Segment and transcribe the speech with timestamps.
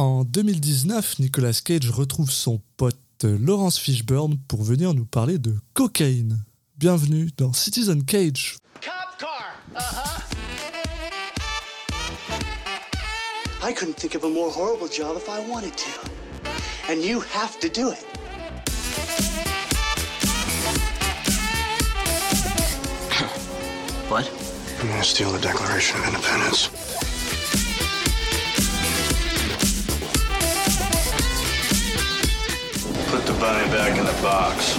[0.00, 6.42] En 2019, Nicolas Cage retrouve son pote Laurence Fishburne pour venir nous parler de cocaïne.
[6.78, 8.56] Bienvenue dans Citizen Cage.
[8.80, 9.52] Cop car.
[9.76, 10.22] Uh-huh.
[13.62, 15.90] I couldn't think of a more horrible job if I wanted to.
[16.90, 18.02] And you have to do it.
[24.08, 24.30] What?
[24.80, 26.79] I'm gonna steal the Declaration of Independence?
[33.40, 34.76] Bunny back in the box.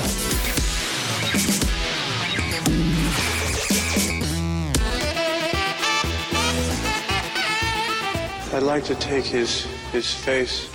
[8.54, 10.68] I'd like to take his his face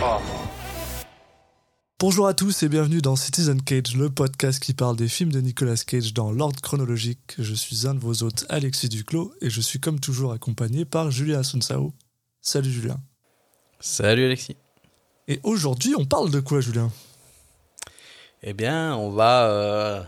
[0.00, 0.22] off.
[1.98, 5.40] Bonjour à tous et bienvenue dans Citizen Cage, le podcast qui parle des films de
[5.40, 7.34] Nicolas Cage dans l'ordre chronologique.
[7.38, 11.10] Je suis un de vos hôtes, Alexis Duclos, et je suis comme toujours accompagné par
[11.10, 11.92] Julien Asunsao.
[12.42, 13.00] Salut Julien.
[13.80, 14.56] Salut Alexis.
[15.28, 16.90] Et aujourd'hui, on parle de quoi, Julien?
[18.42, 20.02] Eh bien, on va euh,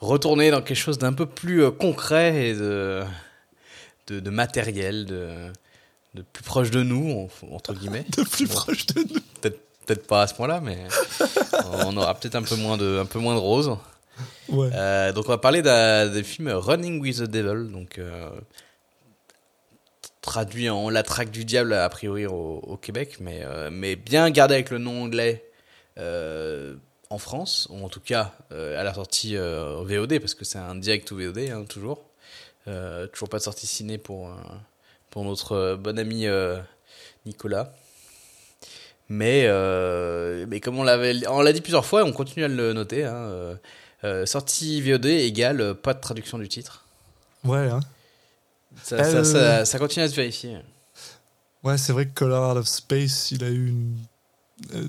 [0.00, 3.02] retourner dans quelque chose d'un peu plus euh, concret et de,
[4.06, 5.50] de, de matériel, de,
[6.14, 7.10] de plus proche de nous,
[7.42, 8.04] en- entre guillemets.
[8.16, 9.20] De plus Bon, proche de nous.
[9.84, 10.78] Peut-être pas à ce point-là, mais
[11.84, 13.76] on aura peut-être un peu moins de, un peu moins de rose.
[14.48, 14.70] Ouais.
[14.72, 17.98] Euh, donc on va parler des films Running with the Devil, donc
[20.22, 24.54] traduit en La traque du diable a priori au, Québec, mais, euh, mais bien gardé
[24.54, 25.44] avec le nom anglais
[25.98, 26.74] euh,
[27.10, 30.76] en France, ou en tout cas euh, à la sortie VOD, parce que c'est un
[30.76, 32.02] direct ou VOD hein, toujours.
[33.12, 34.30] Toujours pas de sortie ciné pour,
[35.10, 36.26] pour notre bon ami
[37.26, 37.72] Nicolas.
[39.08, 39.48] Mais,
[40.46, 43.04] mais comme on l'a dit plusieurs fois, on continue à le noter.
[43.04, 43.58] Hein,
[44.26, 46.86] sortie VOD égale pas de traduction du titre.
[47.44, 47.80] Ouais, hein.
[48.82, 50.58] Ça, Euh, ça, ça- ça continue à se vérifier.
[51.62, 53.98] Ouais, c'est vrai que Color Out of Space, il a eu une-
[54.74, 54.86] euh,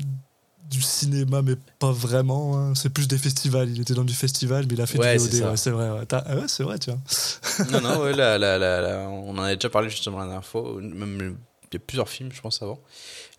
[0.69, 2.57] du cinéma, mais pas vraiment.
[2.57, 2.73] hein.
[2.75, 3.69] C'est plus des festivals.
[3.69, 5.49] Il était dans du festival, mais il a fait Ouais, du VOD.
[5.51, 5.89] Ouais, c'est vrai.
[5.91, 6.99] Ouais, ah c'est vrai, tiens.
[7.71, 10.45] non, non, ouais, là, là, là, là, on en avait déjà parlé justement la dernière
[10.45, 10.63] fois.
[10.81, 11.37] Même,
[11.71, 12.79] il y a plusieurs films, je pense, avant.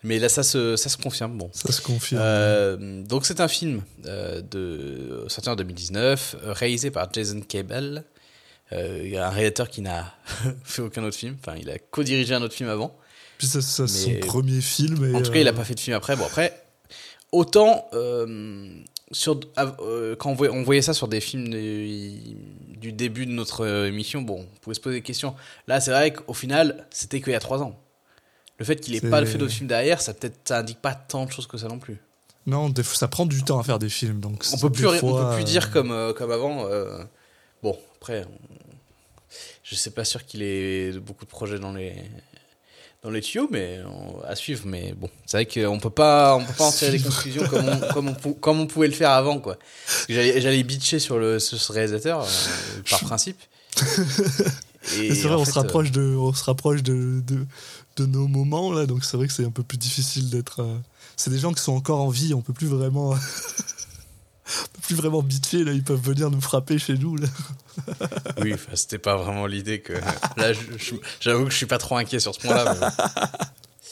[0.05, 1.37] Mais là, ça se, ça se confirme.
[1.39, 1.51] Bon.
[1.53, 2.21] Ça se confirme.
[2.23, 8.05] Euh, donc, c'est un film euh, de, sorti en 2019, euh, réalisé par Jason Cable.
[8.73, 10.15] Euh, il y a un réalisateur qui n'a
[10.65, 11.37] fait aucun autre film.
[11.41, 12.97] Enfin, il a co-dirigé un autre film avant.
[13.39, 13.87] Puis c'est son
[14.27, 15.05] premier film.
[15.05, 16.17] Et, En tout cas, il euh, n'a pas fait de film après.
[16.17, 16.65] Bon, après,
[17.33, 18.71] autant euh,
[19.13, 23.33] sur, av- euh, quand on voyait, on voyait ça sur des films du début de
[23.33, 25.35] notre euh, émission, bon, on pouvait se poser des questions.
[25.67, 27.79] Là, c'est vrai qu'au final, c'était qu'il y a trois ans.
[28.59, 30.95] Le fait qu'il n'ait C'est- pas fait d'autres films derrière, ça peut-être ça indique pas
[30.95, 31.99] tant de choses que ça non plus.
[32.47, 34.21] Non, ça prend du temps à faire des films.
[34.21, 36.67] Donc On peut plus, on peut plus euh, dire comme, euh, comme avant.
[36.67, 37.03] euh,
[37.65, 38.55] bon, après, on-
[39.65, 41.95] je sais pas sûr qu'il ait beaucoup de projets dans les
[43.03, 44.63] dans les tuyaux, mais on- à suivre.
[44.67, 47.69] Mais bon, c'est vrai qu'on peut pas, on peut pas en tirer des conclusions comme
[47.69, 49.59] on, comme on, pou- comme on pouvait le faire avant, quoi.
[50.09, 53.41] J'allais bitcher sur le sur ce réalisateur euh, par principe.
[54.87, 57.47] C'est vrai, on fait, se rapproche, de, on se rapproche de, de,
[57.97, 58.87] de nos moments, là.
[58.87, 60.61] Donc c'est vrai que c'est un peu plus difficile d'être.
[60.63, 60.77] euh,
[61.17, 62.33] C'est des gens qui sont encore en vie.
[62.35, 63.15] On peut plus vraiment.
[64.83, 65.73] Plus vraiment bitcher, là.
[65.73, 67.29] Ils peuvent venir nous frapper chez nous, là.
[68.41, 69.95] Oui, c'était pas vraiment l'idée que.
[70.37, 70.53] Là,
[71.21, 72.77] j'avoue que je suis pas trop inquiet sur ce point-là.
[72.79, 73.85] Mais,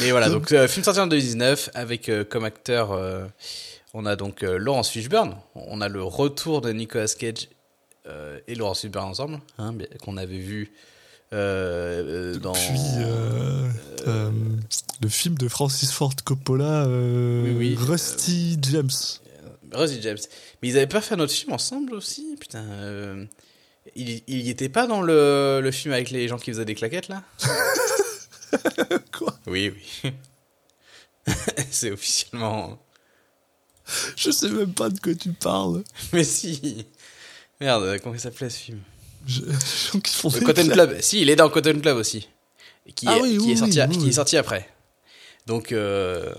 [0.00, 3.26] mais voilà, donc euh, film sorti en 2019 avec euh, comme acteur, euh,
[3.92, 7.48] on a donc Laurence Fishburne, on a le retour de Nicolas Cage
[8.46, 10.72] et Laurence Fishburne ensemble, hein, qu'on avait vu
[11.34, 12.52] euh, euh, dans.
[12.52, 14.30] Puis euh,
[15.00, 18.90] le film de Francis Ford Coppola, Oui, oui, Rusty James.
[19.74, 20.18] Rosie James.
[20.62, 22.64] Mais ils avaient pas fait un autre film ensemble aussi Putain.
[22.64, 23.24] euh,
[23.96, 26.74] il, il y était pas dans le, le film avec les gens qui faisaient des
[26.74, 27.22] claquettes là
[29.12, 29.34] Quoi?
[29.46, 30.12] Oui, oui.
[31.70, 32.78] C'est officiellement.
[34.16, 35.82] Je sais même pas de quoi tu parles.
[36.12, 36.86] Mais si
[37.60, 38.80] Merde, comment il s'appelait ce film?
[39.26, 40.68] Je, des Cotton.
[40.68, 41.00] Club.
[41.00, 42.28] Si, il est dans Cotton Club aussi.
[42.94, 44.68] Qui, Ah est, oui, qui, oui, est, sorti, oui, à- oui, qui est sorti après.
[45.46, 46.32] Donc, euh,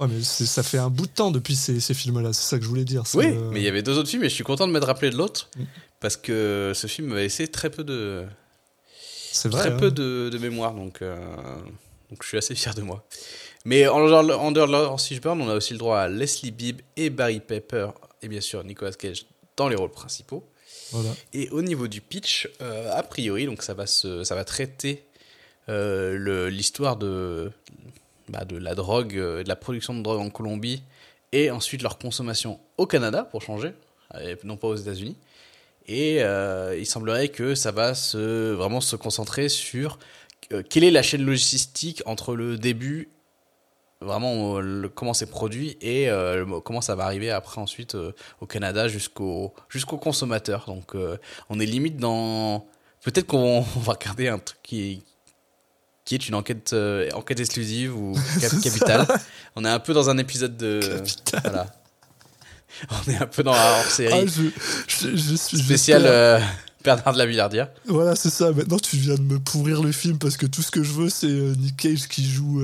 [0.00, 2.64] Ouais, mais ça fait un bout de temps depuis ces, ces films-là, c'est ça que
[2.64, 3.04] je voulais dire.
[3.14, 4.86] oui, euh, mais il y avait deux autres films et je suis content de m'être
[4.86, 5.48] rappelé de l'autre.
[5.56, 5.62] Mm.
[6.00, 8.26] Parce que ce film m'a laissé très peu de,
[9.34, 9.76] c'est très hein.
[9.76, 10.74] peu de, de mémoire.
[10.74, 11.16] Donc, euh,
[12.10, 13.06] donc, je suis assez fier de moi.
[13.64, 17.40] Mais en, de Laurence Fishburne, on a aussi le droit à Leslie Bibb et Barry
[17.40, 17.88] Pepper.
[18.20, 19.26] Et bien sûr, Nicolas Cage
[19.56, 20.44] dans les rôles principaux.
[20.92, 21.10] Voilà.
[21.32, 25.04] Et au niveau du pitch, euh, a priori, donc ça va, se, ça va traiter
[25.66, 27.50] l'histoire de,
[28.28, 30.82] bah, de la drogue, euh, de la production de drogue en Colombie,
[31.32, 33.74] et ensuite leur consommation au Canada, pour changer,
[34.20, 35.16] et non pas aux États-Unis.
[35.86, 39.98] Et euh, il semblerait que ça va se, vraiment se concentrer sur
[40.52, 43.10] euh, quelle est la chaîne logistique entre le début,
[44.00, 44.60] vraiment
[44.94, 46.10] comment c'est produit, et
[46.64, 47.96] comment ça va arriver après ensuite
[48.40, 50.66] au Canada jusqu'au jusqu'au consommateur.
[50.66, 50.94] Donc
[51.48, 52.66] on est limite dans...
[53.02, 55.02] Peut-être qu'on on va regarder un truc qui,
[56.04, 59.06] qui est une enquête, euh, enquête exclusive ou cap- capitale.
[59.56, 60.80] On est un peu dans un épisode de...
[60.80, 61.40] Capital.
[61.44, 61.66] Voilà.
[62.90, 64.42] On est un peu dans la hors-série Ah, je,
[64.88, 66.40] je, je suis j'espère- euh,
[66.82, 67.68] Bernard de la Villardière.
[67.86, 68.50] Voilà, c'est ça.
[68.52, 71.08] Maintenant, tu viens de me pourrir le film parce que tout ce que je veux,
[71.08, 72.62] c'est euh, Nick Cage qui joue,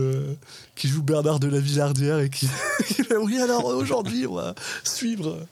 [0.77, 2.47] qui joue Bernard de la Villardière et qui,
[3.23, 4.55] Oui, alors aujourd'hui, on va
[4.85, 5.47] suivre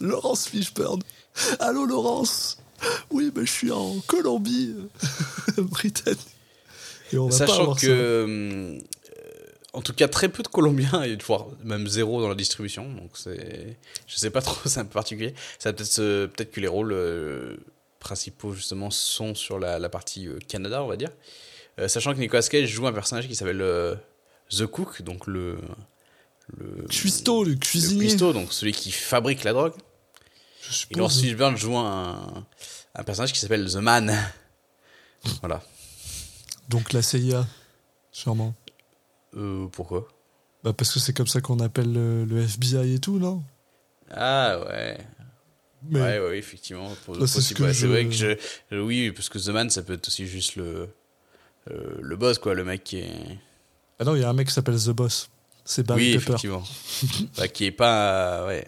[0.00, 1.02] Laurence Fishburne.
[1.60, 2.56] Allô, Laurence?
[3.10, 4.74] Oui, mais je suis en Colombie,
[5.58, 6.20] Britannique.
[7.12, 8.78] Et on va pas Sachant que, euh,
[9.72, 12.90] en tout cas, très peu de Colombiens, et voire même zéro dans la distribution.
[12.94, 13.76] Donc, c'est,
[14.06, 15.34] je sais pas trop, c'est un peu particulier.
[15.58, 17.56] Ça peut-être, peut-être que les rôles euh,
[18.00, 21.10] principaux, justement, sont sur la, la partie euh, Canada, on va dire.
[21.78, 23.62] Euh, sachant que Nicolas Cage joue un personnage qui s'appelle
[24.50, 25.58] The Cook, donc le.
[26.56, 28.06] le Cuistot, le le cuisinier.
[28.06, 29.74] cuistot, donc celui qui fabrique la drogue.
[30.62, 30.96] Je Et suppose.
[30.96, 32.46] Laurence Fishburne joue un,
[32.94, 34.16] un personnage qui s'appelle The Man.
[35.40, 35.62] voilà.
[36.68, 37.46] Donc la CIA,
[38.12, 38.54] sûrement.
[39.36, 40.08] Euh, pourquoi?
[40.64, 43.42] Bah, parce que c'est comme ça qu'on appelle le, le FBI et tout, non?
[44.10, 44.98] Ah ouais.
[45.88, 46.88] Mais Ouais, ouais, effectivement.
[46.88, 48.36] Là, c'est ce Ouais, je- vrai que je,
[48.72, 50.88] je- Oui, parce que The Man, ça peut être aussi juste le.
[51.70, 53.38] euh, le boss, quoi, le mec qui est.
[53.98, 55.28] Ah non, il y a un mec qui s'appelle The Boss.
[55.64, 56.30] C'est Barry oui, Pepper.
[56.32, 56.62] effectivement.
[57.36, 58.42] Bah, qui est pas.
[58.42, 58.66] euh, ouais.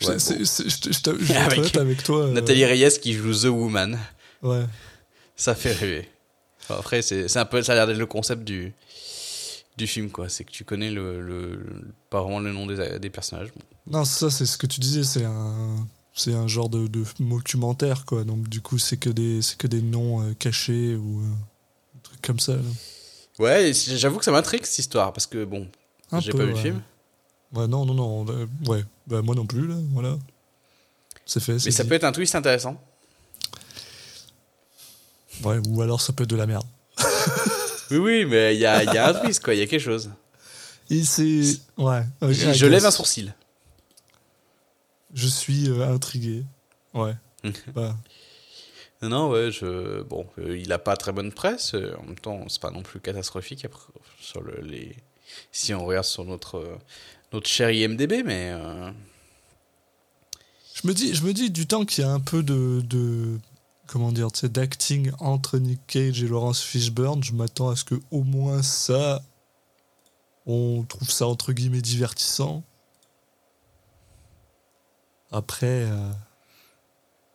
[0.00, 0.18] bon.
[0.18, 2.24] je je je être Avec toi.
[2.24, 3.98] euh, Nathalie Reyes qui joue The Woman.
[4.42, 4.64] Ouais.
[5.42, 6.08] Ça fait rêver.
[6.60, 7.62] Enfin, après, c'est un peu.
[7.62, 8.72] Ça a l'air d'être le concept du.
[9.76, 10.28] Du film, quoi.
[10.28, 11.64] C'est que tu connais le, le,
[12.10, 13.48] pas vraiment le nom des, des personnages.
[13.56, 13.62] Bon.
[13.98, 15.02] Non, ça, c'est ce que tu disais.
[15.02, 18.22] C'est un, c'est un genre de, de documentaire, quoi.
[18.22, 22.20] Donc, du coup, c'est que des, que des noms euh, cachés ou euh, un truc
[22.22, 22.54] comme ça.
[22.56, 22.62] là.
[23.38, 25.66] Ouais, j'avoue que ça m'intrigue cette histoire parce que bon,
[26.20, 26.82] j'ai pas vu le film.
[27.54, 28.26] Ouais, non, non, non.
[28.28, 29.76] euh, ouais, bah, moi non plus, là.
[29.94, 30.18] Voilà.
[31.24, 31.54] C'est fait.
[31.64, 31.88] Mais ça dit.
[31.88, 32.78] peut être un twist intéressant.
[35.44, 36.66] Ouais, ou alors ça peut être de la merde.
[37.90, 39.54] Oui, oui, mais il y a, y a un twist, quoi.
[39.54, 40.10] Il y a quelque chose.
[40.88, 41.42] Et c'est.
[41.76, 42.02] Ouais.
[42.22, 43.34] Je, I je lève un sourcil.
[45.12, 46.44] Je suis euh, intrigué.
[46.94, 47.14] Ouais.
[47.74, 47.94] bah,
[49.02, 50.00] Non, ouais, je...
[50.04, 51.74] bon, euh, il a pas très bonne presse.
[51.74, 54.96] euh, en même temps, c'est pas non plus catastrophique après, sur le, les...
[55.50, 56.78] si on regarde sur notre,
[57.34, 58.54] notre cher IMDB, mais
[60.74, 63.38] Je me dis, je me dis du temps qu'il y a un peu de, de
[63.92, 68.22] comment dire, d'acting entre Nick Cage et Laurence Fishburne, je m'attends à ce que au
[68.22, 69.22] moins ça,
[70.46, 72.64] on trouve ça entre guillemets divertissant.
[75.30, 76.10] Après, euh,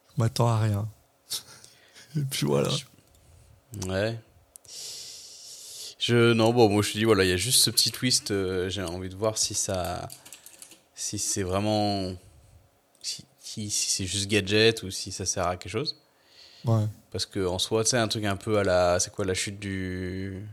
[0.10, 0.90] je m'attends à rien.
[2.18, 2.72] et puis voilà.
[3.86, 4.20] ouais.
[6.00, 8.32] Je, non, bon, moi je te dis, voilà, il y a juste ce petit twist.
[8.32, 10.10] euh, J'ai envie de voir si ça.
[10.96, 12.14] Si c'est vraiment.
[13.04, 13.26] Si,
[13.70, 16.00] si c'est juste gadget ou si ça sert à quelque chose.
[16.68, 16.86] Ouais.
[17.12, 19.00] Parce que en soi, sais, un truc un peu à la.
[19.00, 20.46] C'est quoi la chute du.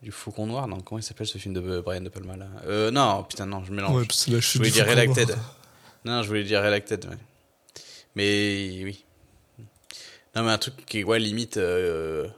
[0.00, 2.46] Du Faucon Noir Non, comment il s'appelle ce film de Brian De Palma là?
[2.66, 3.96] Euh, Non, putain, non, je mélange.
[3.96, 4.06] Ouais,
[4.40, 4.86] je voulais dire.
[4.86, 5.56] Noir.
[6.04, 7.18] Non, je voulais dire Redacted, ouais.
[8.14, 9.04] Mais oui.
[10.36, 11.56] Non, mais un truc qui est, ouais, limite.
[11.56, 12.28] euh,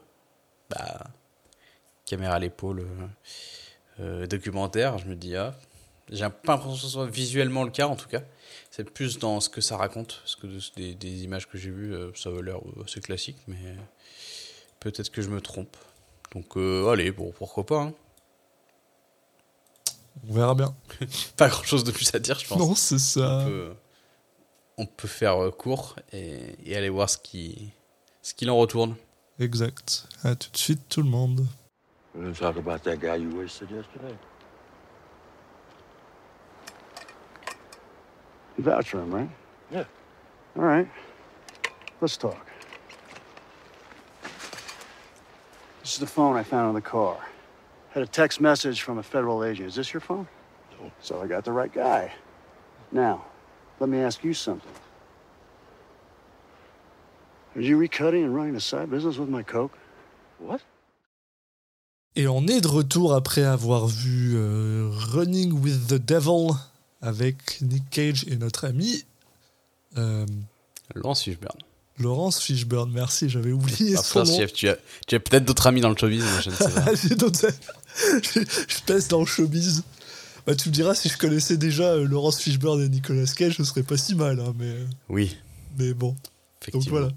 [0.70, 1.04] bah.
[2.06, 2.80] Caméra à l'épaule.
[2.80, 3.06] euh,
[4.00, 5.54] euh, documentaire, je me dis, ah.
[6.10, 8.22] J'ai pas l'impression que ce soit visuellement le cas, en tout cas.
[8.70, 10.18] C'est plus dans ce que ça raconte.
[10.22, 13.00] Parce que de- des, des images que j'ai vues, euh, ça avait l'air euh, assez
[13.00, 13.56] classique, mais
[14.78, 15.76] peut-être que je me trompe.
[16.32, 17.82] Donc, euh, allez, bon, pourquoi pas.
[17.82, 17.92] hein.
[20.28, 20.74] On verra bien.
[21.36, 22.58] Pas grand chose de plus à dire, je pense.
[22.58, 23.40] Non, c'est ça.
[23.40, 23.74] on peut,
[24.78, 27.70] on peut faire euh, court et, et aller voir ce qui,
[28.22, 28.94] ce qu'il en retourne.
[29.38, 30.06] Exact.
[30.22, 31.46] À tout de suite, tout le monde.
[32.14, 34.14] We're gonna talk about that guy you wasted yesterday?
[38.60, 39.30] You vouch for him, right?
[39.70, 39.84] Yeah.
[40.54, 40.86] All right.
[42.02, 42.46] Let's talk.
[45.80, 47.16] This is the phone I found in the car.
[47.92, 49.68] Had a text message from a federal agent.
[49.68, 50.28] Is this your phone?
[50.78, 50.92] No.
[51.00, 52.12] So I got the right guy.
[52.92, 53.24] Now,
[53.78, 54.70] let me ask you something.
[57.56, 59.72] Are you recutting and running a side business with my coke?
[60.38, 60.60] What?
[62.14, 66.56] Et on est de retour après avoir vu euh, Running with the Devil
[67.02, 69.04] avec Nick Cage et notre ami
[69.98, 70.26] euh,
[70.94, 71.58] Laurence Fishburne.
[71.98, 72.90] Laurence Fishburne.
[72.92, 74.38] Merci, j'avais oublié Ah, son putain, nom.
[74.38, 74.76] chef, tu as,
[75.20, 76.94] peut-être d'autres amis dans le showbiz, mais je ne sais pas.
[77.08, 77.48] J'ai d'autres-
[78.22, 79.82] je, je pèse dans le showbiz.
[80.46, 83.64] Bah, tu me diras, si je connaissais déjà euh, Laurence Fishburne et Nicolas Cage, ce
[83.64, 84.40] serait pas si mal.
[84.40, 84.74] hein, mais,
[85.10, 85.36] Oui,
[85.78, 86.16] mais bon,
[86.72, 87.08] donc voilà.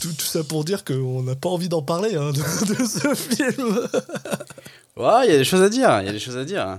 [0.00, 2.38] tout, tout ça pour dire qu'on n'a pas envie d'en parler hein, de,
[2.74, 3.80] de ce film.
[4.96, 6.00] Ouais, il y a des choses à dire.
[6.02, 6.78] Il y a des choses à dire.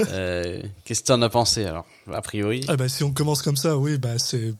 [0.00, 2.64] Euh, Qu'est-ce que t'en as pensé alors A priori?
[2.68, 4.54] Ah bah si on commence comme ça, oui, bah c'est.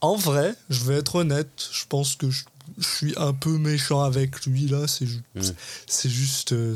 [0.00, 2.44] En vrai, je vais être honnête, je pense que je,
[2.78, 4.86] je suis un peu méchant avec lui là.
[4.86, 5.40] C'est ju- Mm.
[5.86, 6.52] c'est juste.
[6.52, 6.74] euh,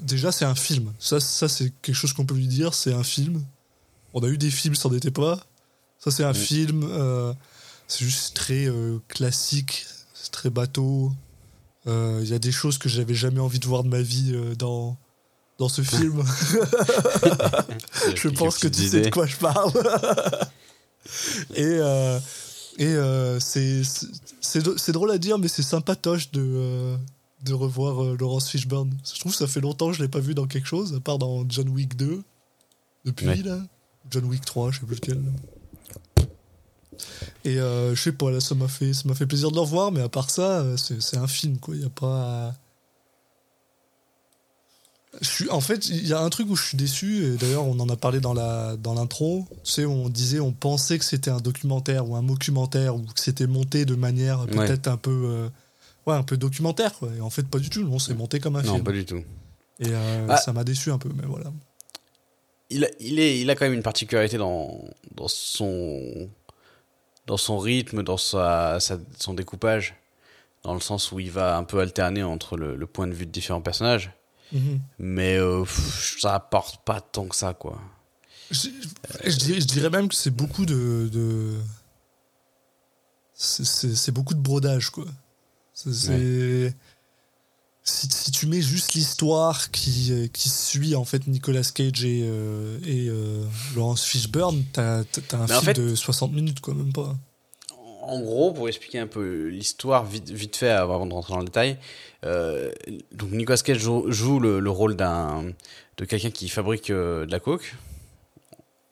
[0.00, 0.92] déjà, c'est un film.
[0.98, 2.74] Ça, ça c'est quelque chose qu'on peut lui dire.
[2.74, 3.44] C'est un film.
[4.14, 5.38] On a eu des films, c'en était pas.
[5.98, 6.84] Ça, c'est un film.
[6.88, 7.32] euh,
[7.88, 9.86] c'est juste très euh, classique.
[10.14, 11.12] C'est très bateau.
[11.86, 14.98] Il y a des choses que j'avais jamais envie de voir de ma vie dans,
[15.58, 16.22] dans ce film.
[18.14, 19.72] je pense que tu sais de quoi je parle.
[21.54, 22.18] et euh,
[22.78, 23.82] et euh, c'est
[24.40, 26.96] c'est- drôle à dire, mais c'est sympatoche de, euh,
[27.44, 28.96] de revoir euh, Laurence Fishburne.
[29.12, 31.00] Je trouve que ça fait longtemps que je l'ai pas vu dans quelque chose, à
[31.00, 32.22] part dans John Wick 2.
[33.04, 33.36] Depuis, Ouais.
[33.42, 33.58] là.
[34.10, 35.20] John Wick 3, je sais plus lequel.
[37.44, 39.60] Et euh, je sais pas, là, ça m'a fait, ça m'a fait plaisir de le
[39.60, 41.74] revoir, mais à part ça, euh, c'est c'est un film, quoi.
[41.76, 42.54] Il y a pas.
[45.20, 47.64] Je suis, en fait, il y a un truc où je suis déçu, et d'ailleurs,
[47.66, 49.46] on en a parlé dans la dans l'intro.
[49.64, 53.18] Tu sais, on disait, on pensait que c'était un documentaire ou un documentaire, ou que
[53.20, 55.10] c'était monté de manière peut-être un peu.
[55.10, 55.48] euh,
[56.06, 57.08] ouais, un peu documentaire, quoi.
[57.16, 57.82] Et en fait, pas du tout.
[57.82, 58.84] Non, c'est monté comme un Non, film.
[58.84, 59.22] pas du tout.
[59.80, 60.36] Et euh, Ah.
[60.36, 61.52] ça m'a déçu un peu, mais voilà.
[62.70, 64.84] Il a, il, est, il a quand même une particularité dans,
[65.16, 66.28] dans, son,
[67.26, 69.94] dans son rythme, dans sa, sa- son découpage,
[70.64, 73.26] dans le sens où il va un peu alterner entre le, le point de vue
[73.26, 74.10] de différents personnages.
[74.52, 74.80] Mhm.
[74.98, 77.80] Mais euh, pff, ça apporte pas tant que ça, quoi.
[78.50, 78.68] Je,
[79.26, 81.08] je dirais, je dirais même que c'est beaucoup de.
[81.12, 81.58] de-
[83.34, 85.06] c'est- beaucoup de brodage, quoi.
[85.74, 86.74] C'est-
[87.84, 92.78] Si, si tu mets juste l'histoire qui, qui suit en fait Nicolas Cage et, euh,
[92.84, 93.42] et euh,
[93.74, 97.16] Laurence Fishburne, t'as t'as un Mais en film fait- de 60 minutes, quoi, même pas.
[98.08, 101.44] En gros, pour expliquer un peu l'histoire vite, vite fait avant de rentrer dans le
[101.44, 101.76] détail,
[102.24, 102.70] euh,
[103.12, 105.44] donc Nicolas Cage joue, joue le, le rôle d'un
[105.98, 107.74] de quelqu'un qui fabrique euh, de la coke.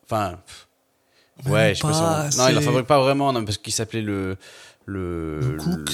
[0.04, 2.30] Enfin, pff, ouais, je sais pas.
[2.30, 4.36] si on- Non, il la fabrique pas vraiment, non, parce qu'il s'appelait le
[4.84, 5.90] le Le cook.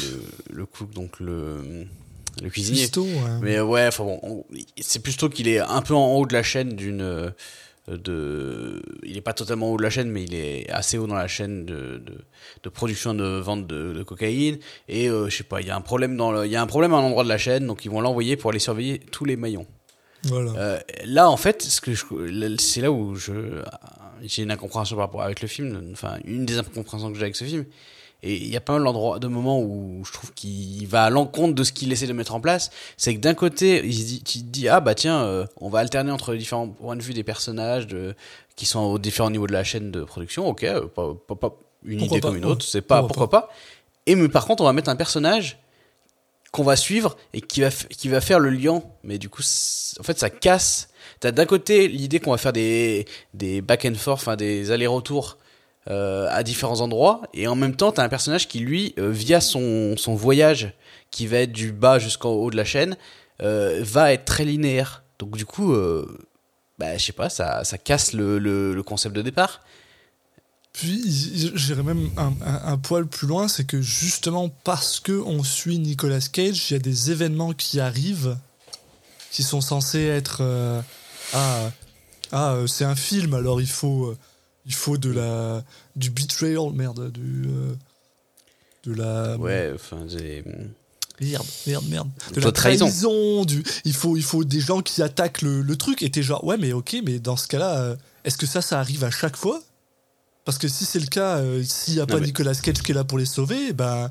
[0.51, 1.87] le, le cook, donc le
[2.43, 2.81] le cuisinier.
[2.81, 3.39] Cuistot, ouais.
[3.41, 4.45] Mais ouais, enfin bon, on-
[4.81, 7.33] c'est plutôt qu'il est un peu en haut de la chaîne d'une.
[7.89, 11.09] De, il est pas totalement en haut de la chaîne, mais il est assez haut
[11.09, 12.15] dans la chaîne de, de,
[12.63, 14.59] de production et de vente de, de cocaïne.
[14.89, 16.63] Et euh, je sais pas, il y a un problème dans le, il y a
[16.63, 19.01] un problème à un endroit de la chaîne, donc ils vont l'envoyer pour aller surveiller
[19.11, 19.67] tous les maillons.
[20.25, 20.53] Voilà.
[20.57, 23.33] Euh, là, en fait, ce que je- c'est là où je
[24.23, 25.91] j'ai une incompréhension par rapport avec le film.
[25.93, 27.65] Enfin, une des incompréhensions que j'ai avec ce film.
[28.23, 31.11] Et il y a pas mal d'endroits, de moments où je trouve qu'il va à
[31.11, 32.71] l'encontre de ce qu'il essaie de mettre en place.
[32.97, 35.69] C'est que d'un côté, il se dit, tu te dis, ah bah tiens, euh, on
[35.69, 38.15] va alterner entre les différents points de vue des personnages de,
[38.55, 40.47] qui sont aux différents niveaux de la chaîne de production.
[40.47, 43.29] Ok, euh, pas, pas, pas une Pourquoi idée pas, comme une autre, c'est pas Pourquoi
[43.29, 43.51] pourquoi pas.
[44.07, 45.59] Et mais par contre, on va mettre un personnage
[46.53, 48.83] qu'on va suivre et qui va, qui va faire le lien.
[49.03, 49.43] Mais du coup,
[49.99, 50.91] en fait, ça casse.
[51.19, 55.39] T'as d'un côté l'idée qu'on va faire des, des back and forth, enfin des allers-retours
[55.91, 59.41] euh, à différents endroits, et en même temps, t'as un personnage qui, lui, euh, via
[59.41, 60.75] son, son voyage,
[61.11, 62.97] qui va être du bas jusqu'en haut de la chaîne,
[63.43, 65.03] euh, va être très linéaire.
[65.19, 65.75] Donc du coup,
[66.79, 69.61] bah, je sais pas, ça, ça casse le, le, concept de départ.
[70.73, 71.03] Puis
[71.57, 76.21] j'irais même un, un- poil plus loin, c'est que justement parce que on suit Nicolas
[76.33, 78.37] Cage, il y a des événements qui arrivent
[79.33, 80.43] qui sont censés être
[81.35, 81.71] ah
[82.31, 84.17] ah c'est un film alors il faut
[84.67, 85.65] il faut de la
[85.97, 87.75] du betrayal merde du euh,
[88.85, 90.45] de la Ouais, enfin, j'ai...
[91.21, 92.09] merde merde merde.
[92.35, 92.87] De la trahison.
[92.87, 96.23] trahison du il faut il faut des gens qui attaquent le, le truc et t'es
[96.23, 99.11] genre ouais mais ok mais dans ce cas-là euh, est-ce que ça ça arrive à
[99.11, 99.61] chaque fois?
[100.45, 102.83] Parce que si c'est le cas euh, s'il y a Non, pas mais- Nicolas Cage
[102.83, 104.11] qui est là pour les sauver ben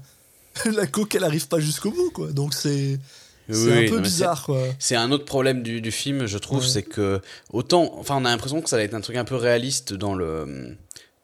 [0.74, 2.31] la coque elle arrive pas jusqu'au bout quoi.
[2.31, 3.00] Donc c'est
[3.50, 6.62] c'est Oui, un peu bizarre quoi C'est un autre problème du, du film, je trouve,
[6.62, 6.67] Ouais.
[6.67, 7.21] c'est que
[7.51, 10.13] autant, enfin, on a l'impression que ça va être un truc un peu réaliste dans
[10.13, 10.75] le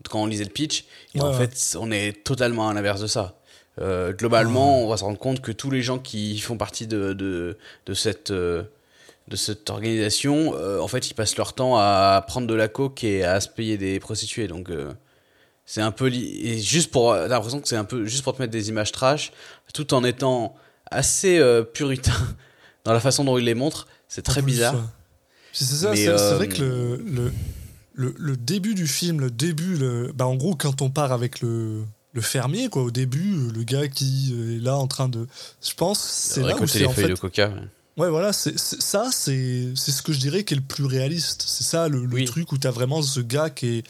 [0.09, 1.47] quand on lisait le pitch, et Ouais, en ouais.
[1.47, 3.39] fait, on est totalement à l'inverse de ça.
[3.81, 7.13] Euh, globalement, on va se rendre compte que tous les gens qui font partie de
[7.13, 8.63] de, de cette euh,
[9.27, 13.03] de cette organisation, euh, en fait, ils passent leur temps à prendre de la coke
[13.03, 14.47] et à se payer des prostituées.
[14.47, 14.69] Donc,
[15.65, 18.33] c'est un peu li- et juste pour t'as l'impression que c'est un peu juste pour
[18.35, 19.33] te mettre des images trash,
[19.73, 20.55] tout en étant
[20.91, 22.13] assez euh, puritain
[22.83, 23.87] dans la façon dont il les montre.
[24.07, 24.75] C'est très plus, bizarre.
[25.53, 27.31] c'est ça, Mais, c'est c'est euh, vrai que le, le,
[27.93, 31.41] le, le début du film, le début, le, bah en gros, quand on part avec
[31.41, 35.27] le, le fermier, quoi, au début, le gars qui est là en train de.
[35.61, 37.07] Je pense, c'est là où c'est en fait.
[37.09, 37.49] de coca.
[37.49, 37.61] ouais.
[37.97, 41.43] Ouais, voilà, c'est ça, c'est ce que je dirais qui est le plus réaliste.
[41.47, 42.25] C'est ça le, le Oui.
[42.25, 43.83] truc où t'as vraiment ce gars qui est,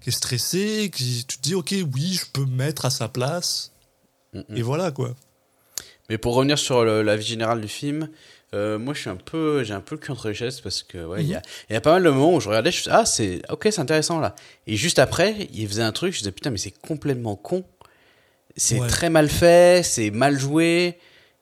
[0.00, 3.08] qui est stressé, qui tu te dis, ok, oui, je peux me mettre à sa
[3.08, 3.72] place.
[4.32, 4.56] Mm, mm.
[4.56, 5.14] Et voilà, quoi.
[6.10, 8.08] Mais pour revenir sur la vie générale du film,
[8.52, 10.82] euh, moi je suis un peu, j'ai un peu le cul entre les chaises parce
[10.82, 12.72] que ouais, il y, a, il y a pas mal de moments où je regardais,
[12.72, 14.34] je me suis ah c'est, ok c'est intéressant là.
[14.66, 17.64] Et juste après, il faisait un truc, je disais putain mais c'est complètement con,
[18.56, 18.88] c'est Ouais.
[18.88, 20.98] très mal fait, c'est mal joué,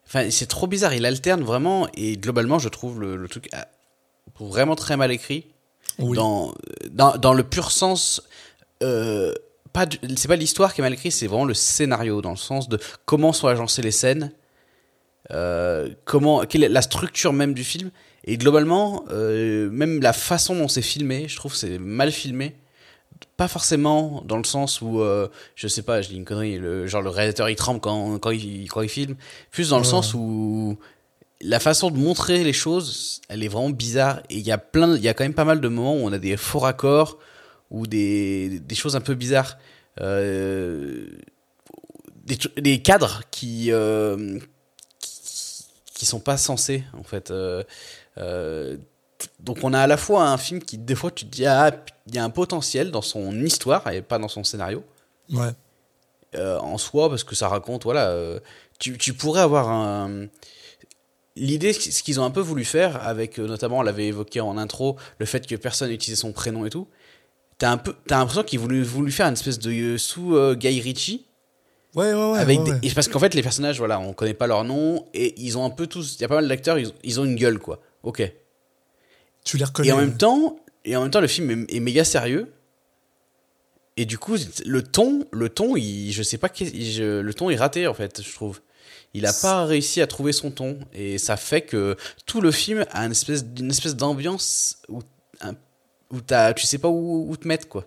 [0.07, 0.93] enfin c'est trop bizarre.
[0.93, 3.67] Il alterne vraiment et globalement je trouve le, le truc ah,
[4.39, 5.47] vraiment très mal écrit
[5.99, 6.15] Oui.
[6.15, 6.55] dans,
[6.91, 8.23] dans dans le pur sens.
[8.83, 9.33] Euh,
[9.73, 12.69] pas c'est pas l'histoire qui est mal écrite, c'est vraiment le scénario dans le sens
[12.69, 14.31] de comment sont agencées les scènes
[15.31, 17.91] euh, comment, quelle est la structure même du film?
[18.25, 22.57] Et globalement, euh, même la façon dont c'est filmé, je trouve c'est mal filmé.
[23.37, 26.87] Pas forcément dans le sens où, euh, je sais pas, je dis une connerie, le,
[26.87, 29.17] genre le réalisateur il tremble quand, quand, il, quand il filme.
[29.51, 30.79] Plus dans le sens où
[31.41, 34.21] la façon de montrer les choses, elle est vraiment bizarre.
[34.31, 36.01] Et il y a plein, il y a quand même pas mal de moments où
[36.01, 37.19] on a des faux raccords
[37.71, 39.59] ou des, des choses un peu bizarres.
[40.01, 41.07] Euh,
[42.57, 44.39] des, cadres qui, euh,
[45.99, 47.31] qui, sont pas censés, en fait.
[47.31, 47.63] Euh,
[48.19, 48.77] euh,
[49.41, 51.71] donc on a à la fois un film qui, des fois, tu te dis, ah,
[52.07, 54.85] il y a un potentiel dans son histoire et pas dans son scénario
[55.33, 55.51] Ouais.
[56.37, 58.17] euh, en soi parce que ça raconte voilà
[58.79, 60.27] tu, tu pourrais avoir un
[61.37, 64.97] l'idée ce qu'ils ont un peu voulu faire avec notamment on l'avait évoqué en intro
[65.19, 66.89] le fait que personne n'utilisait son prénom et tout
[67.59, 70.81] t'as un peu t'as l'impression qu'ils voulaient voulu faire une espèce de sous euh, Guy
[70.81, 71.27] Ritchie
[71.95, 72.39] Ouais, ouais, ouais.
[72.39, 72.79] avec ouais, des- ouais.
[72.83, 75.65] et parce qu'en fait les personnages voilà on connaît pas leur nom et ils ont
[75.65, 77.81] un peu tous il y a pas mal d'acteurs ils, ils ont une gueule quoi
[78.03, 78.31] ok
[79.45, 79.89] Tu les reconnais.
[79.89, 82.53] et en même temps, et en même temps, le film est, est méga sérieux.
[83.97, 87.57] Et du coup, le ton, le ton, il, je sais pas, je- le ton est
[87.57, 88.61] raté en fait, je trouve.
[89.15, 92.85] Il a pas réussi à trouver son ton et ça fait que tout le film
[92.91, 95.01] a une espèce, une espèce d'ambiance où,
[96.13, 97.87] où t'as, tu sais pas où, où te mettre quoi.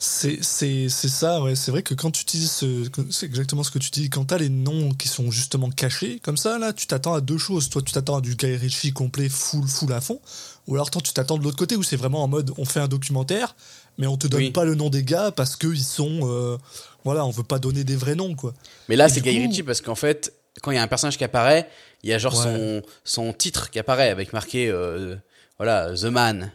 [0.00, 0.40] C'est
[0.88, 1.56] ça, ouais.
[1.56, 2.52] C'est vrai que quand tu utilises.
[2.52, 4.08] ce- C'est exactement ce que tu dis.
[4.10, 7.38] Quand t'as les noms qui sont justement cachés, comme ça, là, tu t'attends à deux
[7.38, 7.68] choses.
[7.68, 10.20] Toi, tu t'attends à du Guy Ritchie complet, full, full à fond.
[10.68, 12.78] Ou alors, toi, tu t'attends de l'autre côté où c'est vraiment en mode on fait
[12.80, 13.56] un documentaire,
[13.96, 14.50] mais on te donne Oui.
[14.52, 16.20] pas le nom des gars parce qu'ils sont.
[16.22, 16.58] euh,
[17.04, 18.54] voilà, on veut pas donner des vrais noms, quoi.
[18.88, 20.32] Mais là, c'est Guy Ritchie parce qu'en fait,
[20.62, 21.68] quand il y a un personnage qui apparaît,
[22.04, 22.44] il y a genre Ouais.
[22.44, 25.16] son, son titre qui apparaît avec marqué, euh,
[25.56, 26.52] voilà, The Man.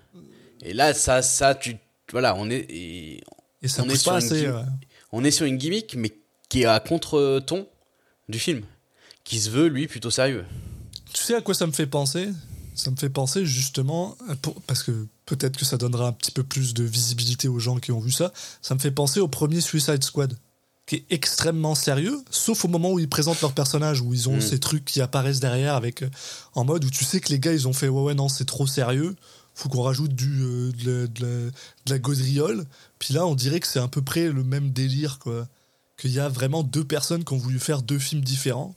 [0.61, 1.77] Et là, ça, ça, tu,
[2.11, 3.23] voilà, on est, et
[3.61, 4.41] Et ça On est sur pas une assez.
[4.43, 4.65] gim- ouais.
[5.11, 6.11] on est sur une gimmick, mais
[6.49, 7.67] qui est à contre-ton
[8.29, 8.61] du film,
[9.23, 10.45] qui se veut lui plutôt sérieux.
[11.13, 12.29] Tu sais à quoi ça me fait penser?
[12.75, 16.43] Ça me fait penser justement, pour- parce que peut-être que ça donnera un petit peu
[16.43, 19.61] plus de visibilité aux gens qui ont vu ça, ça me fait penser au premier
[19.61, 20.35] Suicide Squad,
[20.87, 24.37] qui est extrêmement sérieux, sauf au moment où ils présentent leur personnage, où ils ont
[24.37, 24.41] Mm.
[24.41, 26.09] ces trucs qui apparaissent derrière, avec euh,
[26.55, 28.45] en mode où tu sais que les gars, ils ont fait ouais ouais non, c'est
[28.45, 29.15] trop sérieux,
[29.55, 32.65] faut qu'on rajoute du, euh, de, la, de la- de la gaudriole.
[32.99, 35.47] Puis là, on dirait que c'est à peu près le même délire, quoi.
[35.97, 38.75] Qu'il y a vraiment deux personnes qui ont voulu faire deux films différents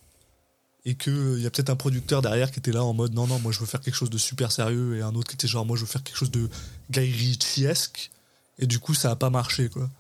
[0.84, 3.38] et qu'il y a peut-être un producteur derrière qui était là en mode non, non,
[3.40, 5.66] moi je veux faire quelque chose de super sérieux et un autre qui était genre
[5.66, 6.48] moi je veux faire quelque chose de
[6.90, 8.10] Guy Ritchie-esque
[8.60, 9.90] et du coup ça a pas marché quoi.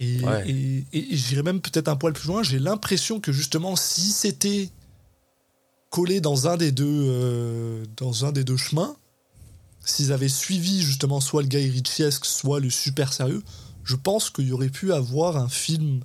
[0.00, 0.48] Et, Ouais.
[0.48, 4.10] et, et- et j'irais même peut-être un poil plus loin, j'ai l'impression que justement si
[4.12, 4.70] c'était
[5.90, 8.96] collé dans un des deux, euh, dans un des deux chemins,
[9.84, 13.42] s'ils avaient suivi justement soit le Guy Ritchie-esque, soit le super sérieux,
[13.84, 16.00] je pense qu'il y aurait pu avoir un film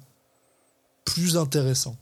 [1.06, 1.96] plus intéressant.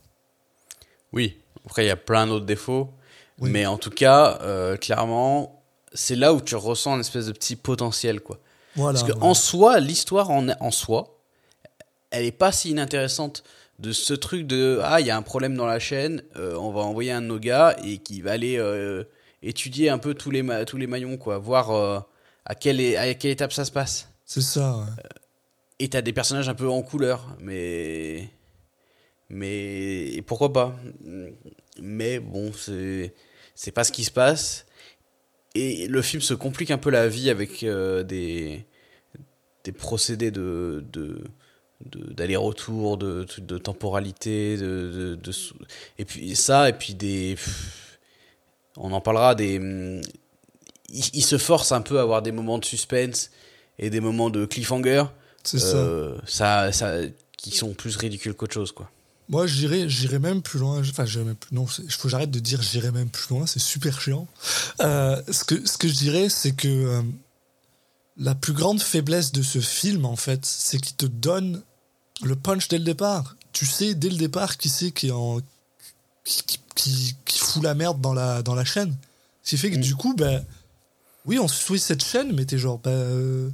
[1.12, 1.36] Oui.
[1.64, 2.90] Après, il y a plein d'autres défauts,
[3.38, 3.50] Oui.
[3.50, 5.62] mais en tout cas, euh, clairement,
[5.92, 8.38] c'est là où tu ressens une espèce de petit potentiel, quoi.
[8.76, 8.98] Voilà.
[8.98, 9.24] Parce que ouais.
[9.24, 11.18] en soi, l'histoire en, en soi,
[12.10, 13.42] elle est pas si inintéressante
[13.78, 16.70] de ce truc de ah il y a un problème dans la chaîne, euh, on
[16.72, 19.04] va envoyer un de nos gars et qui va aller euh,
[19.42, 22.00] étudier un peu tous les ma- tous les maillons quoi, voir euh,
[22.44, 24.08] à quelle à quelle étape ça se passe.
[24.24, 24.84] C'est ça, ouais.
[25.80, 28.28] Et t'as des personnages un peu en couleur, mais
[29.28, 30.76] mais et pourquoi pas
[31.80, 33.14] Mais bon, c'est
[33.54, 34.66] c'est pas ce qui se passe.
[35.54, 38.64] Et le film se complique un peu la vie avec euh, des
[39.64, 41.22] des procédés de de
[41.86, 45.32] de- d'aller-retour, de, de, de temporalité, de, de,
[45.98, 47.77] et puis ça, et puis des, pff,
[48.78, 50.00] on en parlera des, hum,
[50.90, 53.30] il, il se force un peu à avoir des moments de suspense
[53.78, 55.04] et des moments de cliffhanger,
[55.44, 55.76] C'est ça.
[55.76, 56.94] euh, ça, ça,
[57.36, 58.90] qui sont plus ridicules qu'autre chose, quoi.
[59.30, 60.80] Moi, j'irais, j'irais même plus loin.
[60.80, 61.54] Enfin, j'irais même plus.
[61.54, 63.46] Non, il faut que j'arrête de dire j'irais même plus loin.
[63.46, 64.26] C'est super chiant.
[64.80, 67.02] Euh, ce que, ce que je dirais, c'est que euh,
[68.16, 71.62] la plus grande faiblesse de ce film, en fait, c'est qu'il te donne
[72.22, 73.36] le punch dès le départ.
[73.52, 75.40] Tu sais dès le départ qui c'est qui est en
[76.24, 78.94] qui, qui, qui- qui fout la merde dans la dans la chaîne.
[79.42, 80.44] Ce qui fait que du coup, ben
[81.24, 83.50] oui, on suit cette chaîne, mais t'es genre, ben, euh,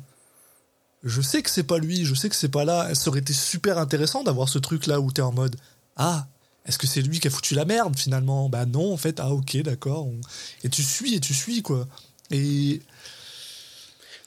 [1.03, 2.95] je sais que c'est pas lui, je sais que c'est pas là.
[2.95, 5.57] Ça aurait été super intéressant d'avoir ce truc là où t'es en mode,
[5.97, 6.27] ah,
[6.67, 8.49] est-ce que c'est lui qui a foutu la merde finalement?
[8.49, 10.07] Bah non, en fait, ah ok, d'accord.
[10.07, 10.21] on-
[10.63, 11.87] Et tu suis et tu suis quoi.
[12.31, 12.81] Et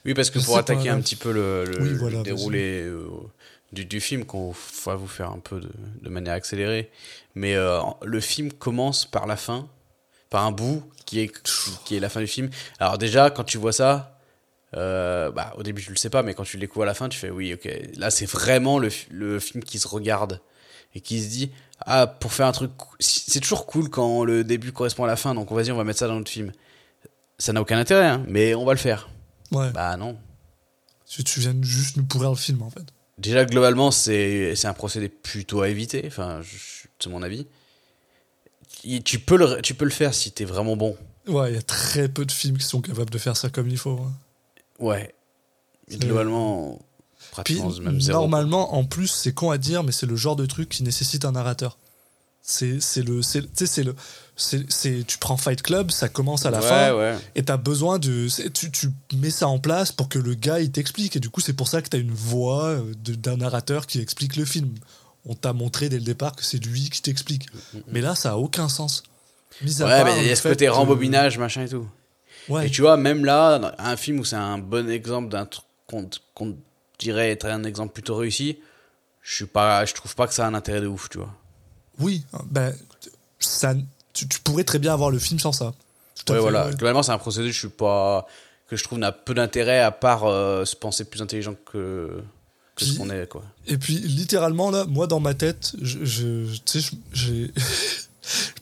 [0.05, 2.83] Oui, parce que pour attaquer pas, un petit peu le, le- Oui, le voilà, déroulé
[2.83, 3.07] euh,
[3.73, 4.53] du, du film, qu'on
[4.85, 5.69] va vous faire un peu de,
[6.01, 6.89] de manière accélérée.
[7.35, 9.67] Mais euh, le film commence par la fin,
[10.29, 11.31] par un bout qui est,
[11.85, 12.49] qui est la fin du film.
[12.79, 14.19] Alors déjà, quand tu vois ça,
[14.75, 16.93] euh, bah, au début tu le sais pas, mais quand tu le découvres à la
[16.93, 20.41] fin, tu fais oui, ok, là c'est vraiment le, le film qui se regarde
[20.93, 21.51] et qui se dit
[21.85, 25.33] ah pour faire un truc, c'est toujours cool quand le début correspond à la fin,
[25.35, 26.51] donc vas-y on va mettre ça dans notre film.
[27.39, 29.09] Ça n'a aucun intérêt, hein, mais on va le faire.
[29.51, 30.17] ouais, Bah non.
[31.07, 32.83] tu, tu viens juste nous pourrir le film en fait.
[33.17, 36.03] Déjà, globalement, c'est un procédé plutôt à éviter.
[36.05, 36.41] Enfin,
[36.99, 37.47] c'est mon avis.
[38.83, 40.95] Et Tu peux le, tu peux le faire si t'es vraiment bon.
[41.27, 43.67] Ouais, il y a très peu de films qui sont capables de faire ça comme
[43.69, 43.99] il faut.
[43.99, 44.13] hein.
[44.79, 45.13] Ouais.
[45.89, 46.79] Globalement,
[47.17, 48.19] Puis pratiquement même zéro.
[48.21, 51.25] normalement, en plus, c'est con à dire, mais c'est le genre de truc qui nécessite
[51.25, 51.77] un narrateur.
[52.41, 53.41] C'est le, c'est
[53.83, 53.95] le,
[54.37, 57.15] c'est, tu prends Fight Club, ça commence à la ouais, fin, ouais.
[57.35, 60.71] et t'as besoin de, tu, tu mets ça en place pour que le gars il
[60.71, 63.99] t'explique, et du coup c'est pour ça que t'as une voix euh, d'un narrateur qui
[63.99, 64.69] explique le film.
[65.25, 67.47] On t'a montré dès le départ que c'est lui qui t'explique.
[67.87, 69.03] Mais là, ça a aucun sens.
[69.61, 71.67] Mis à Mm, Ouais, part mais il y a ce côté que- rembobinage, machin et
[71.69, 71.85] tout.
[72.47, 72.67] Ouais.
[72.67, 76.55] Et tu vois, même là, un film où c'est un bon exemple d'un truc qu'on
[76.99, 78.57] dirait être un exemple plutôt réussi,
[79.21, 81.33] je suis pas, je trouve pas que ça a un intérêt de ouf, tu vois.
[81.99, 82.73] Oui, ben,
[83.39, 83.73] ça,
[84.17, 85.73] tu, tu pourrais très bien avoir le film sans ça.
[86.25, 86.65] Tout Ouais, voilà.
[86.67, 86.71] ouais.
[86.75, 88.25] Globalement, c'est un procédé, je suis pas,
[88.67, 92.09] que je trouve n'a peu d'intérêt à part euh, se penser plus intelligent que,
[92.75, 93.43] que ce qu'on est, quoi.
[93.67, 97.51] Et puis, littéralement, là, moi, dans ma tête, je, je- tu sais, j'ai.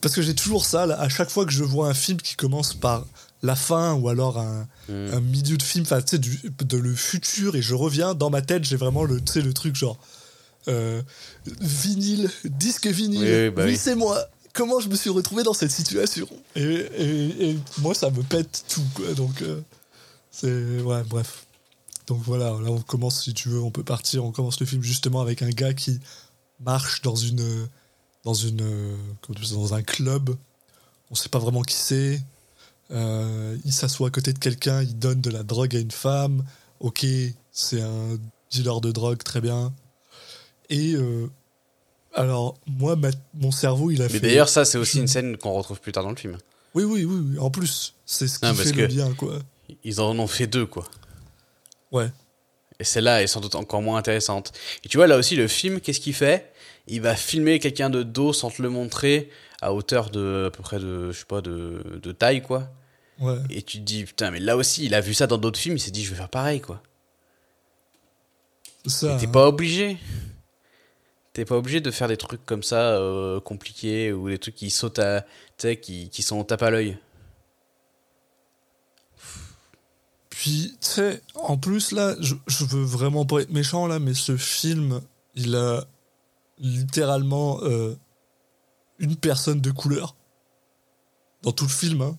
[0.02, 2.36] Parce que j'ai toujours ça, là, à chaque fois que je vois un film qui
[2.36, 3.06] commence par
[3.42, 5.14] la fin ou alors un, Mm.
[5.14, 8.30] un milieu de film, enfin, tu sais, du- de le futur, et je reviens, dans
[8.30, 9.20] ma tête, j'ai vraiment le,
[9.54, 9.98] truc genre.
[10.68, 11.02] euh,
[11.62, 13.78] vinyle, disque vinyle, Oui, oui, bah oui.
[13.78, 14.20] c'est moi.
[14.56, 19.14] Comment je me suis retrouvé dans cette situation et, moi, ça me pète tout, quoi.
[19.14, 19.62] Donc, euh,
[20.32, 20.82] c'est.
[20.82, 21.46] Ouais, bref.
[22.08, 24.24] Donc voilà, là on commence, si tu veux, on peut partir.
[24.24, 26.00] On commence le film justement avec un gars qui
[26.60, 27.68] marche dans une,
[28.24, 28.96] dans une,
[29.72, 30.36] un club.
[31.12, 32.22] On sait pas vraiment qui c'est.
[32.92, 36.46] Euh, il s'assoit à côté de quelqu'un, il donne de la drogue à une femme.
[36.80, 37.06] Ok,
[37.52, 38.20] c'est un
[38.52, 39.74] dealer de drogue, très bien.
[40.70, 41.28] Et euh,
[42.16, 44.20] alors moi, ma- mon cerveau, il a Mais fait.
[44.20, 46.38] d'ailleurs, ça, c'est aussi une scène qu'on retrouve plus tard dans le film.
[46.74, 47.40] Oui, oui, oui, oui.
[47.40, 49.40] En plus, c'est ce qui parce fait que- le lien, quoi.
[49.84, 50.86] Ils en ont fait deux, quoi.
[51.92, 52.12] Ouais.
[52.80, 54.52] Et celle-là est sans doute encore moins intéressante.
[54.84, 56.52] Et tu vois, là aussi, le film, qu'est-ce qu'il fait?
[56.88, 59.30] Il va filmer quelqu'un de dos sans te le montrer,
[59.62, 62.70] à hauteur de, à peu près de, je sais pas, de, de taille, quoi.
[63.20, 63.38] Ouais.
[63.50, 65.78] Et tu te dis, putain, mais là aussi, il a vu ça dans d'autres films,
[65.78, 66.84] il s'est dit, je vais faire pareil, quoi.
[68.86, 69.18] Ça.
[69.18, 69.32] T'es hein.
[69.32, 69.98] pas obligé.
[71.36, 74.70] T'es pas obligé de faire des trucs comme ça, euh, compliqués, ou des trucs qui
[74.70, 75.26] sautent à,
[75.58, 76.98] qui, qui sont tape à l'œil.
[80.30, 84.14] Puis, tu sais, en plus, là, je, je veux vraiment pas être méchant, là, mais
[84.14, 85.02] ce film,
[85.34, 85.84] il a
[86.58, 87.98] littéralement euh,
[89.00, 90.16] une personne de couleur.
[91.42, 92.18] Dans tout le film, hein.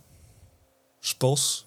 [1.00, 1.66] Je pense.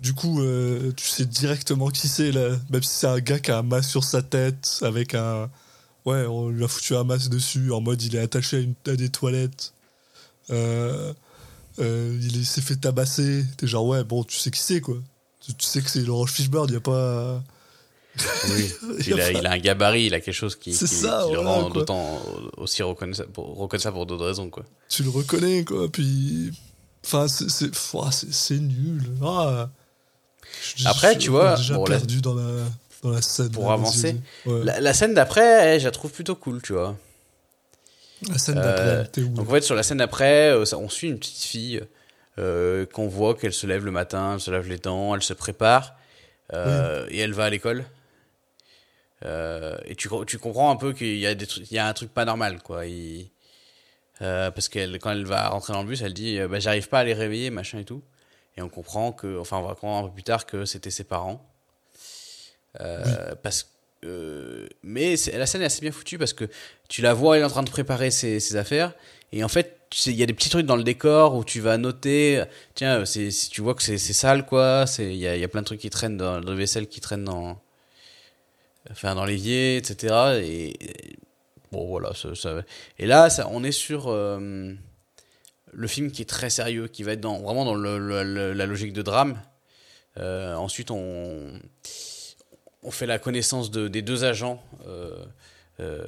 [0.00, 2.56] Du coup, euh, tu sais directement qui c'est, là.
[2.70, 5.50] Même si c'est un gars qui a un masque sur sa tête, avec un.
[6.04, 8.74] Ouais, on lui a foutu un masque dessus, en mode il est attaché à, une,
[8.86, 9.72] à des toilettes.
[10.50, 11.12] Euh,
[11.78, 13.44] euh, il est- s'est fait tabasser.
[13.56, 14.96] T'es genre, ouais, bon, tu sais qui c'est, quoi.
[15.40, 17.42] Tu, tu sais que c'est Laurent Fishburne, il a pas.
[18.48, 18.70] Oui.
[19.06, 21.40] Il, a il a un gabarit, il a quelque chose qui, qui, ça, qui le
[21.40, 22.20] rend d'autant
[22.58, 24.64] aussi reconnaissable pour, reconnaissable pour d'autres raisons, quoi.
[24.88, 25.88] Tu le reconnais, quoi.
[25.90, 26.50] Puis.
[27.04, 27.70] Enfin, c'est-
[28.58, 29.02] nul.
[29.22, 29.68] Ah.
[30.76, 32.42] Je- Après, je- tu vois, déjà bon, perdu dans, la,
[33.04, 33.50] dans la scène.
[33.52, 34.16] Pour avancer.
[34.46, 34.64] Ouais.
[34.64, 36.96] La, la scène d'après, eh, je la trouve plutôt cool, tu vois.
[38.28, 38.62] La scène Euh,
[38.96, 41.42] d'après, t'es où Donc en fait, sur la scène d'après, euh, on suit une petite
[41.44, 41.82] fille
[42.38, 45.34] euh, qu'on voit qu'elle se lève le matin, elle se lave les dents, elle se
[45.34, 45.94] prépare
[46.52, 47.84] euh, et elle va à l'école.
[49.24, 51.86] Euh, et tu, tu comprends un peu qu'il y a des trucs, il y a
[51.86, 52.86] un truc pas normal, quoi.
[52.86, 53.28] Il-
[54.22, 56.88] euh, parce qu'elle, quand elle va rentrer dans le bus, elle dit, euh, bah, j'arrive
[56.88, 58.02] pas à les réveiller, machin et tout.
[58.56, 61.02] Et on comprend que, enfin, on va comprendre un peu plus tard que c'était ses
[61.04, 61.44] parents.
[62.80, 63.70] Euh, Parce
[64.04, 66.44] euh, mais la scène est assez bien foutue parce que
[66.88, 68.92] tu la vois, elle est en train de préparer ses, ses affaires.
[69.32, 71.42] Et en fait, tu sais, il y a des petits trucs dans le décor où
[71.44, 74.86] tu vas noter, tiens, si tu vois que c'est, sale, quoi.
[74.86, 76.86] C'est, il y a, il y a plein de trucs qui traînent dans le vaisselle
[76.86, 77.58] qui traînent dans,
[78.90, 80.14] enfin, dans l'évier, etc.
[80.42, 81.16] Et, et
[81.72, 82.62] bon, voilà, ça, ça-
[82.98, 84.74] Et là, ça, on est sur euh,
[85.72, 88.52] le film qui est très sérieux, qui va être dans, vraiment dans le- le- le-
[88.52, 89.40] la logique de drame.
[90.18, 91.58] Euh, ensuite, on,
[92.84, 95.10] on fait la connaissance de, des deux agents euh,
[95.80, 96.04] euh,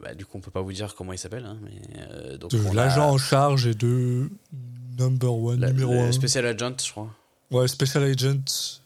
[0.00, 1.44] bah, du coup, on peut pas vous dire comment il s'appelle.
[1.44, 1.72] hein, mais,
[2.10, 4.30] euh, donc, De on a l'agent en charge et de
[4.98, 6.12] number one, la- numéro 1.
[6.12, 7.10] Special Agent, je crois.
[7.50, 8.80] Ouais, Special Agent,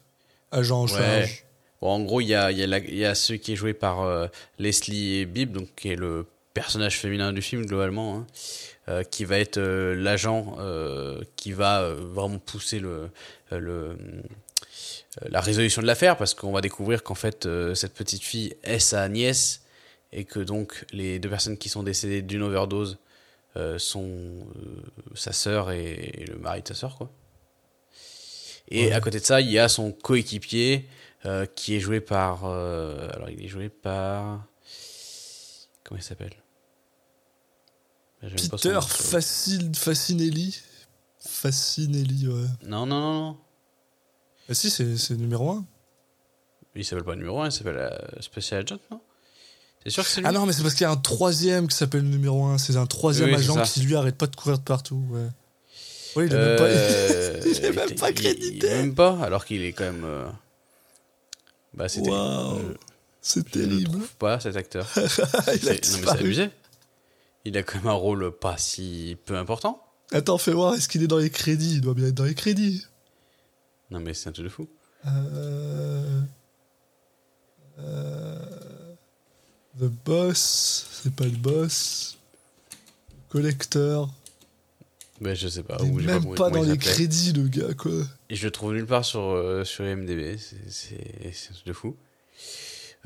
[0.50, 0.90] agent en Ouais.
[0.90, 1.44] charge.
[1.80, 3.56] Bon, en gros, il y a, y, a la- il y a celui qui est
[3.56, 4.26] joué par euh,
[4.58, 8.26] Leslie Bibb, donc qui est le personnage féminin du film globalement, hein,
[8.88, 10.56] euh, qui va être euh, l'agent
[11.36, 13.08] qui va vraiment pousser le,
[13.52, 13.96] le,
[15.22, 18.78] la résolution de l'affaire, parce qu'on va découvrir qu'en fait, euh, cette petite fille est
[18.78, 19.62] sa nièce,
[20.12, 22.98] et que donc les deux personnes qui sont décédées d'une overdose
[23.56, 24.82] euh, sont euh,
[25.14, 27.10] sa sœur et, et le mari de sa sœur, quoi.
[28.68, 28.92] Et Ouais.
[28.92, 30.88] à côté de ça, il y a son coéquipier
[31.26, 32.44] euh, qui est joué par.
[32.46, 34.44] euh, alors, il est joué par.
[35.84, 36.32] Comment il s'appelle?
[38.36, 38.78] Son Peter
[39.76, 40.58] Facinelli.
[41.20, 42.46] Facinelli, ouais.
[42.62, 43.36] Non, non, non, non.
[44.48, 45.64] Ah si, c'est c'est numéro 1.
[46.76, 49.00] Il s'appelle pas numéro 1, il s'appelle euh, Special Agent, non?
[49.82, 50.26] T'es sûr que c'est lui?
[50.28, 52.58] Ah non, mais c'est parce qu'il y a un troisième qui s'appelle le numéro 1.
[52.58, 55.02] C'est un troisième Oui, c'est agent qui lui arrête pas de courir de partout.
[55.10, 55.26] Ouais.
[56.16, 57.46] Oui, il est même Euh, pas.
[57.48, 58.56] il est même pas crédité.
[58.56, 60.04] il est Même pas, alors qu'il est quand même.
[60.04, 60.26] euh,
[61.74, 62.10] Bah, c'était.
[62.10, 62.74] Waouh, je-
[63.20, 63.90] c'est Je ne terrible.
[63.90, 64.88] trouve pas, cet acteur.
[64.96, 66.50] il a C'est- mais c'est abusé.
[67.44, 69.82] Il a quand même un rôle pas si peu important.
[70.12, 71.74] Attends, fais voir, est-ce qu'il est dans les crédits?
[71.74, 72.84] Il doit bien être dans les crédits.
[73.90, 74.68] Non, mais c'est un truc de fou.
[75.06, 76.20] Euh...
[77.78, 78.36] euh,
[79.78, 82.16] The Boss, c'est pas le boss.
[83.28, 84.12] Collector.
[85.20, 85.78] Ben, je sais pas.
[85.82, 87.92] il est même pas dans les crédits, le gars, quoi.
[88.30, 90.36] Et je le trouve nulle part sur, euh, sur IMDb.
[90.68, 90.96] C'est-
[91.50, 91.96] un truc de fou.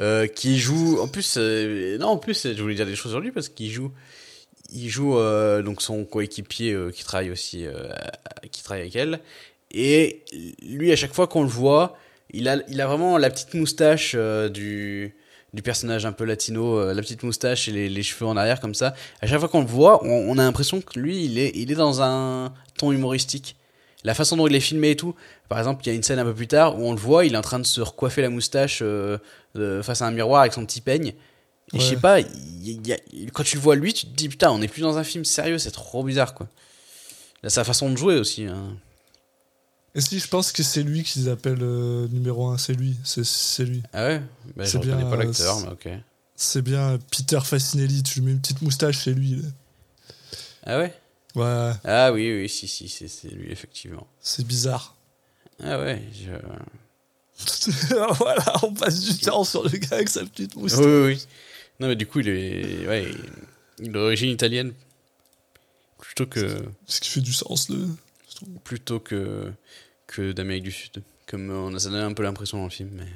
[0.00, 0.98] Euh, qui joue.
[1.00, 3.70] En plus, euh, non, en plus, je voulais dire des choses sur lui parce qu'il
[3.70, 3.92] joue.
[4.70, 7.64] Il joue euh, donc son coéquipier qui travaille aussi,
[8.52, 9.20] qui travaille avec elle.
[9.72, 10.24] Et
[10.62, 11.96] lui, à chaque fois qu'on le voit,
[12.32, 15.14] il a, il a vraiment la petite moustache euh, du,
[15.52, 18.60] du personnage un peu latino, euh, la petite moustache et les, les cheveux en arrière
[18.60, 18.94] comme ça.
[19.20, 21.70] À chaque fois qu'on le voit, on, on a l'impression que lui, il est, il
[21.70, 23.56] est dans un ton humoristique.
[24.04, 25.14] La façon dont il est filmé et tout.
[25.48, 27.24] Par exemple, il y a une scène un peu plus tard où on le voit,
[27.26, 29.18] il est en train de se recoiffer la moustache euh,
[29.82, 31.14] face à un miroir avec son petit peigne.
[31.74, 32.00] Et je sais Ouais.
[32.00, 32.96] pas, il y a-
[33.34, 35.24] quand tu le vois lui, tu te dis putain, on n'est plus dans un film
[35.26, 36.46] sérieux, c'est trop bizarre quoi.
[37.42, 38.44] Là, sa façon de jouer aussi.
[38.44, 38.76] hein.
[39.98, 42.96] Et si, je pense que c'est lui qu'ils appellent euh, numéro 1, c'est lui.
[43.02, 43.82] C'est- lui.
[43.92, 44.22] Ah ouais?
[44.56, 45.88] Bah, Je C'est reconnais bien, pas euh, l'acteur, c'est- mais ok.
[46.36, 49.34] C'est bien Peter Facinelli, tu lui mets une petite moustache, c'est lui.
[49.42, 49.48] là.
[50.64, 50.94] Ah ouais?
[51.34, 54.06] Ouais, Ah oui, oui, si, si, c'est lui, effectivement.
[54.20, 54.94] c'est bizarre.
[55.62, 56.30] Ah ouais, je...
[58.18, 60.80] voilà, on passe du temps sur le gars avec sa petite moustache.
[60.84, 61.26] oui, oui.
[61.80, 63.06] Non, mais du coup, il est, ouais,
[63.80, 64.72] il est d'origine italienne.
[65.98, 67.76] Plutôt que, Ce qui fait du sens, là.
[68.64, 69.52] plutôt que,
[70.08, 71.02] que d'Amérique du Sud.
[71.28, 73.06] Comme on a, ça donne un peu l'impression dans le film, mais.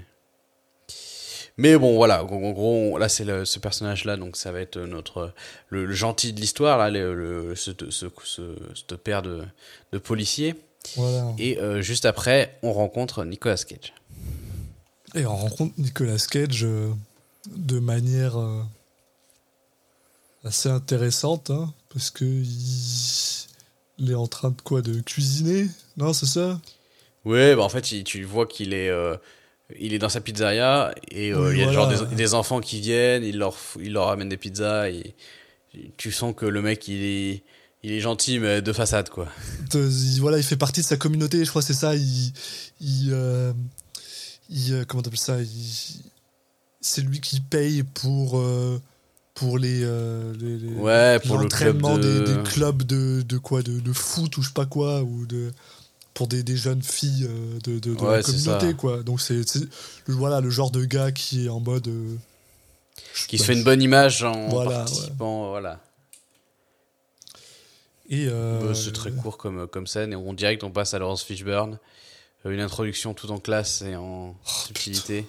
[1.58, 2.24] Mais bon, voilà.
[2.24, 5.34] En en gros, là, c'est ce personnage-là, donc ça va être notre
[5.68, 9.44] le, le gentil de l'histoire, là, le, le- ce, ce, ce, ce père de,
[9.92, 10.54] de policier.
[10.96, 11.32] Voilà.
[11.38, 13.92] Et euh, juste après, on rencontre Nicolas Cage.
[15.14, 16.90] Et on rencontre Nicolas Cage euh,
[17.54, 18.62] de manière euh,
[20.44, 23.46] assez intéressante, hein, parce que il,
[23.98, 25.68] il est en train de quoi De cuisiner?
[25.98, 26.60] Non, c'est ça?
[27.24, 29.16] Ouais, bah en fait, il- tu vois qu'il est, euh,
[29.78, 31.94] il est dans sa pizzeria et euh, Oui, il y a voilà.
[31.94, 35.14] genre des, des enfants qui viennent, il leur, f- il leur amène des pizzas et
[35.96, 37.42] tu sens que le mec, il est,
[37.82, 39.28] il est gentil, mais de façade, quoi.
[39.74, 41.94] Il, voilà, il fait partie de sa communauté, je crois, c'est ça.
[41.96, 42.32] Il,
[42.80, 43.52] il, euh,
[44.50, 46.02] il, euh, comment t'appelles ça il-
[46.80, 48.80] C'est lui qui paye pour euh,
[49.34, 52.02] pour les, euh, les- les- Ouais, pour le club l'entraînement de...
[52.24, 55.24] des, des clubs de, de quoi de, de foot ou je sais pas quoi ou
[55.26, 55.52] de
[56.14, 59.02] pour des, des jeunes filles euh, de, de, de Ouais, la communauté quoi.
[59.02, 59.42] Donc c'est
[60.08, 62.16] voilà le genre de gars qui est en mode euh,
[63.28, 65.80] Qui se fait une bonne image en Voilà, participant, voilà.
[68.10, 70.98] et euh, Euh, c'est très court comme, comme scène et on direct on passe à
[70.98, 71.78] Laurence Fishburne.
[72.44, 75.26] Euh, Une introduction tout en classe et en subtilité.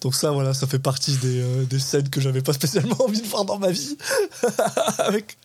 [0.00, 3.22] Donc ça, voilà, ça fait partie des, euh, des scènes que j'avais pas spécialement envie
[3.22, 3.96] de voir dans ma vie.
[4.98, 5.38] Avec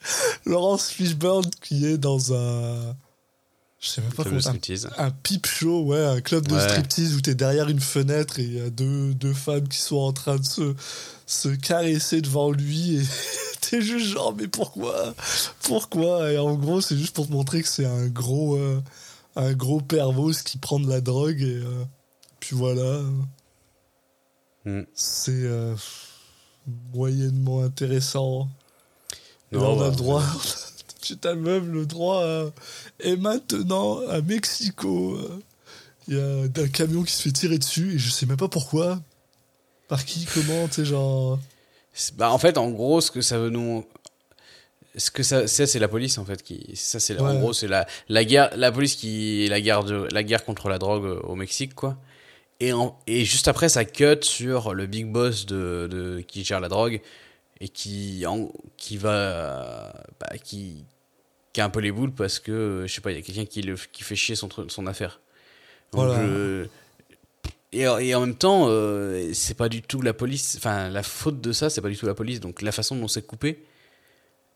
[0.45, 2.95] Laurence Fishburne qui est dans un...
[3.81, 4.39] Je sais même pas comment...
[4.45, 6.67] Un, un peep show, ouais, un club de Ouais.
[6.69, 9.95] striptease où t'es derrière une fenêtre et il y a deux, deux femmes qui sont
[9.97, 10.75] en train de se,
[11.25, 13.03] se caresser devant lui et
[13.61, 15.15] t'es juste genre, mais pourquoi?
[15.63, 16.29] Pourquoi?
[16.31, 18.55] Et en gros, c'est juste pour te montrer que c'est un gros...
[18.57, 18.81] euh,
[19.37, 21.61] un gros pervos qui prend de la drogue et...
[21.63, 21.83] euh,
[22.41, 22.99] puis voilà...
[24.65, 24.81] Mm.
[24.93, 25.73] C'est euh,
[26.93, 28.49] moyennement intéressant.
[29.53, 30.23] Et Non, là, on a bah, le droit.
[31.01, 32.51] Putain, même le droit à-
[32.99, 35.17] Et maintenant, à Mexico,
[36.07, 38.47] il y a un camion qui se fait tirer dessus et je sais même pas
[38.49, 38.99] pourquoi.
[39.87, 41.39] Par qui Comment Tu sais, genre.
[41.93, 43.85] C'est- Bah, en fait, en gros, ce que ça veut nous.
[44.95, 46.71] Ce que ça, ça, c'est la police en fait qui.
[46.75, 50.23] Ça, c'est en gros, c'est la, la guerre, la police qui la guerre de, la
[50.23, 51.97] guerre contre la drogue euh, au Mexique quoi.
[52.59, 56.59] Et en, et juste après, ça cut sur le big boss de, de qui gère
[56.59, 57.01] la drogue
[57.61, 60.83] et qui en, qui va bah, qui
[61.53, 63.45] qui a un peu les boules parce que je sais pas, il y a quelqu'un
[63.45, 65.19] qui le qui fait chier son son affaire.
[65.93, 66.25] Donc, Voilà.
[66.25, 66.67] je-
[67.71, 70.55] et, et en même temps, euh, c'est pas du tout la police.
[70.57, 72.39] Enfin, la faute de ça, c'est pas du tout la police.
[72.39, 73.63] Donc la façon dont c'est coupé,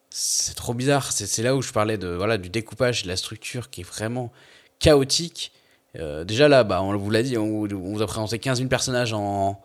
[0.09, 1.11] c'est trop bizarre.
[1.11, 3.83] C'est c'est là où je parlais de voilà du découpage, de la structure qui est
[3.83, 4.31] vraiment
[4.79, 5.51] chaotique.
[5.95, 8.67] Euh, déjà là, bah, on vous l'a dit, on, on vous a présenté 15 000
[8.69, 9.61] personnages en,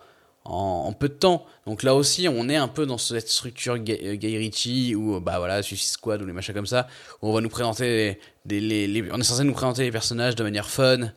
[0.49, 1.45] en, en peu de temps.
[1.65, 5.19] Donc là aussi, on est un peu dans cette structure Guy, euh, Guy Ritchie ou
[5.19, 6.87] bah voilà Suicide Squad ou les machins comme ça,
[7.21, 10.43] où on va nous présenter les, les- on est censé nous présenter les personnages de
[10.43, 11.11] manière fun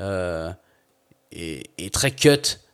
[0.00, 0.50] euh,
[1.32, 2.30] et, et très cut,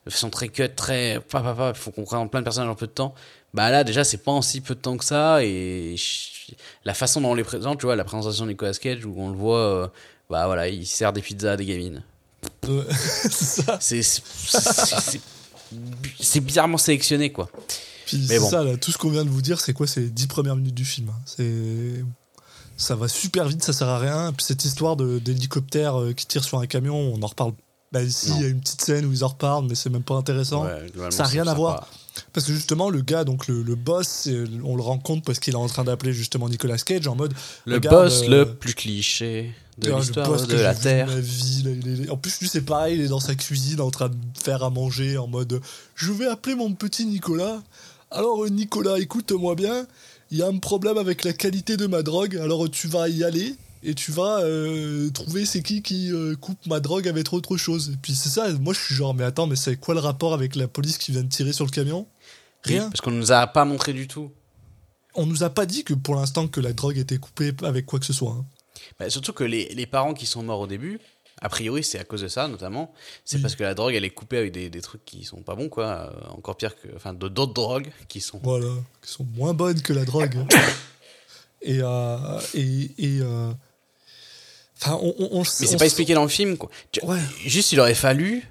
[0.07, 2.71] de façon très cut, très pa pa pa, il faut qu'on présente plein de personnages
[2.71, 3.14] en peu de temps.
[3.55, 6.95] Bah là déjà c'est pas en si peu de temps que ça et je- la
[6.95, 9.37] façon dont on les présente, tu vois, la présentation de Nicolas Cage où on le
[9.37, 9.88] voit, euh,
[10.31, 12.05] bah voilà, il sert des pizzas à des gamines.
[12.69, 12.85] Ouais,
[13.81, 14.01] c'est.
[16.21, 17.49] C'est bizarrement sélectionné quoi.
[18.07, 18.49] Puis Mais bon.
[18.49, 20.57] ça, là, tout ce qu'on vient de vous dire, c'est quoi C'est les 10 premières
[20.57, 21.09] minutes du film.
[21.09, 21.21] hein.
[21.27, 22.05] C'est.
[22.77, 24.33] Ça va super vite, ça sert à rien.
[24.33, 27.53] Puis cette histoire d'hélicoptère euh, qui tire sur un camion, on en reparle.
[27.93, 30.03] Bah, ici, il y a une petite scène où ils en reparlent, mais c'est même
[30.03, 30.65] pas intéressant.
[30.67, 31.57] Ouais, ça n'a rien à sympa.
[31.57, 31.89] voir.
[32.33, 35.55] Parce que justement, le gars, donc le, le boss, c'est- on le rencontre parce qu'il
[35.55, 37.33] est en train d'appeler justement Nicolas Cage en mode.
[37.65, 41.09] Le boss euh, le plus cliché de Ah, l'histoire de que la Terre.
[41.19, 43.91] vie, là, il est- En plus, lui, c'est pareil, il est dans sa cuisine en
[43.91, 45.61] train de faire à manger en mode
[45.95, 47.62] Je vais appeler mon petit Nicolas.
[48.11, 49.87] Alors, euh, Nicolas, écoute-moi bien,
[50.31, 53.23] il y a un problème avec la qualité de ma drogue, alors tu vas y
[53.25, 53.55] aller.
[53.83, 57.91] Et tu vas euh, trouver c'est qui qui euh, coupe ma drogue avec autre chose.
[57.93, 60.33] Et puis c'est ça, moi je suis genre, mais attends, mais c'est quoi le rapport
[60.35, 62.07] avec la police qui vient de tirer sur le camion?
[62.65, 62.89] Rien.
[62.89, 64.33] Parce qu'on nous a pas montré du tout.
[65.15, 68.01] On nous a pas dit que pour l'instant que la drogue était coupée avec quoi
[68.01, 68.33] que ce soit.
[68.33, 68.45] hein.
[68.99, 70.99] Bah, surtout que les, les parents qui sont morts au début,
[71.42, 72.92] a priori c'est à cause de ça notamment.
[73.25, 73.42] C'est Oui.
[73.42, 75.68] parce que la drogue elle est coupée avec des, des trucs qui sont pas bons
[75.68, 75.85] quoi.
[76.14, 76.88] Euh, encore pire que.
[76.96, 78.40] Enfin d'autres drogues qui sont.
[78.42, 78.68] Voilà,
[79.03, 80.35] qui sont moins bonnes que la drogue.
[81.62, 83.51] et, euh, et, et euh,
[84.81, 86.70] enfin, on, on, on- Mais c'est pas expliqué dans le film quoi.
[87.03, 87.18] Ouais.
[87.44, 88.46] Juste il aurait fallu.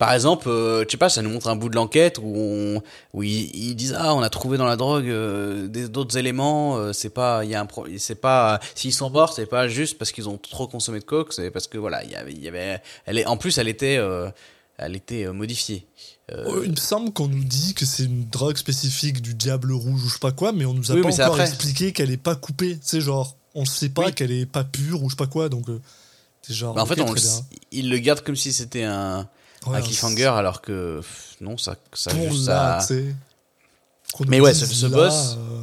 [0.00, 2.82] Par exemple, euh, je sais pas, ça nous montre un bout de l'enquête où, on,
[3.12, 6.78] où ils, ils disent ah on a trouvé dans la drogue euh, d'autres éléments.
[6.78, 9.98] euh, c'est pas, il y a un c'est pas s'ils sont morts, c'est pas juste
[9.98, 12.42] parce qu'ils ont trop consommé de coke, c'est parce que voilà il y avait, il
[12.42, 14.30] y avait, elle est, en plus elle était, euh,
[14.78, 15.86] elle était euh, modifiée.
[16.32, 19.70] Euh, Euh, Il me semble qu'on nous dit que c'est une drogue spécifique du diable
[19.72, 22.10] rouge ou je sais pas quoi, mais on nous a Oui, pas encore expliqué qu'elle
[22.10, 22.78] est pas coupée.
[22.80, 24.14] C'est genre, on sait pas Oui.
[24.14, 25.66] qu'elle est pas pure ou je sais pas quoi, donc
[26.40, 26.72] c'est genre.
[26.74, 27.20] Bah, en ok, fait, on le,
[27.72, 29.28] il le garde comme si c'était un,
[29.66, 31.00] Ouais, un cliffhanger, alors que
[31.40, 32.80] non, ça, ça juste là,
[34.30, 35.60] Mais ouais, ce- ce là, boss- euh,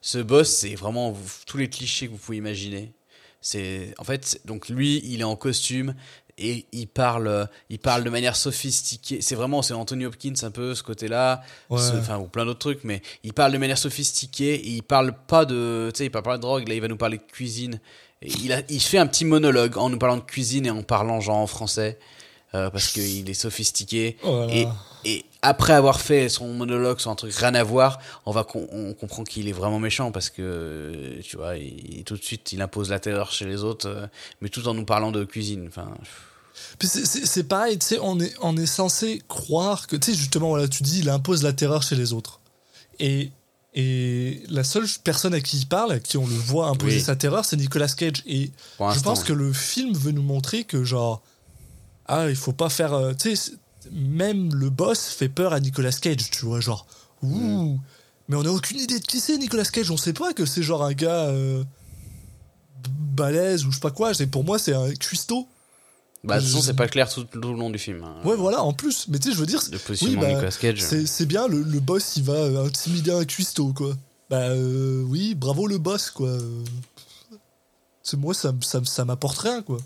[0.00, 2.92] Ce boss, c'est vraiment vous- tous les clichés que vous pouvez imaginer.
[3.40, 5.94] C'est en fait donc lui, il est en costume
[6.38, 9.20] et il parle, euh, il parle de manière sophistiquée.
[9.20, 11.80] C'est vraiment c'est Anthony Hopkins un peu ce côté-là, Ouais.
[11.98, 15.44] Enfin ou plein d'autres trucs, mais il parle de manière sophistiquée et il parle pas
[15.44, 16.66] de, tu sais, il parle pas de drogue.
[16.68, 17.80] Là, il va nous parler de cuisine.
[18.22, 20.82] Et il a, il fait un petit monologue en nous parlant de cuisine et en
[20.82, 21.98] parlant genre en français.
[22.54, 24.16] Euh, parce qu'il est sophistiqué.
[24.22, 24.52] Voilà.
[24.54, 24.66] Et,
[25.04, 28.66] et après avoir fait son monologue sur un truc rien à voir, on va con-
[28.72, 32.62] on comprend qu'il est vraiment méchant parce que tu vois, il, tout de suite il
[32.62, 34.06] impose la terreur chez les autres, euh,
[34.40, 35.66] mais tout en nous parlant de cuisine.
[35.68, 35.88] Enfin,
[36.80, 40.68] c'est- pareil, tu sais, on est, on est censé croire que, tu sais, justement, voilà,
[40.68, 42.40] tu dis, il impose la terreur chez les autres.
[43.00, 43.30] Et,
[43.74, 47.02] et la seule personne à qui il parle, à qui on le voit imposer Oui.
[47.02, 48.22] sa terreur, c'est Nicolas Cage.
[48.26, 51.22] Et je pense que le film veut nous montrer que, genre,
[52.06, 52.92] ah, il faut pas faire.
[52.94, 53.52] euh, tu sais,
[53.92, 56.86] même le boss fait peur à Nicolas Cage, tu vois, genre,
[57.22, 57.28] ouh.
[57.74, 57.78] Mm.
[58.28, 60.62] Mais on n'a aucune idée de qui c'est Nicolas Cage, on sait pas que c'est
[60.62, 61.26] genre un gars.
[61.28, 61.62] euh,
[62.88, 65.46] balèze ou je sais pas quoi, c'est pour moi c'est un cuistot.
[66.24, 68.02] bah, de toute façon, c'est pas clair tout, tout le long du film.
[68.02, 68.16] hein.
[68.24, 69.06] Ouais, voilà, en plus.
[69.08, 70.80] Mais tu sais, je veux dire, Le positionnement oui, bah, Nicolas Cage.
[71.06, 73.94] c'est bien, le, le boss, il va euh, intimider un cuistot, quoi.
[74.30, 76.30] Bah euh, oui, bravo le boss, quoi.
[78.02, 79.78] C'est moi, ça, ça, ça m'apporte rien, quoi.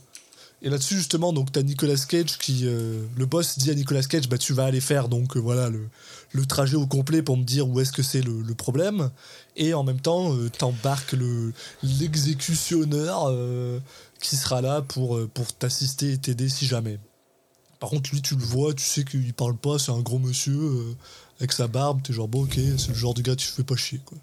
[0.60, 2.62] Et là-dessus, justement, donc t'as Nicolas Cage qui...
[2.64, 5.70] euh, le boss dit à Nicolas Cage, bah tu vas aller faire, donc euh, voilà,
[5.70, 5.88] le,
[6.32, 9.10] le trajet au complet pour me dire où est-ce que c'est le, le problème.
[9.54, 11.52] Et en même temps, euh, t'embarques le
[11.84, 13.78] l'exécutionneur euh,
[14.20, 16.98] qui sera là pour, pour t'assister et t'aider si jamais.
[17.78, 20.96] Par contre, lui, tu le vois, tu sais qu'il parle pas, c'est un gros monsieur
[21.38, 23.76] avec sa barbe, t'es genre, bon, ok, c'est le genre de gars, tu fais pas
[23.76, 24.18] chier, quoi.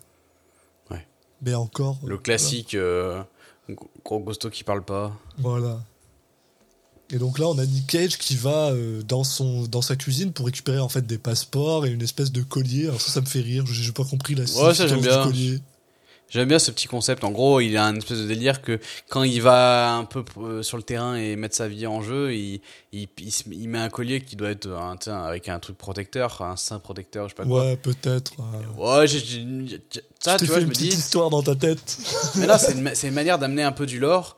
[0.92, 1.08] Ouais.
[1.42, 1.98] Mais encore.
[2.06, 2.76] Le classique
[4.04, 5.18] gros costaud qui parle pas.
[5.38, 5.82] Voilà.
[7.12, 10.32] Et donc là, on a Nick Cage qui va euh, dans, son, dans sa cuisine
[10.34, 12.88] pour récupérer en fait des passeports et une espèce de collier.
[12.88, 13.64] Alors ça, ça me fait rire.
[13.68, 15.24] J'ai pas compris la Ouais, ça, j'aime du bien.
[15.24, 15.60] collier.
[16.28, 17.24] J'aime bien ce petit concept.
[17.24, 18.80] En gros, il a un espèce de délire que
[19.10, 22.34] quand il va un peu euh, sur le terrain et mettre sa vie en jeu,
[22.34, 22.60] il,
[22.92, 23.08] il,
[23.52, 27.26] il, met un collier qui doit être un, avec un truc protecteur, un sein protecteur,
[27.30, 27.66] je sais pas quoi.
[27.68, 28.34] Ouais, peut-être.
[28.80, 29.00] euh.
[29.00, 29.20] Ouais, j'ai-
[30.20, 30.98] ça, tu tu vois, fait je une me petite dis.
[30.98, 31.98] histoire dans ta tête.
[32.38, 34.36] Mais là, c'est une, une manière d'amener un peu du lore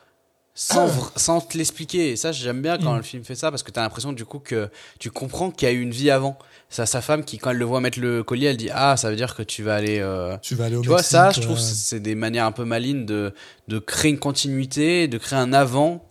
[0.59, 2.09] sans, vr- sans te l'expliquer.
[2.09, 2.97] Et ça, j'aime bien quand Mm.
[2.97, 5.71] le film fait ça parce que t'as l'impression du coup que tu comprends qu'il y
[5.71, 6.35] a eu une vie avant.
[6.69, 9.09] C'est sa femme qui, quand elle le voit mettre le collier, elle dit Ah, ça
[9.11, 9.99] veut dire que tu vas aller.
[9.99, 11.61] euh, Tu vas aller au Tu vois, Mexique, ça, je trouve, ouais.
[11.63, 13.33] c'est des manières un peu malines de,
[13.67, 16.03] de créer une continuité, de créer un avant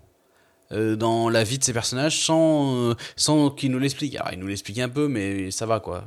[0.72, 4.14] euh, dans la vie de ces personnages sans, euh, sans qu'ils nous l'expliquent.
[4.16, 6.05] Alors, ils nous l'expliquent un peu, mais ça va, quoi.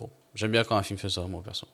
[0.00, 1.66] Bon, j'aime bien quand un film fait ça, moi, perso.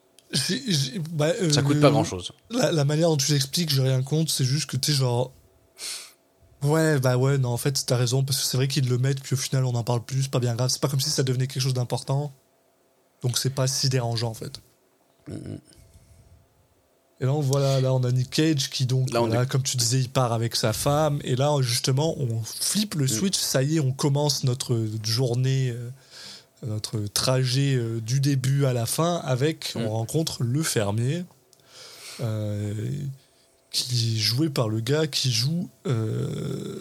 [1.13, 2.33] Bah, euh, Ça coûte le- pas grand-chose.
[2.51, 4.31] La, la manière dont tu l'expliques, j'ai rien contre.
[4.33, 5.33] C'est juste que tu sais, genre.
[6.63, 9.21] Ouais, bah ouais, non, en fait, t'as raison, parce que c'est vrai qu'ils le mettent,
[9.21, 10.71] puis au final, on en parle plus, pas bien grave.
[10.71, 12.33] C'est pas comme si ça devenait quelque chose d'important.
[13.23, 14.61] Donc c'est pas si dérangeant, en fait.
[15.29, 15.35] Mm,
[17.21, 19.43] Et là, on voit là, là, on a Nick Cage qui, donc, Là, on voilà,
[19.43, 21.21] est- comme tu disais, il part avec sa femme.
[21.25, 22.99] Et là, justement, on flippe Mm.
[22.99, 23.37] le switch.
[23.39, 25.91] Ça y est, on commence notre journée, euh,
[26.67, 29.83] notre trajet euh, du début à la fin avec, Mm.
[29.83, 31.25] on rencontre le fermier.
[32.21, 32.75] euh,
[33.73, 36.79] qui est joué par le gars qui joue euh,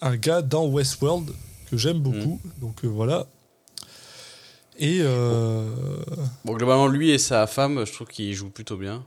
[0.00, 1.30] un gars dans Westworld
[1.70, 2.40] que j'aime beaucoup.
[2.60, 3.26] Donc euh, voilà.
[4.78, 5.66] Et euh,
[6.44, 9.04] Bon, globalement, lui et sa femme, je trouve qu'ils jouent plutôt bien.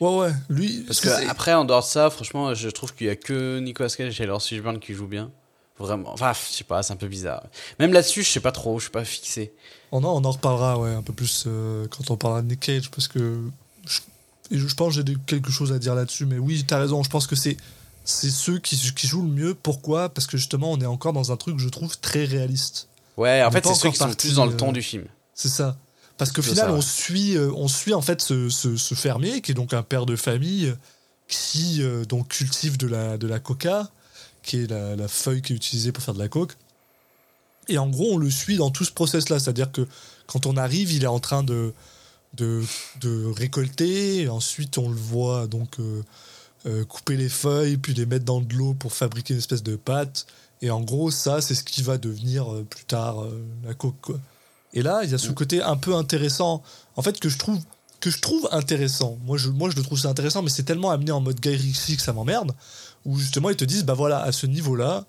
[0.00, 0.82] ouais, ouais, lui.
[0.86, 3.88] Parce que après, en dehors de ça, franchement, je trouve qu'il y a que Nicolas
[3.88, 5.30] Cage et Laurence Fishburne qui jouent bien.
[5.78, 6.12] Vraiment.
[6.12, 7.44] Enfin, je sais pas, c'est un peu bizarre.
[7.78, 9.52] Même là-dessus, je sais pas trop, je suis pas fixé.
[9.90, 12.60] On en, on en reparlera ouais, un peu plus euh, quand on parlera de Nick
[12.60, 13.40] Cage parce que
[13.86, 14.00] je,
[14.52, 16.26] et je pense que j'ai quelque chose à dire là-dessus.
[16.26, 17.02] Mais oui, t'as raison.
[17.02, 17.56] Je pense que c'est
[18.04, 19.54] c'est ceux qui, qui jouent le mieux.
[19.54, 20.08] Pourquoi?
[20.08, 22.88] Parce que justement, on est encore dans un truc, je trouve, très réaliste.
[23.16, 25.04] Ouais, en fait, c'est ceux qui sont parti, plus dans le euh, ton du film.
[25.34, 25.76] C'est ça.
[26.18, 26.78] Parce qu'au final, ça, ouais.
[26.78, 29.82] on suit, euh, on suit en fait ce, ce- ce fermier qui est donc un
[29.82, 30.74] père de famille
[31.28, 33.90] qui euh, donc cultive de la, de la coca,
[34.42, 36.56] qui est la, la feuille qui est utilisée pour faire de la coke.
[37.68, 39.38] Et en gros, on le suit dans tout ce process-là.
[39.38, 39.86] C'est-à-dire que
[40.26, 41.72] quand on arrive, il est en train de,
[42.34, 42.62] de,
[43.00, 44.28] de récolter.
[44.28, 46.02] Ensuite, on le voit donc euh,
[46.66, 49.76] euh, couper les feuilles, puis les mettre dans de l'eau pour fabriquer une espèce de
[49.76, 50.26] pâte.
[50.60, 53.24] Et en gros, ça, c'est ce qui va devenir euh, plus tard
[53.64, 53.96] la coke.
[54.00, 54.20] Quoi.
[54.74, 56.62] Et là, il y a ce côté un peu intéressant,
[56.96, 57.58] en fait, que je trouve
[58.00, 59.16] que je trouve intéressant.
[59.24, 61.50] Moi, je, moi, je le trouve ça intéressant, mais c'est tellement amené en mode Guy
[61.54, 62.50] Ritchie que ça m'emmerde.
[63.04, 65.04] Où justement, ils te disent, bah voilà, à ce niveau-là,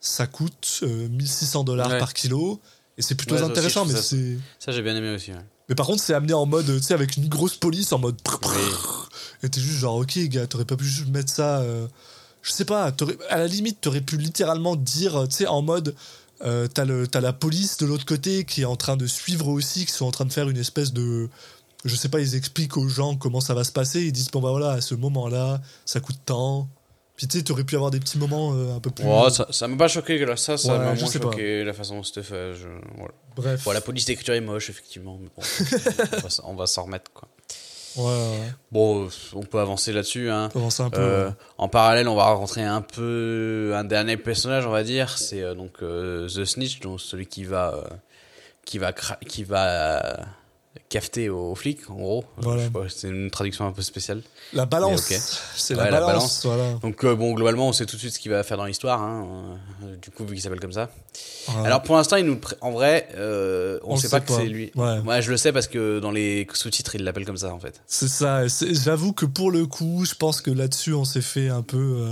[0.00, 1.98] ça coûte euh, 1600 dollars Ouais.
[1.98, 2.58] par kilo.
[2.96, 4.38] Et c'est plutôt Ouais, ça aussi, intéressant, mais c'est.
[4.58, 5.32] Ça, j'ai bien aimé aussi.
[5.32, 5.44] ouais.
[5.70, 8.20] Mais par contre, c'est amené en mode, tu sais, avec une grosse police, en mode.
[9.42, 11.60] Et t'es juste genre, ok, gars, t'aurais pas pu juste mettre ça.
[11.60, 11.86] euh,
[12.42, 12.92] je sais pas,
[13.30, 15.94] à la limite, t'aurais pu littéralement dire, tu sais, en mode.
[16.42, 19.92] euh, t'as la police de l'autre côté qui est en train de suivre aussi, qui
[19.92, 21.28] sont en train de faire une espèce de.
[21.84, 24.02] Je sais pas, ils expliquent aux gens comment ça va se passer.
[24.02, 26.68] Ils disent, bon bah voilà, à ce moment-là, ça coûte tant.
[27.20, 29.04] Puis tu sais, t'aurais pu avoir des petits moments euh, un peu plus.
[29.06, 31.10] Oh, ça ça m'a pas choqué que là, ça, ça Ouais, m'a moins pas.
[31.12, 32.54] choqué la façon dont c'était fait.
[32.54, 32.66] Je...
[32.96, 33.12] Voilà.
[33.36, 33.62] Bref.
[33.62, 35.42] Bon, la police d'écriture est moche, effectivement, mais bon,
[36.44, 37.28] on va, s'en remettre, quoi.
[37.96, 38.52] Ouais, ouais.
[38.72, 40.44] Bon, on peut avancer là-dessus, hein.
[40.54, 41.34] Un peu, Euh, ouais.
[41.58, 45.18] En parallèle, on va rencontrer un peu un dernier personnage, on va dire.
[45.18, 47.84] C'est euh, donc euh, The Snitch, donc celui qui va,
[48.64, 48.94] qui va,
[49.28, 50.20] qui va
[50.90, 52.24] cafeter aux flics, en gros.
[52.38, 52.88] Euh, Voilà.
[52.88, 54.22] c'est une traduction un peu spéciale.
[54.52, 55.02] La balance.
[55.56, 56.72] C'est Ouais, la balance, voilà.
[56.82, 59.00] Donc euh, bon, globalement, on sait tout de suite ce qu'il va faire dans l'histoire.
[59.00, 60.90] hein, euh, du coup, vu qu'il s'appelle comme ça.
[61.48, 61.64] Ouais.
[61.66, 64.72] Alors pour l'instant, il nous, en vrai, euh, on, On sait pas que c'est lui.
[64.74, 65.00] Ouais.
[65.02, 67.80] Moi, je le sais parce que dans les sous-titres, il l'appelle comme ça, en fait.
[67.86, 68.42] C'est ça.
[68.48, 72.04] J'avoue que pour le coup, je pense que là-dessus, on s'est fait un peu.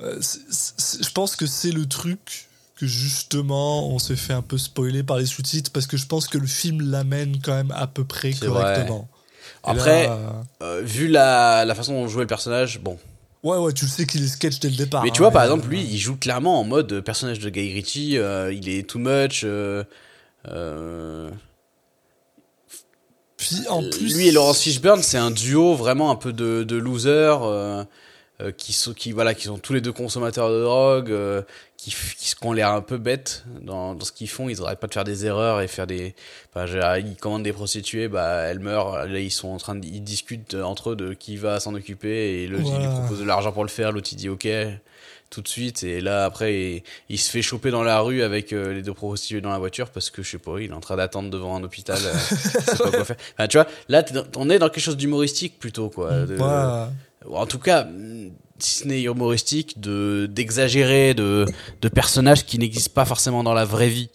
[0.00, 2.45] je pense que c'est le truc
[2.76, 6.28] que justement, on s'est fait un peu spoiler par les sous-titres parce que je pense
[6.28, 9.08] que le film l'amène quand même à peu près correctement.
[9.64, 10.30] Après, là, euh,
[10.62, 12.98] euh, vu la, la façon dont jouait le personnage, bon.
[13.42, 15.02] ouais, ouais, tu le sais qu'il est sketch dès le départ.
[15.02, 17.00] Mais tu hein, vois, par mais, exemple, euh, lui, il joue clairement en mode euh,
[17.02, 18.18] personnage de Guy Ritchie.
[18.18, 19.42] euh, il est too much.
[19.44, 19.82] euh,
[20.48, 21.30] euh,
[23.36, 24.14] Puis en plus.
[24.16, 27.86] Lui et Laurence Fishburne, c'est un duo vraiment un peu de, de losers
[28.42, 31.42] euh, qui, sont, qui, voilà, qui sont tous les deux consommateurs de drogue, euh,
[31.76, 34.48] qui, qui, ont l'air un peu bêtes dans, dans ce qu'ils font.
[34.48, 36.14] Ils n'arrêtent pas de faire des erreurs et faire des.
[36.50, 39.06] Enfin, genre, ils commandent des prostituées, bah, elles meurent.
[39.06, 42.42] Là, ils sont en train de, ils discutent entre eux de qui va s'en occuper
[42.42, 43.92] et l'autre il lui propose de l'argent pour le faire.
[43.92, 44.46] L'autre il dit ok
[45.30, 48.52] tout de suite et là après il, il se fait choper dans la rue avec
[48.52, 50.80] euh, les deux prostituées dans la voiture parce que je sais pas il est en
[50.80, 54.02] train d'attendre devant un hôpital euh, il sait pas quoi faire Enfin, tu vois là
[54.02, 56.38] dans- on est dans quelque chose d'humoristique plutôt quoi de-
[57.28, 57.86] en tout cas
[58.58, 61.44] si ce n'est humoristique, de d'exagérer, de,
[61.82, 64.08] de personnages qui n'existent pas forcément dans la vraie vie.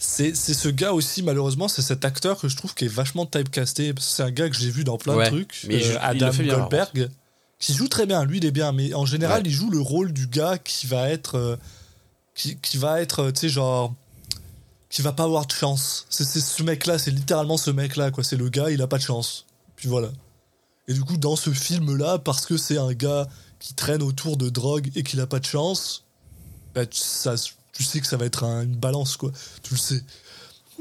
[0.00, 3.92] C'est ce gars aussi, malheureusement, c'est cet acteur que je trouve qui est vachement typecasté.
[3.98, 5.64] C'est un gars que j'ai vu dans plein Ouais, de trucs.
[5.66, 7.08] mais le Adam Goldberg,
[7.58, 8.24] qui joue très bien.
[8.24, 9.48] Lui, il est bien, mais en général, Ouais.
[9.48, 11.36] il joue le rôle du gars qui va être.
[11.36, 11.56] euh,
[12.34, 13.94] qui, qui va être, euh, tu sais, genre.
[14.90, 16.06] qui va pas avoir de chance.
[16.08, 18.24] C'est ce mec-là, c'est littéralement ce mec-là, quoi.
[18.24, 19.44] C'est le gars, il a pas de chance.
[19.76, 20.08] Puis voilà.
[20.86, 23.28] Et du coup, dans ce film-là, parce que c'est un gars
[23.58, 26.04] qui traîne autour de drogue et qu'il a pas de chance,
[26.74, 27.34] bah, tu, ça,
[27.72, 29.30] tu sais que ça va être un- une balance, quoi.
[29.62, 30.02] Tu le sais.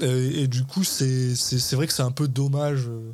[0.04, 1.34] Euh, et du coup, c'est
[1.74, 3.12] vrai que c'est un peu dommage euh,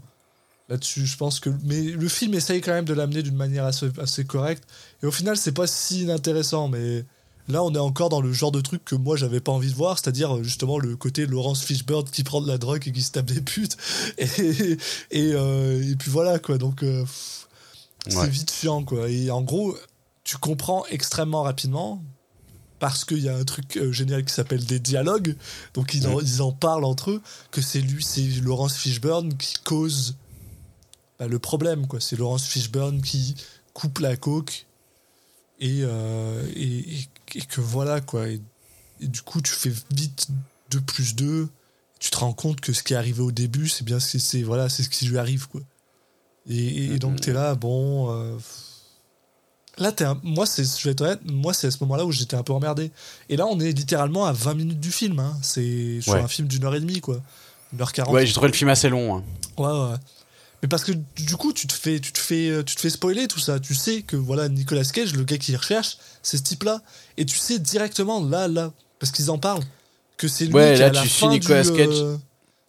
[0.70, 1.05] là-dessus.
[1.05, 1.49] Je pense que.
[1.64, 4.64] Mais le film essaye quand même de l'amener d'une manière assez, assez correcte.
[5.01, 7.05] Et au final, c'est pas si inintéressant, mais.
[7.49, 9.76] Là, on est encore dans le genre de truc que moi, j'avais pas envie de
[9.76, 13.01] voir, c'est-à-dire euh, justement le côté Laurence Fishburne qui prend de la drogue et qui
[13.01, 13.76] se tape des putes.
[14.18, 14.78] Et,
[15.11, 16.57] et, euh, et puis voilà, quoi.
[16.57, 17.03] Donc, euh,
[18.07, 18.30] c'est Ouais.
[18.30, 19.09] vite chiant, quoi.
[19.09, 19.78] Et en gros,
[20.24, 22.01] tu comprends extrêmement rapidement
[22.80, 25.36] parce qu'il y a un truc euh, génial qui s'appelle des dialogues.
[25.74, 29.55] Donc, ils, en, ils en parlent entre eux que c'est lui, c'est Laurence Fishburne qui
[29.66, 30.16] cause
[31.20, 31.99] bah, le problème, quoi.
[32.01, 33.36] C'est Laurence Fishburne qui
[33.74, 34.66] coupe la coke
[35.59, 38.28] et, euh, et, et- et que voilà, quoi.
[38.30, 38.41] Et,
[39.01, 40.28] et du coup, tu fais vite
[40.72, 41.49] 2 plus 2.
[41.99, 44.43] Tu te rends compte que ce qui est arrivé au début, c'est bien ce, c'est,
[44.43, 45.61] voilà, c'est ce qui lui arrive, quoi.
[46.49, 48.11] Et, donc, t'es là, bon.
[48.11, 48.38] euh,
[49.80, 52.11] Là, t'es un- moi, c'est, je vais être honnête, moi, c'est à ce moment-là où
[52.11, 52.91] j'étais un peu emmerdé.
[53.30, 55.18] Et là, on est littéralement à 20 minutes du film.
[55.20, 55.36] hein.
[55.41, 56.20] C'est sur Ouais.
[56.22, 57.20] un film d'une heure et demie, quoi.
[57.74, 58.14] Une heure quarante.
[58.14, 59.16] Ouais, j'ai trouvé le film assez long.
[59.18, 59.24] hein.
[59.57, 59.97] Ouais, ouais.
[60.64, 62.89] Mais parce que du coup, tu te fais, tu te fais, euh, tu te fais
[62.89, 63.59] spoiler tout ça.
[63.59, 66.82] Tu sais que voilà, Nicolas Cage, le gars qui recherche, c'est ce type-là.
[67.18, 69.64] Et tu sais directement là, là, parce qu'ils en parlent,
[70.18, 72.01] que c'est lui Ouais, qui là, la tu suis fin Nicolas du, Cage.
[72.01, 72.18] euh,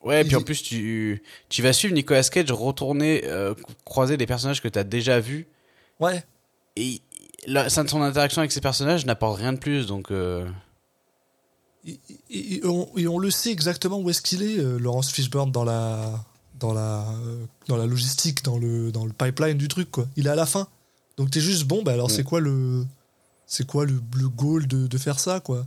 [0.03, 4.27] Ouais, Il puis en plus, tu, tu vas suivre Nicolas Cage retourner euh, croiser des
[4.27, 5.47] personnages que tu as déjà vus.
[6.01, 6.23] Ouais.
[6.77, 7.01] Et
[7.47, 9.87] la, son interaction avec ces personnages n'apporte rien de plus.
[9.87, 10.45] Donc, euh,
[11.87, 15.11] Et, et- et on, et on le sait exactement où est-ce qu'il est, euh, Laurence
[15.13, 16.25] Fishburne, dans la,
[16.65, 20.07] dans la, euh, dans la logistique, dans le, dans le pipeline du truc, quoi.
[20.17, 20.67] Il est à la fin.
[21.19, 22.85] Donc t'es juste bon, bah alors c'est quoi le,
[23.47, 25.67] c'est quoi le, le goal de, de faire ça, quoi?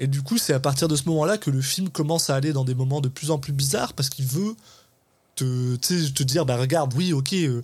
[0.00, 2.52] Et du coup, c'est à partir de ce moment-là que le film commence à aller
[2.52, 4.54] dans des moments de plus en plus bizarres parce qu'il veut
[5.34, 7.62] te, te dire, bah regarde, oui, ok, euh,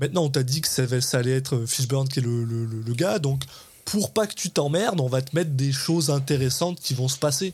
[0.00, 2.64] maintenant on t'a dit que ça, va- ça allait être Fishburne qui est le- le-
[2.64, 3.42] le gars, donc
[3.90, 7.18] pour pas que tu t'emmerdes, on va te mettre des choses intéressantes qui vont se
[7.18, 7.52] passer.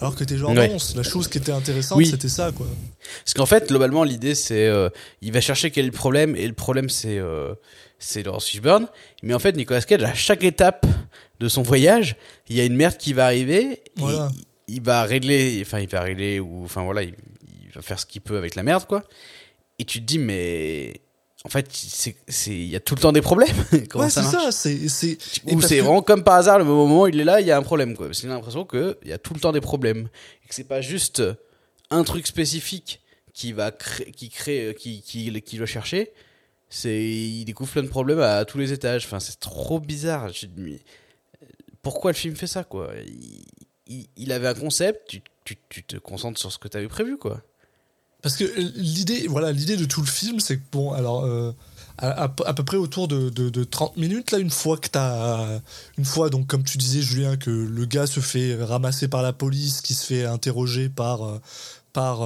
[0.00, 0.68] Alors que t'es genre, Ouais.
[0.68, 2.06] non, la chose qui était intéressante, Oui.
[2.06, 2.66] c'était ça, quoi.
[3.24, 4.66] Parce qu'en fait, globalement, l'idée, c'est.
[4.66, 4.88] euh,
[5.22, 7.18] il va chercher quel est le problème, et le problème, c'est.
[7.18, 7.54] euh,
[7.98, 8.88] c'est Laurence Fishburne.
[9.22, 10.86] Mais en fait, Nicolas Cage, à chaque étape
[11.38, 12.16] de son voyage,
[12.48, 13.72] il y a une merde qui va arriver.
[13.72, 14.30] et Voilà.
[14.68, 15.60] il, il va régler.
[15.66, 16.64] Enfin, il va régler, ou.
[16.64, 17.14] Enfin, voilà, il,
[17.62, 19.02] il va faire ce qu'il peut avec la merde, quoi.
[19.78, 21.00] Et tu te dis, mais.
[21.44, 21.66] En fait,
[22.48, 23.48] il y a tout le temps des problèmes.
[23.88, 25.12] Comment ouais, ça c'est marche ça, c'est, c'est,
[25.46, 27.46] et Ou c'est que- vraiment comme par hasard, le moment où il est là, il
[27.46, 27.96] y a un problème.
[27.96, 28.06] Quoi.
[28.06, 30.08] Parce qu'il a l'impression qu'il y a tout le temps des problèmes.
[30.44, 31.22] Et que c'est pas juste
[31.88, 33.00] un truc spécifique
[33.32, 36.12] qui va qui crée, qui, qui, qui doit chercher.
[36.68, 39.06] C'est, il découvre plein de problèmes à, tous les étages.
[39.06, 40.30] Enfin, c'est trop bizarre.
[41.82, 42.92] Pourquoi le film fait ça, quoi?
[43.06, 43.44] Il,
[43.86, 46.86] il, il avait un concept, tu, tu, tu te concentres sur ce que tu avais
[46.88, 47.42] prévu, quoi.
[48.22, 51.52] Parce que euh, l'idée, voilà, l'idée de tout le film, c'est que bon, alors euh,
[51.98, 55.60] à, peu près autour de, de, de 30 minutes là, une fois que t'as,
[55.98, 59.32] une fois donc comme tu disais Julien que le gars se fait ramasser par la
[59.32, 61.38] police, qui se fait interroger par euh,
[61.92, 62.20] par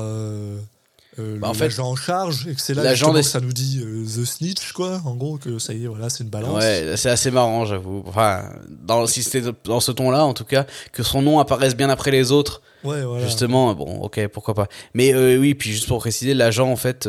[1.18, 3.52] euh, Bah, en fait, l'agent en charge et que c'est là des- que ça nous
[3.52, 6.62] dit euh, the snitch quoi, en gros que ça y est voilà c'est une balance.
[6.62, 8.02] Ouais, c'est assez marrant, j'avoue.
[8.06, 11.88] Enfin, dans, si c'était dans ce ton-là, en tout cas, que son nom apparaisse bien
[11.90, 12.62] après les autres.
[12.82, 13.24] Ouais, voilà.
[13.24, 14.68] Justement, bon, ok, pourquoi pas.
[14.92, 17.08] Mais euh, oui, puis juste pour préciser, l'agent en fait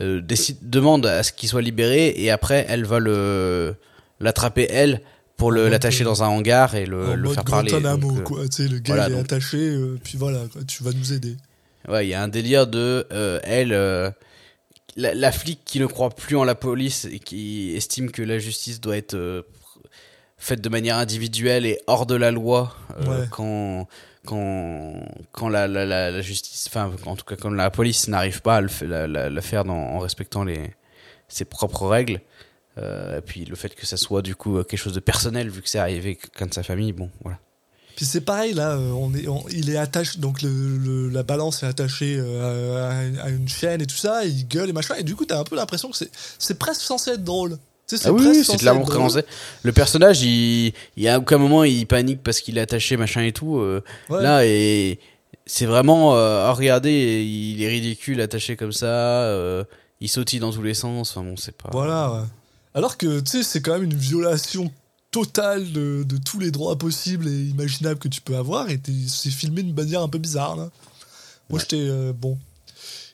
[0.00, 3.74] décide, demande à ce qu'il soit libéré et après elle va le
[4.20, 5.00] l'attraper elle
[5.36, 7.70] pour l'attacher dans un hangar et le, le faire parler.
[8.24, 8.48] Quoi.
[8.48, 11.12] Tu sais, le gars voilà, il est donc- attaché, puis voilà, quoi, tu vas nous
[11.12, 11.36] aider.
[11.88, 14.10] Ouais, il y a un délire de euh, elle, euh,
[14.96, 18.38] la, la flic qui ne croit plus en la police et qui estime que la
[18.38, 19.42] justice doit être euh,
[20.36, 23.26] faite de manière individuelle et hors de la loi Ouais.
[23.30, 23.86] quand
[24.24, 24.94] quand
[25.32, 29.06] quand la, la, justice, enfin en tout cas quand la police n'arrive pas à le,
[29.28, 30.72] la, faire dans, en respectant les
[31.28, 32.20] ses propres règles.
[32.78, 35.68] Et puis le fait que ça soit du coup quelque chose de personnel vu que
[35.68, 37.38] c'est arrivé qu'un de sa famille, bon voilà.
[37.96, 41.22] Puis c'est pareil là, euh, on est, on- il est attaché, donc le, le- la
[41.22, 44.72] balance est attachée euh, à, à une chaîne et tout ça, et il gueule et
[44.72, 45.96] machin, et du coup t'as un peu l'impression que
[46.38, 47.58] c'est, presque censé être drôle.
[47.88, 48.82] Tu sais, c'est Ah oui, c'est être drôle.
[48.84, 49.26] présenté.
[49.62, 53.22] Le personnage, il, il y a aucun moment il panique parce qu'il est attaché, machin
[53.22, 53.58] et tout.
[53.58, 54.22] euh, Ouais.
[54.22, 54.98] Là, et
[55.46, 58.86] c'est vraiment, euh, oh, regardez, il est ridicule attaché comme ça.
[58.86, 59.62] euh,
[60.00, 61.12] il sautille dans tous les sens.
[61.12, 61.70] Enfin bon, c'est pas.
[61.72, 62.10] Voilà.
[62.12, 62.26] ouais.
[62.74, 64.70] Alors que, tu sais, c'est quand même une violation
[65.16, 69.30] totale de, de tous les droits possibles et imaginables que tu peux avoir, et c'est
[69.30, 70.70] filmé d'une manière un peu bizarre, là.
[71.48, 71.88] Moi, j'étais...
[71.88, 72.38] euh, bon.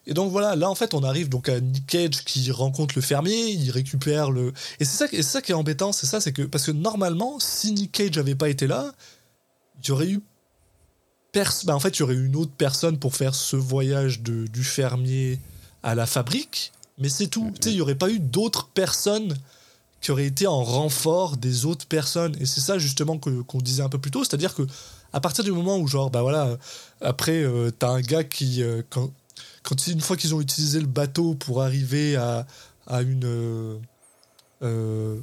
[0.08, 3.02] Et donc voilà, là en fait on arrive donc à Nick Cage qui rencontre le
[3.02, 4.52] fermier, il récupère le...
[4.80, 6.42] Et c'est ça, et ça qui est embêtant, c'est ça, c'est que...
[6.42, 8.92] Parce que normalement, si Nick Cage avait pas été là,
[9.80, 10.20] il y aurait eu...
[11.30, 11.52] Pers...
[11.66, 14.48] bah, en fait, il y aurait eu une autre personne pour faire ce voyage de,
[14.48, 15.38] du fermier
[15.84, 17.52] à la fabrique, mais c'est tout.
[17.54, 19.36] Tu sais, il y aurait pas eu d'autres personnes
[20.02, 22.36] qui auraient été en renfort des autres personnes.
[22.40, 24.62] Et c'est ça justement que- qu'on disait un peu plus tôt, c'est-à-dire que
[25.14, 26.58] à partir du moment où genre bah voilà,
[27.00, 29.10] après euh, t'as un gars qui euh, quand
[29.62, 32.46] quand une fois qu'ils ont utilisé le bateau pour arriver à
[32.86, 33.76] à une euh,
[34.62, 35.16] euh,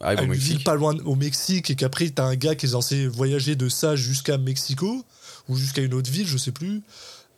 [0.00, 3.06] à, une ville pas loin au Mexique et qu'après t'as un gars qui est censé
[3.06, 5.04] voyager de ça jusqu'à Mexico
[5.48, 6.82] ou jusqu'à une autre ville, je sais plus.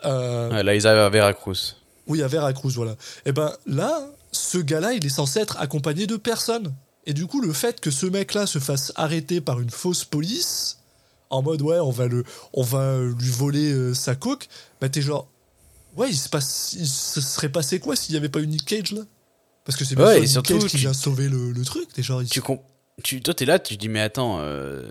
[0.02, 1.76] Là, ils arrivent à Veracruz.
[2.06, 2.96] oui, à Veracruz, voilà.
[3.26, 6.74] Et ben là, ce gars-là, il est censé être accompagné de personne.
[7.06, 10.78] Et du coup, le fait que ce mec-là se fasse arrêter par une fausse police,
[11.30, 14.48] en mode ouais, on va le, on va lui voler euh, sa coque,
[14.80, 15.28] bah t'es genre,
[15.96, 18.64] ouais, il se passe, il se serait passé quoi s'il n'y avait pas eu Nick
[18.64, 19.02] Cage là?
[19.64, 21.92] Parce que c'est bien Ouais, sûr Nick Cage qui tu- vient sauver le, le truc.
[21.92, 22.60] T'es genre, il- Tu, com-
[23.02, 24.90] tu, toi, t'es là, tu dis, mais attends, euh,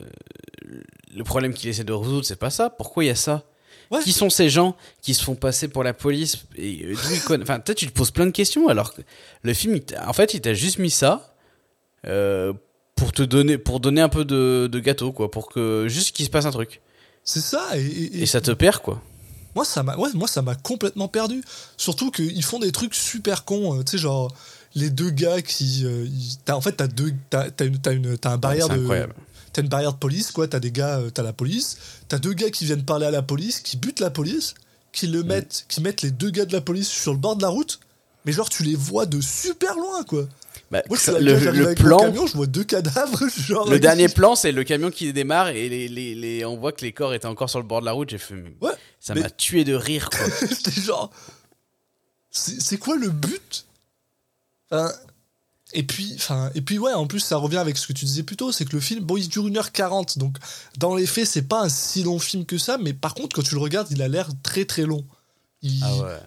[1.15, 2.69] le problème qu'il essaie de résoudre, c'est pas ça.
[2.69, 3.43] Pourquoi il y a ça?
[3.91, 4.01] Ouais.
[4.03, 6.95] Qui sont ces gens qui se font passer pour la police et euh,
[7.41, 9.01] Enfin, peut-être tu te poses plein de questions alors que
[9.43, 11.35] le film, en fait, il t'a juste mis ça
[12.05, 12.53] euh,
[12.95, 16.25] pour te donner, pour donner un peu de, de gâteau, quoi, pour que juste qu'il
[16.25, 16.81] se passe un truc.
[17.23, 17.63] c'est ça.
[17.77, 19.01] Et, et- Et ça te perd, quoi.
[19.55, 21.41] Moi, ça m'a ouais, moi, ça m'a complètement perdu.
[21.77, 23.79] Surtout qu'ils font des trucs super cons.
[23.79, 24.31] euh, tu sais, genre,
[24.75, 25.85] les deux gars qui.
[26.49, 27.13] en fait, t'as deux.
[27.29, 28.81] T'as une, t'as une, t'as un barrière c'est de.
[28.81, 29.13] incroyable.
[29.57, 30.47] T'as une barrière de police, quoi.
[30.47, 30.99] T'as des gars.
[30.99, 31.77] euh, T'as la police.
[32.09, 34.53] T'as deux gars qui viennent parler à la police, qui butent la police,
[34.91, 37.41] qui le mettent, qui mettent les deux gars de la police sur le bord de
[37.41, 37.79] la route.
[38.25, 40.27] Mais genre, tu les vois de super loin, quoi.
[40.69, 43.23] Bah, Moi, je suis ça- là, le, avec plan, camion, je vois deux cadavres.
[43.39, 46.71] Genre, le dernier plan, c'est le camion qui démarre et les, les, les- on voit
[46.71, 48.09] que les corps étaient encore sur le bord de la route.
[48.11, 50.27] J'ai fait, Ouais, ça mais- m'a tué de rire, quoi.
[50.71, 51.09] Genre.
[52.29, 53.65] C'est c'est quoi le but?
[54.69, 54.91] Enfin,
[55.73, 58.23] Et puis, enfin, et puis ouais, en plus, ça revient avec ce que tu disais
[58.23, 60.37] plus tôt, c'est que le film, bon, il dure 1h40, donc
[60.77, 63.41] dans les faits, c'est pas un si long film que ça, mais par contre, quand
[63.43, 65.03] tu le regardes, il a l'air très très long.
[65.61, 66.19] Il- Ah ouais.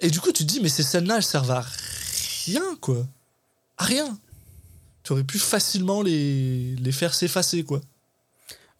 [0.00, 1.64] Et du coup, tu te dis, mais ces scènes-là, elles servent à
[2.46, 3.06] rien, quoi.
[3.76, 4.18] À rien.
[5.02, 7.80] Tu aurais pu facilement les, les faire s'effacer, quoi.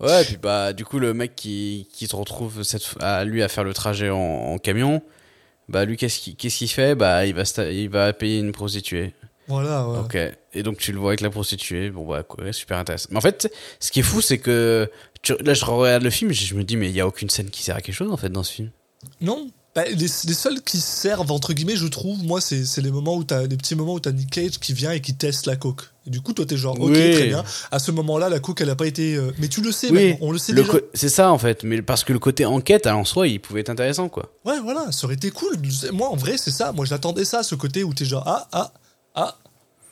[0.01, 3.43] Ouais, et puis bah, du coup, le mec qui, qui se retrouve cette, à lui
[3.43, 5.03] à faire le trajet en, en camion,
[5.69, 6.95] bah, lui, qu'est-ce qu'il qu'est-ce qu'il fait?
[6.95, 7.43] Bah, il va,
[7.73, 9.13] il va payer une prostituée.
[9.49, 9.99] Voilà, ouais.
[9.99, 10.17] Ok.
[10.55, 11.91] Et donc, tu le vois avec la prostituée.
[11.91, 13.09] Bon, bah, quoi, super intéressant.
[13.11, 14.91] Mais en fait, ce qui est fou, c'est que
[15.23, 17.31] tu- là, je regarde le film et je me dis, mais il y a aucune
[17.31, 18.71] scène qui sert à quelque chose, en fait, dans ce film.
[19.21, 19.51] Non.
[19.75, 23.23] Bah, les, les seuls qui servent, entre guillemets, je trouve, moi, c'est les moments où
[23.23, 25.83] t'as les petits moments où t'as Nick Cage qui vient et qui teste la coke.
[26.07, 27.13] Et du coup, toi, t'es genre, ok, Oui.
[27.13, 27.45] très bien.
[27.71, 29.15] À ce moment-là, la coke, elle a pas été.
[29.15, 30.79] euh, Mais tu le sais, Oui, on le sait le déjà.
[30.95, 31.63] C'est ça, en fait.
[31.63, 34.33] Mais parce que le côté enquête, en soi, il pouvait être intéressant, quoi.
[34.45, 35.53] Ouais, voilà, ça aurait été cool.
[35.93, 36.73] Moi, en vrai, c'est ça.
[36.73, 38.73] Moi, j'attendais ça, ce côté où t'es genre, ah, ah,
[39.21, 39.37] ah,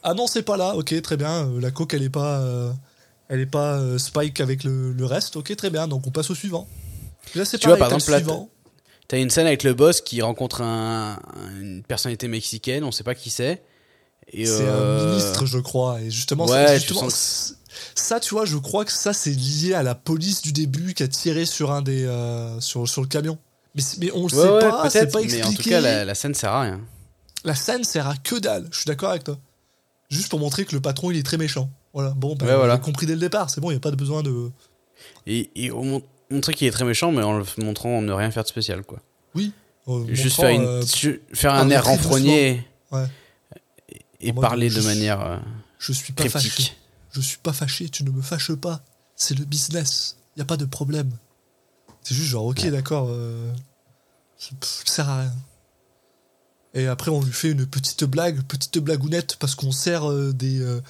[0.03, 0.75] ah non, c'est pas là.
[0.77, 1.47] Ok, très bien.
[1.49, 2.73] euh, La coke, elle est pas, euh,
[3.29, 5.37] elle est pas euh, spike avec le, le reste.
[5.37, 5.89] Ok, très bien.
[5.89, 6.67] Donc, on passe au suivant.
[7.35, 8.49] Là, c'est Tu vois, pareil, par t'as exemple, suivant.
[9.09, 11.19] T'as une scène avec le boss qui rencontre un,
[11.61, 13.63] une personnalité mexicaine, on sait pas qui c'est.
[14.33, 16.01] Et, C'est euh, un ministre, je crois.
[16.01, 17.55] Et justement, Ouais, c'est- tu justement, sens
[17.95, 21.03] ça, tu vois, je crois que ça, c'est lié à la police du début qui
[21.03, 23.39] a tiré sur un des, euh, sur, sur le camion.
[23.75, 25.47] Mais, mais on le Ouais, sait ouais, pas, c'est pas mais expliqué.
[25.47, 26.81] en tout cas, la, la scène sert à rien.
[27.47, 28.69] La scène sert à que dalle.
[28.71, 29.39] Je suis d'accord avec toi.
[30.11, 31.71] Juste pour montrer que le patron, il est très méchant.
[31.95, 32.11] Voilà.
[32.11, 32.77] Bon, bah, Ouais, voilà.
[32.77, 33.49] compris dès le départ.
[33.49, 34.51] C'est bon, il n'y a pas de besoin de.
[35.27, 38.31] Et, et on mon- montrer qu'il est très méchant, mais en le montrant ne rien
[38.31, 39.01] faire de spécial, quoi.
[39.35, 39.53] Oui.
[39.89, 40.83] euh, Juste faire, une, euh,
[41.33, 43.07] faire un air renfrogné Ouais.
[44.21, 45.37] et, En parler de suis- manière euh,
[45.79, 46.73] je suis pas fâché.
[47.13, 47.89] Je suis pas fâché.
[47.89, 48.83] Tu ne me fâches pas.
[49.15, 50.17] C'est le business.
[50.37, 51.11] Il y a pas de problème.
[52.03, 53.07] C'est juste genre, ok, d'accord.
[53.11, 53.53] Euh,
[54.39, 54.51] ça
[54.85, 55.33] sert à rien.
[56.77, 60.61] Et après, on lui fait une petite blague, petite blagounette, parce qu'on sert euh, des.
[60.61, 60.81] euh,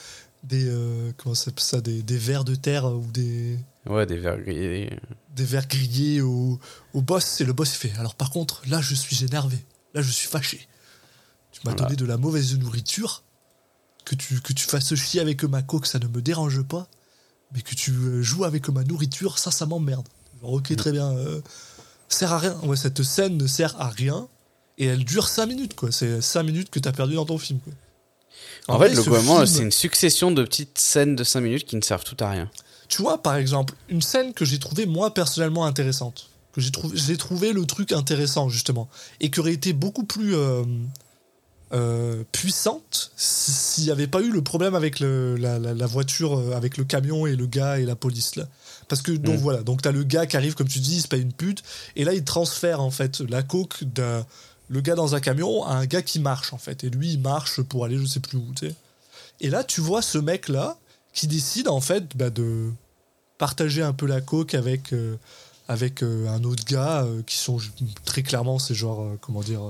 [0.42, 3.58] des euh, comment ça s'appelle ça des, des vers de terre ou des.
[3.88, 4.90] Ouais, des verres grillés.
[5.34, 6.58] des verres grillés au,
[6.92, 9.56] au boss et le boss il fait alors par contre là je suis énervé
[9.94, 10.66] là je suis fâché
[11.52, 11.84] tu m'as Voilà.
[11.86, 13.22] donné de la mauvaise nourriture
[14.04, 16.88] que tu, que tu fasses chier avec ma coque ça ne me dérange pas
[17.52, 20.08] mais que tu euh, joues avec ma nourriture ça ça m'emmerde
[20.42, 21.40] Genre, ok très bien euh,
[22.08, 24.26] sert à rien ouais cette scène ne sert à rien
[24.78, 27.58] et elle dure 5 minutes quoi c'est 5 minutes que t'as perdu dans ton film
[27.60, 27.72] quoi.
[28.68, 31.64] En, vrai, fait, ce globalement, film- c'est une succession de petites scènes de 5 minutes
[31.66, 32.50] qui ne servent tout à rien.
[32.88, 36.96] Tu vois, par exemple, une scène que j'ai trouvée moi personnellement intéressante, que j'ai trouvé,
[36.96, 38.88] j'ai trouvé le truc intéressant justement,
[39.20, 40.64] et qui aurait été beaucoup plus, euh,
[41.72, 45.86] euh, puissante si- s'il n'y avait pas eu le problème avec le, la, la- la
[45.86, 48.36] voiture, euh, avec le camion et le gars et la police.
[48.36, 48.46] Là.
[48.88, 49.42] Parce que, donc Mm.
[49.42, 51.62] voilà, donc t'as le gars qui arrive, comme tu dis, il se paye une pute,
[51.96, 54.24] et là il transfère en fait la coke d'un
[54.68, 56.84] le gars dans un camion à un gars qui marche en fait.
[56.84, 58.74] Et lui il marche pour aller je sais plus où, tu sais.
[59.40, 60.76] Et là tu vois ce mec là
[61.12, 62.70] qui décide en fait bah, de
[63.38, 65.16] partager un peu la coke avec, euh,
[65.68, 67.58] avec euh, un autre gars euh, qui sont
[68.04, 69.60] très clairement, c'est genre, euh, comment dire,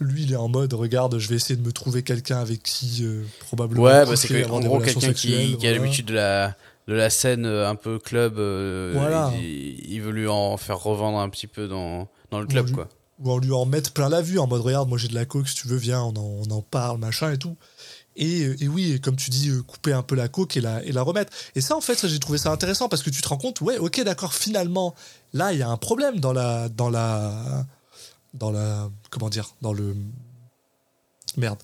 [0.00, 3.04] lui il est en mode, regarde, je vais essayer de me trouver quelqu'un avec qui
[3.40, 3.82] probablement.
[3.82, 7.46] Ouais, bah, c'est en gros quelqu'un qui, qui a l'habitude de la, de la scène
[7.46, 8.34] un peu club.
[8.34, 9.32] Voilà.
[9.38, 12.88] il, il veut lui en faire revendre un petit peu dans, dans le club, quoi.
[13.18, 15.24] Ou en lui en mettre plein la vue en mode regarde moi j'ai de la
[15.24, 17.56] coke si tu veux viens on en, parle machin et tout.
[18.16, 20.82] Et, euh, et oui comme tu dis euh, couper un peu la coke et la,
[20.84, 21.32] et la remettre.
[21.54, 23.78] Et ça en fait j'ai trouvé ça intéressant parce que tu te rends compte ouais
[23.78, 24.94] ok d'accord finalement
[25.32, 27.66] là il y a un problème dans la dans la
[28.34, 29.96] dans la comment dire dans le
[31.36, 31.58] merde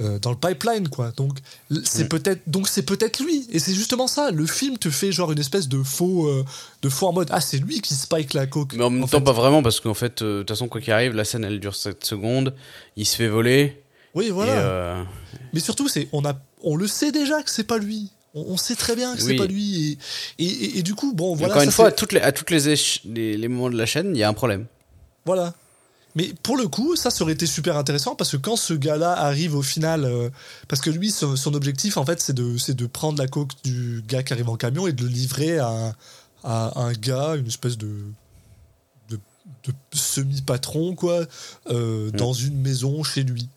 [0.00, 1.38] Euh, dans le pipeline quoi donc
[1.82, 5.32] c'est peut-être donc c'est peut-être lui et c'est justement ça le film te fait genre
[5.32, 6.44] une espèce de faux euh,
[6.82, 9.08] de faux en mode ah c'est lui qui spike la coke Mais en même En
[9.08, 9.24] temps, fait.
[9.24, 11.58] pas vraiment, parce qu'en fait, euh, de toute façon, quoi qu'il arrive, la scène elle
[11.58, 12.54] dure 7 secondes,
[12.96, 13.82] il se fait voler.
[14.14, 15.04] oui voilà
[15.52, 18.12] Mais surtout, c'est on a, on le sait déjà que c'est pas lui.
[18.34, 19.36] On, sait très bien que c'est Oui.
[19.36, 19.98] pas lui.
[20.38, 21.54] Et, et, et- et du coup, bon, voilà.
[21.54, 24.14] encore ça, une fois, à toutes les, à toutes les, les moments de la chaîne,
[24.14, 24.66] il y a un problème.
[25.24, 25.54] voilà.
[26.16, 29.12] Mais pour le coup, ça, ça aurait été super intéressant parce que quand ce gars-là
[29.12, 30.30] arrive au final, euh,
[30.66, 34.02] parce que lui, son, son objectif, en fait, c'est de, de prendre la coke du
[34.08, 35.94] gars qui arrive en camion et de le livrer à, un-
[36.44, 37.88] à un gars, une espèce de,
[39.10, 39.16] de,
[39.66, 41.24] de semi-patron, quoi,
[41.70, 43.48] euh, dans une maison chez lui.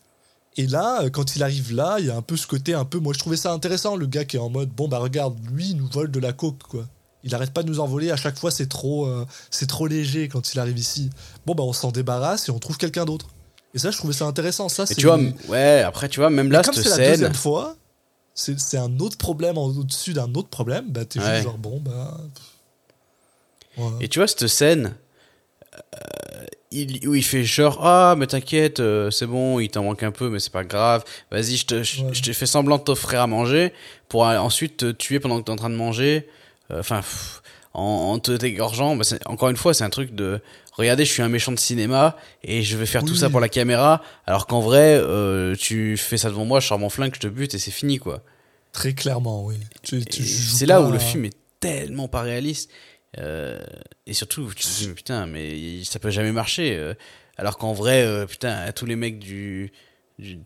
[0.58, 2.84] Et là, euh, quand il arrive là, il y a un peu ce côté un
[2.84, 2.98] peu.
[2.98, 5.70] Moi, je trouvais ça intéressant, le gars qui est en mode bon, bah regarde, lui,
[5.70, 6.86] il nous vole de la coke, quoi.
[7.24, 9.86] Il arrête pas de nous en voler, à chaque fois, c'est trop, euh, c'est trop
[9.86, 11.10] léger quand il arrive ici.
[11.46, 13.28] Bon, bah on s'en débarrasse et on trouve quelqu'un d'autre.
[13.74, 14.68] Et ça, je trouvais ça intéressant.
[14.68, 15.18] Ça, c'est tu vois,
[15.48, 17.10] ouais, après, tu vois, même là, Mais comme cette c'est la scène.
[17.12, 17.76] deuxième fois,
[18.34, 21.42] c'est un autre problème en- au-dessus d'un autre problème, bah t'es Ouais.
[21.42, 22.18] genre bon, bah.
[24.00, 24.94] Et tu vois, cette scène,
[25.74, 30.02] euh, il, où il fait genre, ah, mais t'inquiète, euh, c'est bon, il t'en manque
[30.02, 31.04] un peu, mais c'est pas grave.
[31.30, 31.84] Vas-y, je te, Ouais.
[32.12, 33.72] je te fais semblant de t'offrir à manger
[34.08, 36.28] pour ensuite te tuer pendant que t'es en train de manger.
[36.72, 37.00] Euh, Enfin,
[37.74, 38.96] en, en te t'égorgeant.
[38.96, 40.40] Bah, encore une fois, c'est un truc de,
[40.72, 43.48] regardez, je suis un méchant de cinéma et je vais faire tout ça pour la
[43.48, 47.20] caméra, alors qu'en vrai, euh, tu fais ça devant moi, je sors mon flingue, je
[47.20, 48.22] te bute et c'est fini, quoi.
[48.72, 49.56] Très clairement, oui.
[49.82, 52.70] C'est là où le à- film est tellement pas réaliste.
[53.18, 53.60] Euh,
[54.06, 56.92] et surtout, tu te dis, mais putain, mais ça peut jamais marcher.
[57.38, 59.72] alors qu'en vrai, euh, putain, tous les mecs du-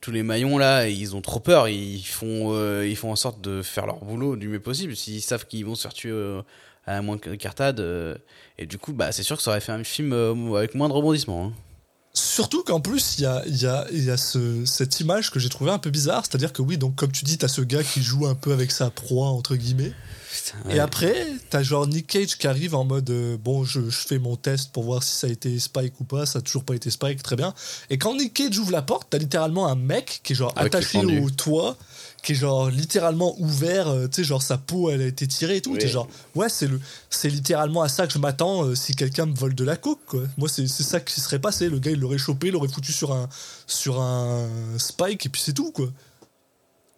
[0.00, 1.68] tous les maillons là, ils ont trop peur.
[1.68, 4.96] Ils font, euh, ils font en sorte de faire leur boulot du mieux possible.
[4.96, 6.40] S'ils savent qu'ils vont se faire tuer euh,
[6.86, 7.80] à la moindre cartade.
[7.80, 8.14] euh,
[8.58, 10.12] et du coup, bah, c'est sûr que ça aurait fait un film
[10.56, 11.46] avec moins de rebondissements.
[11.46, 11.52] hein.
[12.14, 15.50] Surtout qu'en plus, il y a, y a, y a ce- cette image que j'ai
[15.50, 16.24] trouvé un peu bizarre.
[16.24, 18.70] C'est-à-dire que oui, donc comme tu dis, t'as ce gars qui joue un peu avec
[18.70, 19.92] sa proie, entre guillemets.
[20.70, 24.18] Et après, t'as genre Nick Cage qui arrive en mode euh, bon, je, je fais
[24.18, 26.26] mon test pour voir si ça a été Spike ou pas.
[26.26, 27.54] Ça a toujours pas été Spike, très bien.
[27.90, 30.62] Et quand Nick Cage ouvre la porte, t'as littéralement un mec qui est genre Ouais,
[30.62, 31.76] est attaché au toit,
[32.22, 33.88] qui est genre littéralement ouvert.
[33.88, 35.72] euh, tu sais, genre sa peau, elle a été tirée et tout.
[35.72, 35.78] Oui.
[35.78, 36.80] T'es genre ouais, c'est le,
[37.10, 40.00] c'est littéralement à ça que je m'attends euh, si quelqu'un me vole de la coke.
[40.06, 40.22] Quoi.
[40.36, 41.68] Moi, c'est c'est ça qui serait passé.
[41.68, 43.28] Le gars, il l'aurait chopé, il l'aurait foutu sur un,
[43.66, 45.88] sur un Spike et puis c'est tout quoi.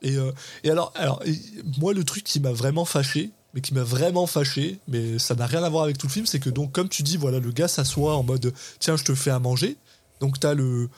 [0.00, 0.30] Et, euh,
[0.62, 1.36] et alors, alors et
[1.78, 5.44] moi, le truc qui m'a vraiment fâché, mais qui m'a vraiment fâché, mais ça n'a
[5.44, 7.50] rien à voir avec tout le film, c'est que donc, comme tu dis, voilà, le
[7.50, 9.76] gars s'assoit en mode tiens, je te fais à manger.
[10.20, 10.88] Donc, t'as le,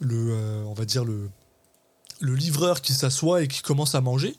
[0.00, 1.30] le euh, on va dire, le,
[2.20, 4.36] le livreur qui s'assoit et qui commence à manger.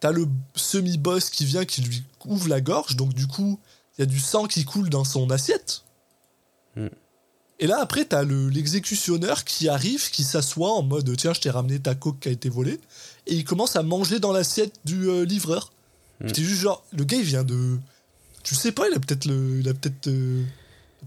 [0.00, 0.26] T'as le
[0.56, 3.60] semi-boss qui vient, qui lui ouvre la gorge, donc du coup,
[3.96, 5.84] il y a du sang qui coule dans son assiette.
[6.74, 6.88] Hmm.
[7.60, 11.50] Et là, après, t'as le- l'exécutionneur qui arrive, qui s'assoit en mode tiens, je t'ai
[11.50, 12.80] ramené ta coke qui a été volée
[13.28, 15.72] et il commence à manger dans l'assiette du euh, livreur.
[16.20, 16.26] Mm.
[16.28, 17.78] J'étais juste genre, le gars il vient de.
[18.42, 20.42] Tu sais pas, il a peut-être le, il a peut-être, euh,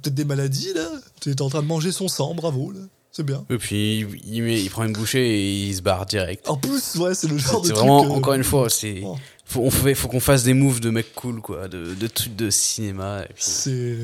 [0.02, 0.88] peut-être des maladies là.
[1.22, 2.80] Tu es en train de manger son sang, bravo là,
[3.12, 3.46] c'est bien.
[3.50, 6.48] Et puis il, il met- il prend une bouchée et il se barre direct.
[6.50, 7.86] En plus, ouais, c'est le genre de C'est truc.
[7.88, 9.02] vraiment, euh, encore une fois, c'est.
[9.06, 12.08] oh, Faut, on fait, faut qu'on fasse des moves de mecs cool, quoi, de, de
[12.08, 13.24] trucs de cinéma.
[13.24, 13.44] Et puis...
[13.44, 13.98] c'est.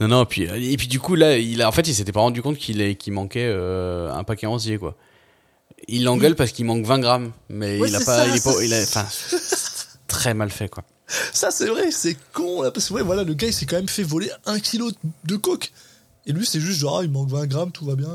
[0.00, 2.20] Non, non, puis, et puis du coup, là, il a, en fait, il s'était pas
[2.20, 4.96] rendu compte qu'il est- qu'il manquait euh, un paquet entier, quoi.
[5.86, 8.44] Il l'engueule parce qu'il manque 20 grammes, mais Ouais, il a pas, ça, il est
[8.44, 9.06] pas, il a, enfin,
[10.06, 10.84] très mal fait, quoi.
[11.32, 13.76] Ça, c'est vrai, c'est con là, parce que ouais, voilà, le gars il s'est quand
[13.76, 14.90] même fait voler un kilo
[15.24, 15.72] de coke.
[16.26, 18.08] Et lui, c'est juste genre, ah, il manque 20 grammes, tout va bien.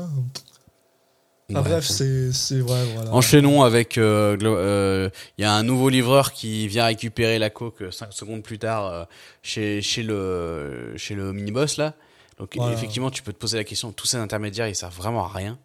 [1.50, 1.68] Enfin, Ouais.
[1.68, 3.12] bref, c'est c'est vrai, voilà.
[3.12, 7.82] Enchaînons avec, euh, euh, il y a un nouveau livreur qui vient récupérer la coke
[7.90, 9.04] 5 secondes plus tard euh,
[9.42, 11.94] chez, chez le, chez le mini-boss, là.
[12.38, 12.72] Donc Voilà.
[12.72, 15.58] effectivement, tu peux te poser la question, tous ces intermédiaires, ils servent vraiment à rien.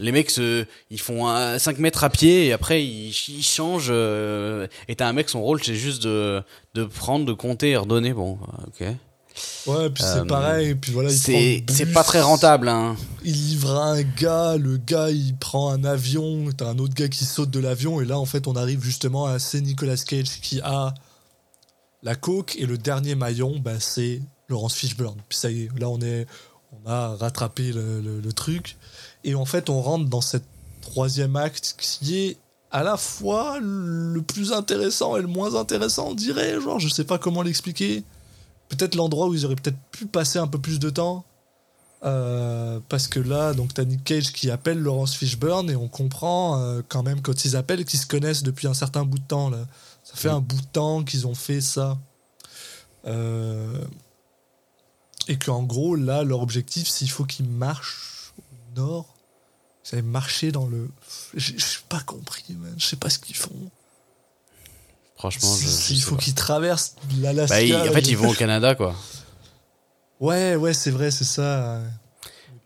[0.00, 3.88] Les mecs, se, ils font un 5 mètres à pied et après ils, ils changent.
[3.90, 6.42] euh, et t'as un mec, son rôle, c'est juste de,
[6.74, 8.12] de prendre, de compter et redonner.
[8.12, 8.86] Bon, ok.
[9.66, 10.74] Ouais, puis c'est Euh, pareil.
[10.76, 12.68] Puis voilà, C'est pas très rentable.
[12.68, 12.96] Hein.
[13.22, 17.24] Il livre un gars, le gars il prend un avion, t'as un autre gars qui
[17.26, 20.60] saute de l'avion, et là en fait on arrive justement à c'est Nicolas Cage qui
[20.62, 20.94] a
[22.02, 25.18] la coke, et le dernier maillon, bah, c'est Laurence Fishburne.
[25.28, 26.26] Puis ça y est, là on est,
[26.72, 28.76] on a rattrapé le, le- le truc,
[29.26, 30.46] et en fait on rentre dans cette
[30.80, 32.38] troisième acte qui est
[32.70, 37.04] à la fois le plus intéressant et le moins intéressant, on dirait, genre je sais
[37.04, 38.02] pas comment l'expliquer.
[38.68, 41.24] Peut-être l'endroit où ils auraient peut-être pu passer un peu plus de temps.
[42.04, 46.60] Euh, parce que là, donc t'as Nick Cage qui appelle Laurence Fishburne et on comprend
[46.60, 49.48] euh, quand même quand ils appellent qu'ils se connaissent depuis un certain bout de temps.
[49.48, 49.66] Là.
[50.04, 51.98] Ça fait un bout de temps qu'ils ont fait ça.
[53.06, 53.84] Euh,
[55.28, 59.15] et qu'en gros, là, leur objectif, s'il faut qu'ils marchent au nord,
[59.94, 60.90] avaient marché dans le.
[61.34, 61.54] J'ai
[61.88, 62.74] pas compris, man.
[62.76, 63.54] Je sais pas ce qu'ils font.
[65.16, 67.56] Franchement, je, je Il faut qu'ils traversent l'Alaska.
[67.68, 68.94] Bah, en fait, ils vont au Canada, quoi.
[70.20, 71.80] Ouais, ouais, c'est vrai, c'est ça.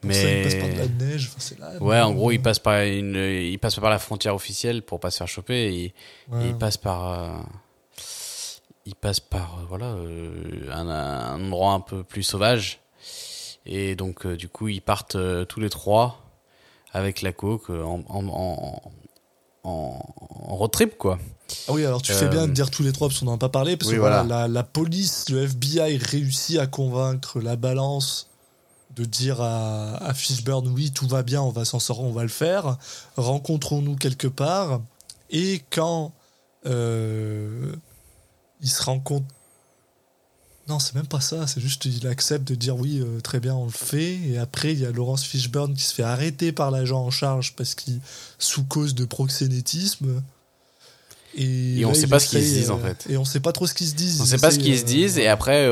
[0.00, 1.26] Pour ça, ils passent par de la Mais neige.
[1.28, 1.72] Enfin, c'est là.
[1.80, 4.98] ouais, en gros, ils passent par une, ils passent pas par la frontière officielle pour
[4.98, 5.74] pas se faire choper.
[5.74, 5.94] Et,
[6.32, 6.46] Ouais.
[6.46, 7.38] et ils passent par, euh,
[8.86, 12.80] ils passent par euh, voilà euh, un, un endroit un peu plus sauvage.
[13.66, 16.24] Et donc, euh, du coup, ils partent euh, tous les trois
[16.92, 18.82] avec la coke euh, en, en, en,
[19.64, 20.04] en-
[20.48, 21.18] en road trip, quoi.
[21.68, 23.34] Ah oui, alors tu fais Euh, bien de dire tous les trois parce qu'on n'en
[23.34, 23.76] a pas parlé.
[23.76, 24.42] Parce oui, que voilà, voilà.
[24.42, 28.28] la, la police, le FBI réussit à convaincre la balance
[28.96, 32.22] de dire à, à Fishburne oui, tout va bien, on va s'en sortir, on va
[32.22, 32.76] le faire.
[33.16, 34.80] Rencontrons-nous quelque part.
[35.30, 36.12] Et quand
[36.66, 37.72] euh,
[38.60, 39.24] il se rend compte.
[40.70, 43.54] Non, c'est même pas ça, c'est juste il accepte de dire oui, euh, très bien,
[43.54, 44.14] on le fait.
[44.28, 47.54] Et après, il y a Laurence Fishburne qui se fait arrêter par l'agent en charge
[47.56, 47.98] parce qu'il,
[48.38, 50.22] sous cause de proxénétisme.
[51.36, 53.06] Et, Et on sait pas ce qu'ils se disent, en euh, fait.
[53.10, 54.20] Et on sait pas trop ce qu'ils se disent.
[54.20, 55.68] On sait pas ce qu'ils se euh, disent et après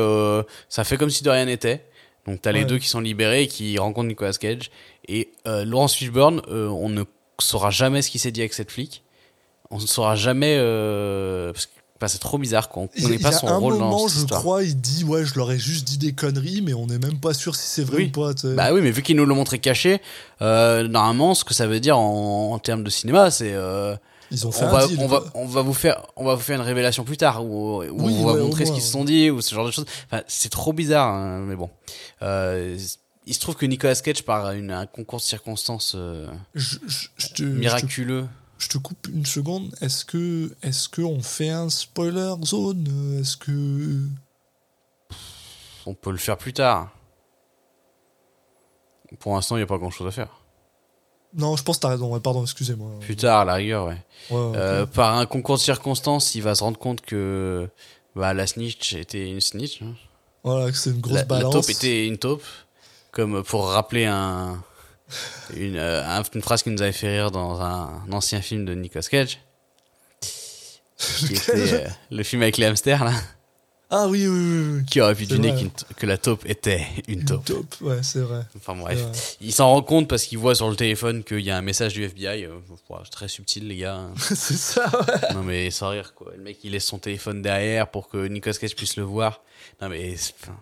[0.69, 1.85] ça fait comme si de rien n'était.
[2.27, 2.65] Donc t'as les Ouais.
[2.65, 4.69] deux qui sont libérés et qui rencontrent Nicolas Cage
[5.07, 7.03] et Laurence Fishburne, on ne
[7.39, 9.03] saura jamais ce qu'il s'est dit avec cette flic.
[9.71, 13.31] On ne saura jamais euh, parce que enfin, c'est trop bizarre qu'on connaît pas a
[13.33, 14.39] son un rôle moment, dans cette je histoire.
[14.41, 17.19] crois, il dit ouais, je leur ai juste dit des conneries, mais on n'est même
[17.19, 18.11] pas sûr si c'est vrai Oui.
[18.15, 18.33] ou pas.
[18.33, 18.55] tu sais.
[18.55, 20.01] Bah oui, mais vu qu'il nous l'a montré caché,
[20.41, 23.95] euh, normalement, ce que ça veut dire en, en termes de cinéma, c'est euh,
[24.31, 26.35] Ils ont fait on un va, deal, on va, on va vous faire, on va
[26.35, 28.81] vous faire une révélation plus tard, où, où Oui, on va ouais, montrer ce qu'ils
[28.81, 29.85] se sont dit, ou ce genre de choses.
[30.11, 31.69] Enfin, c'est trop bizarre, hein, mais bon.
[32.21, 32.77] Euh,
[33.25, 36.25] il se trouve que Nicolas Cage, par une, un concours de circonstances euh,
[36.55, 38.25] Je, je- je te, miraculeux,
[38.59, 39.73] Je te, coupe une seconde.
[39.81, 43.17] Est-ce que, est-ce que on fait un spoiler zone?
[43.19, 44.05] Est-ce que
[45.85, 46.91] on peut le faire plus tard.
[49.19, 50.29] Pour l'instant, il n'y a pas grand chose à faire.
[51.33, 52.11] non Je pense que t'as raison.
[52.13, 52.91] ouais, pardon, excusez-moi.
[52.99, 53.97] Plus tard, à la rigueur, ouais.
[54.31, 57.67] Euh, par un concours de circonstances, il va se rendre compte que
[58.15, 59.81] bah, la snitch était une snitch.
[59.81, 59.95] hein.
[60.43, 61.53] Voilà, que c'est une grosse la, la balance.
[61.53, 62.43] taupe était une taupe,
[63.11, 64.63] comme pour rappeler un,
[65.55, 68.65] une, euh, un- une phrase qui nous avait fait rire dans un, un ancien film
[68.65, 69.39] de Nicolas Cage.
[70.97, 73.13] Qui était euh, le film avec les hamsters, là.
[73.91, 74.69] Ah oui, oui, oui.
[74.77, 74.85] oui.
[74.85, 77.45] Qui aurait pu deviner t- que la taupe était une Une taupe.
[77.45, 78.41] taupe, ouais, c'est vrai.
[78.55, 78.99] Enfin bref.
[78.99, 79.11] vrai.
[79.41, 81.93] Il s'en rend compte parce qu'il voit sur le téléphone qu'il y a un message
[81.93, 82.45] du FBI.
[82.45, 82.59] euh,
[83.09, 83.95] très subtil, les gars.
[83.95, 84.13] hein.
[84.19, 85.33] c'est ça, ouais.
[85.33, 86.33] Non mais sans rire quoi.
[86.37, 89.41] Le mec il laisse son téléphone derrière pour que Nicolas Cage puisse le voir.
[89.81, 90.55] Non mais enfin.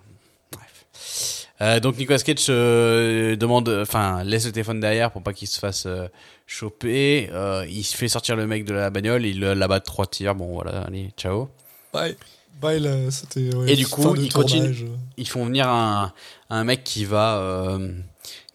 [1.62, 5.60] Euh, donc Nicolas Cage euh, demande, enfin laisse le téléphone derrière pour pas qu'il se
[5.60, 6.08] fasse euh,
[6.46, 7.30] choper.
[7.70, 10.36] Il fait sortir le mec de la bagnole, il l'abat de trois tirs.
[10.36, 11.50] Bon voilà, allez ciao.
[11.94, 12.16] Bye.
[12.62, 13.54] Bye, là, c'était.
[13.56, 14.62] ouais, Et du coup de il continue.
[14.74, 14.86] tournage.
[15.18, 16.12] Ils font venir un,
[16.50, 17.78] un mec qui va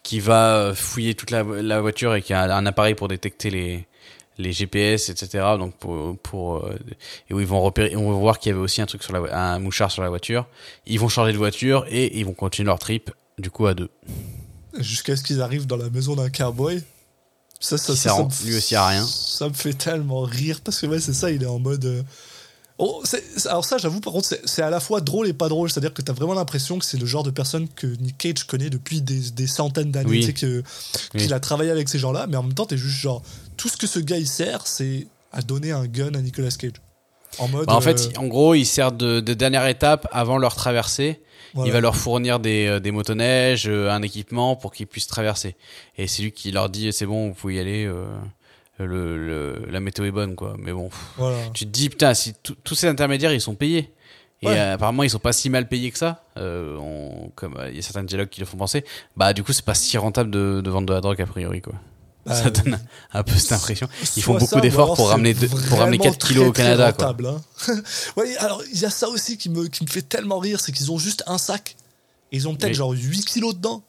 [0.03, 3.86] qui va fouiller toute la, la voiture et qui a un appareil pour détecter les
[4.39, 5.45] les GPS, etc.
[5.59, 6.78] Donc pour, pour euh,
[7.30, 9.12] et où ils vont repérer, on va voir qu'il y avait aussi un truc sur
[9.12, 10.47] la, un mouchard sur la voiture.
[10.87, 13.91] Ils vont changer de voiture et ils vont continuer leur trip du coup à deux.
[14.78, 16.83] Jusqu'à ce qu'ils arrivent dans la maison d'un cowboy.
[17.61, 19.07] Ça, ça, ça, me- lui aussi à rien.
[19.07, 21.85] Ça me fait tellement rire parce que ouais, c'est ça, il est en mode.
[21.85, 22.03] euh,
[22.78, 23.01] Oh,
[23.45, 25.70] alors ça, j'avoue, par contre, c'est à la fois drôle et pas drôle.
[25.70, 28.70] C'est-à-dire que t'as vraiment l'impression que c'est le genre de personne que Nick Cage connaît
[28.70, 30.09] depuis des, des centaines d'années.
[30.11, 30.33] Oui.
[30.35, 30.62] Tu sais,
[31.14, 31.20] Oui.
[31.20, 33.22] qu'il a travaillé avec ces gens-là, mais en même temps, t'es juste genre...
[33.63, 36.73] Tout ce que ce gars, il sert, c'est à donner un gun à Nicolas Cage.
[37.39, 37.67] En mode...
[37.67, 41.21] Bah, en euh, fait, en gros, il sert de, de dernière étape avant leur traversée.
[41.55, 41.69] voilà.
[41.69, 45.55] Il va leur fournir des, euh, des motoneiges, euh, un équipement pour qu'ils puissent traverser.
[45.97, 47.87] Et c'est lui qui leur dit c'est bon, vous pouvez y aller.
[47.87, 48.05] euh,
[48.81, 50.57] le, le- la météo est bonne, quoi.
[50.59, 51.37] Mais bon, Voilà.
[51.55, 52.35] tu te dis putain, si
[52.65, 53.93] tous ces intermédiaires ils sont payés,
[54.43, 54.59] Et Ouais.
[54.59, 56.25] euh, apparemment, ils sont pas si mal payés que ça.
[56.37, 58.85] Euh, on- comme euh, il y a certains dialogues qui le font penser.
[59.17, 61.61] Bah, du coup, c'est pas si rentable de, de vendre de la drogue a priori,
[61.61, 61.75] quoi.
[62.25, 62.79] Bah, ça donne
[63.12, 63.89] un peu cette impression.
[64.16, 67.07] Ils font beaucoup d'efforts pour ramener, deux- pour ramener vraiment 4 kilos au Canada, quoi.
[67.09, 67.43] rentable, hein.
[68.16, 70.70] ouais, alors il y a ça aussi qui me, qui me fait tellement rire, c'est
[70.73, 71.77] qu'ils ont juste un sac.
[72.31, 72.75] Et ils ont peut-être Oui.
[72.77, 73.83] genre 8 kilos dedans.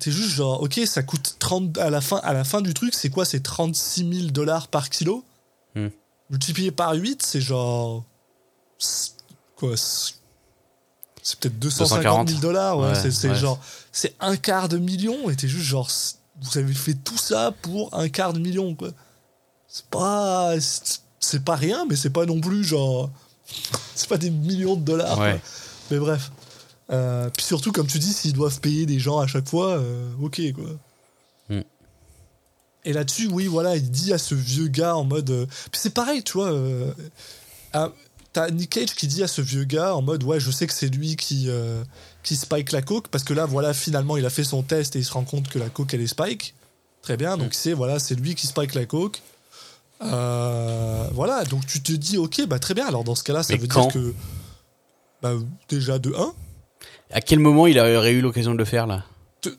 [0.00, 2.92] C'est juste genre, ok, ça coûte 30 à la fin, à la fin du truc,
[2.92, 5.24] c'est quoi C'est 36 000 dollars par kilo?
[5.76, 5.88] Hmm.
[6.30, 8.04] Multiplié par 8, c'est genre.
[9.56, 12.28] Quoi C'est peut-être 250 240.
[12.28, 12.78] 000 dollars.
[12.78, 13.58] Ouais, Ouais, c'est genre.
[13.92, 15.30] C'est un quart de million.
[15.30, 15.88] Et t'es juste genre.
[16.42, 18.90] Vous avez fait tout ça pour un quart de million, quoi.
[19.68, 20.54] C'est pas.
[20.60, 23.10] c'est- pas rien, mais c'est pas non plus genre.
[23.94, 25.18] C'est pas des millions de dollars.
[25.18, 25.40] Ouais.
[25.90, 26.30] Mais bref.
[26.90, 30.08] Euh, puis surtout, comme tu dis, s'ils doivent payer des gens à chaque fois, euh,
[30.20, 30.70] ok, quoi.
[31.48, 31.62] Mm.
[32.84, 35.30] Et là-dessus, oui, voilà, il dit à ce vieux gars en mode.
[35.30, 36.52] euh, Puis c'est pareil, tu vois.
[36.52, 36.92] euh,
[37.72, 37.90] ah,
[38.32, 40.72] T'as Nick Cage qui dit à ce vieux gars en mode Ouais, je sais que
[40.74, 41.48] c'est lui qui,
[42.26, 44.98] qui spike la coke, parce que là, voilà, finalement, il a fait son test et
[44.98, 46.54] il se rend compte que la coke, elle est spike.
[47.00, 49.22] Très bien, donc c'est voilà, c'est lui qui spike la coke.
[50.02, 53.54] Euh, voilà, donc tu te dis Ok, bah très bien, alors dans ce cas-là, ça
[53.54, 54.12] Mais veut dire que.
[55.22, 55.34] Bah,
[55.68, 56.34] déjà, de 1,
[57.12, 59.04] À quel moment il aurait eu l'occasion de le faire, là?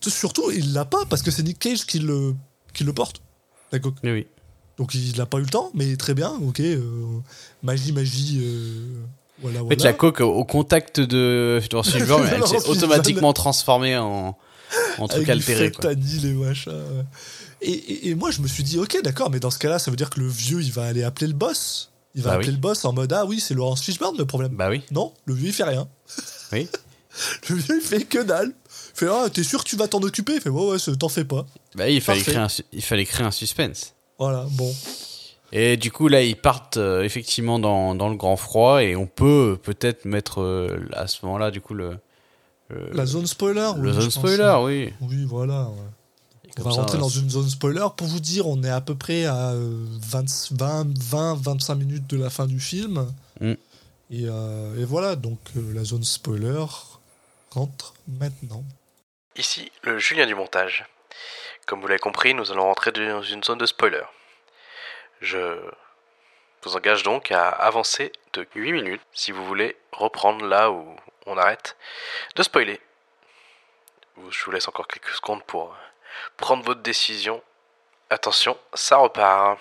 [0.05, 2.35] Surtout, il l'a pas parce que c'est Nick Cage qui le,
[2.73, 3.21] qui le porte.
[3.71, 3.93] D'accord.
[4.03, 4.27] Oui, oui.
[4.77, 6.59] Donc il n'a pas eu le temps, mais très bien, ok.
[6.59, 7.05] euh,
[7.63, 8.99] magie, magie, euh,
[9.41, 9.91] voilà, En fait, voilà.
[9.91, 14.37] la coke, au contact de Laurence Fishburne, elle s'est automatiquement transformée en,
[14.97, 15.91] en truc Avec altéré, quoi.
[15.93, 16.71] et machin.
[16.71, 17.03] ouais.
[17.61, 19.89] Et, et- et moi, je me suis dit, ok, d'accord, mais dans ce cas-là, ça
[19.91, 21.91] veut dire que le vieux, il va aller appeler le boss.
[22.15, 22.55] Il va Bah appeler oui.
[22.55, 24.53] le boss en mode, ah oui, c'est Laurence Fishburne le problème.
[24.55, 25.87] Bah oui, Non, le vieux, il fait rien.
[26.51, 26.67] oui.
[27.49, 28.49] Le vieux, il fait que dalle.
[28.95, 30.33] Il fait, ah, t'es sûr que tu vas t'en occuper?
[30.35, 31.47] Il fait, ouais, ouais, t'en fais pas.
[31.73, 32.31] Bah, il fallait, Parfait.
[32.33, 33.95] créer un, il fallait créer un suspense.
[34.19, 34.71] Voilà, bon.
[35.51, 39.07] Et du coup, là, ils partent euh, effectivement dans, dans le grand froid et on
[39.07, 41.97] peut peut-être mettre euh, à ce moment-là, du coup, le,
[42.69, 44.13] le, La zone spoiler le oui, zone pense.
[44.13, 44.93] spoiler, oui.
[45.01, 45.63] Oui, voilà.
[45.63, 45.87] ouais.
[46.59, 47.85] On va ça, rentrer dans une zone spoiler.
[47.95, 52.07] Pour vous dire, on est à peu près à euh, 20, 20, 20 25 minutes
[52.07, 53.07] de la fin du film.
[53.39, 53.51] Mm.
[54.09, 56.65] Et, euh, et voilà, donc euh, la zone spoiler
[57.51, 58.63] rentre maintenant.
[59.37, 60.85] Ici, le Julien du montage.
[61.67, 64.03] Comme vous l'avez compris, nous allons rentrer dans une zone de spoiler.
[65.21, 65.59] Je
[66.63, 70.85] vous engage donc à avancer de 8 minutes si vous voulez reprendre là où
[71.25, 71.75] on arrête
[72.35, 72.79] de spoiler.
[74.29, 75.75] Je vous laisse encore quelques secondes pour
[76.37, 77.41] prendre votre décision.
[78.09, 79.59] Attention, ça repart.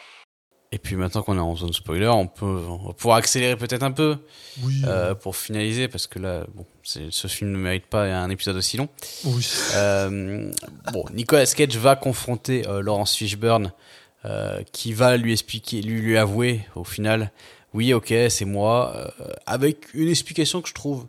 [0.72, 3.82] Et puis maintenant qu'on est en zone spoiler, on peut on va pouvoir accélérer peut-être
[3.82, 4.16] un peu
[4.62, 8.56] Oui, euh, pour finaliser parce que là, bon, ce film ne mérite pas un épisode
[8.56, 8.88] aussi long.
[9.24, 9.46] oui.
[9.74, 10.50] Euh,
[10.92, 13.72] bon, Nicolas Cage va confronter euh, Laurence Fishburne,
[14.26, 17.30] euh, qui va lui expliquer, lui lui avouer au final,
[17.74, 21.06] oui, ok, c'est moi, euh, avec une explication que je trouve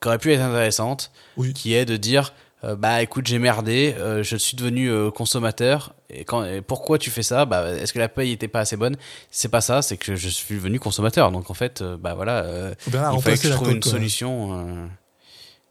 [0.00, 1.52] qui aurait pu être intéressante, Oui.
[1.54, 2.32] qui est de dire,
[2.64, 5.94] euh, bah écoute, j'ai merdé, je suis devenu consommateur.
[6.10, 7.46] Et, quand, et pourquoi tu fais ça?
[7.46, 8.96] Bah, est-ce que la paye était pas assez bonne?
[9.30, 11.32] C'est pas ça, c'est que je suis devenu consommateur.
[11.32, 12.46] Donc en fait, bah voilà,
[12.86, 12.92] il
[13.22, 14.88] fallait que je trouve une solution.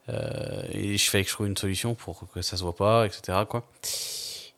[0.10, 3.06] euh, et je fallait que je trouve une solution pour que ça se voit pas,
[3.06, 3.40] etc.
[3.50, 3.64] Quoi.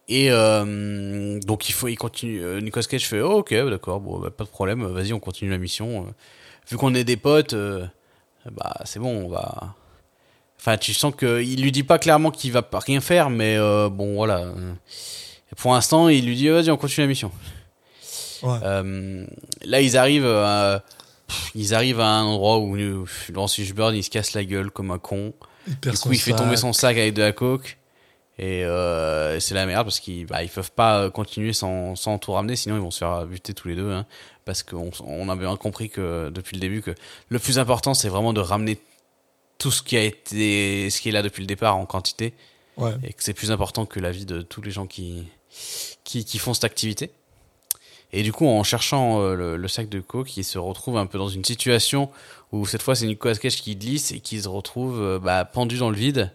[0.09, 2.41] Et euh, donc il faut, il continue.
[2.41, 4.85] euh, Nicolas Cage fait oh, ok, d'accord, bon, bah, pas de problème.
[4.85, 6.03] Vas-y, on continue la mission.
[6.07, 6.11] Euh,
[6.69, 7.85] Vu qu'on est des potes, euh,
[8.51, 9.75] bah c'est bon, on va.
[10.59, 13.55] Enfin, tu sens que il lui dit pas clairement qu'il va pas rien faire, mais
[13.57, 14.51] euh, bon voilà.
[15.51, 17.31] Et pour l'instant, il lui dit vas-y, on continue la mission.
[18.43, 18.59] Ouais.
[18.63, 19.25] Euh,
[19.63, 20.83] là, ils arrivent, à,
[21.27, 22.75] pff, ils arrivent à un endroit où
[23.33, 25.33] Laurence Fishburne il se casse la gueule comme un con.
[25.67, 27.76] Il Du coup, il fait tomber son sac avec de la coke.
[28.39, 32.31] Et euh, c'est la merde parce qu'ils bah, ils peuvent pas continuer sans, sans tout
[32.33, 33.89] ramener, sinon ils vont se faire buter tous les deux.
[33.91, 34.05] Hein,
[34.45, 36.93] parce qu'on on a bien compris que depuis le début que
[37.29, 38.77] le plus important c'est vraiment de ramener
[39.57, 42.33] tout ce qui a été, ce qui est là depuis le départ en quantité,
[42.77, 42.91] Ouais.
[43.03, 45.25] et que c'est plus important que la vie de tous les gens qui
[46.03, 47.09] qui, qui font cette activité.
[48.13, 51.07] Et du coup, en cherchant euh, le, le sac de coke, il se retrouve un
[51.07, 52.09] peu dans une situation
[52.51, 55.77] où cette fois c'est Nicolas Cage qui glisse et qui se retrouve euh, bah, pendu
[55.79, 56.31] dans le vide.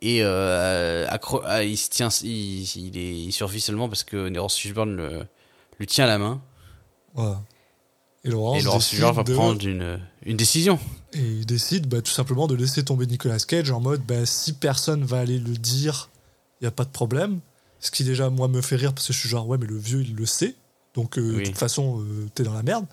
[0.00, 4.16] Et euh, accro- ah, il se tient, il, il, est, il survit seulement parce que
[4.16, 5.26] Laurence Fishburne le,
[5.80, 6.40] lui tient la main.
[7.14, 7.42] Voilà.
[8.24, 10.78] Et Laurence, et Laurence va de- prendre une, une décision.
[11.14, 14.52] Et il décide bah, tout simplement de laisser tomber Nicolas Cage en mode bah, si
[14.52, 16.10] personne va aller le dire,
[16.60, 17.40] il n'y a pas de problème.
[17.80, 19.78] Ce qui déjà, moi, me fait rire parce que je suis genre, ouais, mais le
[19.78, 20.54] vieux, il le sait.
[20.94, 21.42] Donc, euh, Oui.
[21.42, 22.86] de toute façon, euh, t'es dans la merde.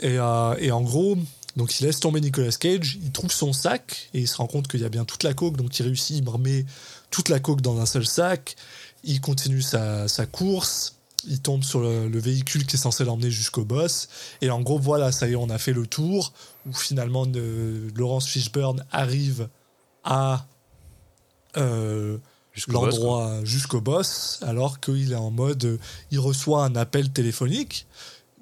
[0.00, 1.16] Et, euh, et en gros,
[1.58, 4.68] donc il laisse tomber Nicolas Cage, il trouve son sac et il se rend compte
[4.68, 5.56] qu'il y a bien toute la coke.
[5.56, 6.64] Donc, il réussit, il remet
[7.10, 8.54] toute la coke dans un seul sac.
[9.02, 10.94] Il continue sa, sa course.
[11.26, 14.08] il tombe sur le, le véhicule qui est censé l'emmener jusqu'au boss.
[14.40, 16.32] Et en gros, voilà, ça y est, on a fait le tour.
[16.64, 19.48] Où finalement, euh, Laurence Fishburne arrive
[20.04, 20.46] à
[21.56, 22.18] euh,
[22.52, 25.64] Jusqu'au boss, l'endroit jusqu'au boss, alors qu'il est en mode.
[25.64, 25.78] euh,
[26.12, 27.86] il reçoit un appel téléphonique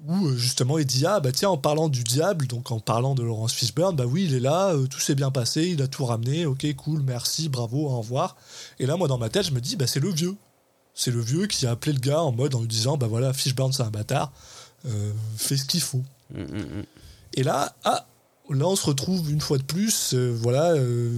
[0.07, 3.15] où euh, justement il dit Ah, bah tiens, en parlant du diable, donc en parlant
[3.15, 5.89] de Laurence Fishburne, bah oui, il est là, euh, tout s'est bien passé, il a
[5.89, 8.37] tout ramené, ok, cool, merci, bravo, au revoir.
[8.79, 10.37] Et là, moi, dans ma tête, je me dis Bah c'est le vieux.
[10.95, 13.33] C'est le vieux qui a appelé le gars en mode en lui disant Bah voilà,
[13.33, 14.33] Fishburne, c'est un bâtard,
[14.87, 16.03] euh, fais ce qu'il faut.
[16.35, 16.85] Mm, mm, mm.
[17.35, 18.07] Et là, ah,
[18.51, 20.15] là, on se retrouve une fois de plus.
[20.15, 20.75] euh, voilà,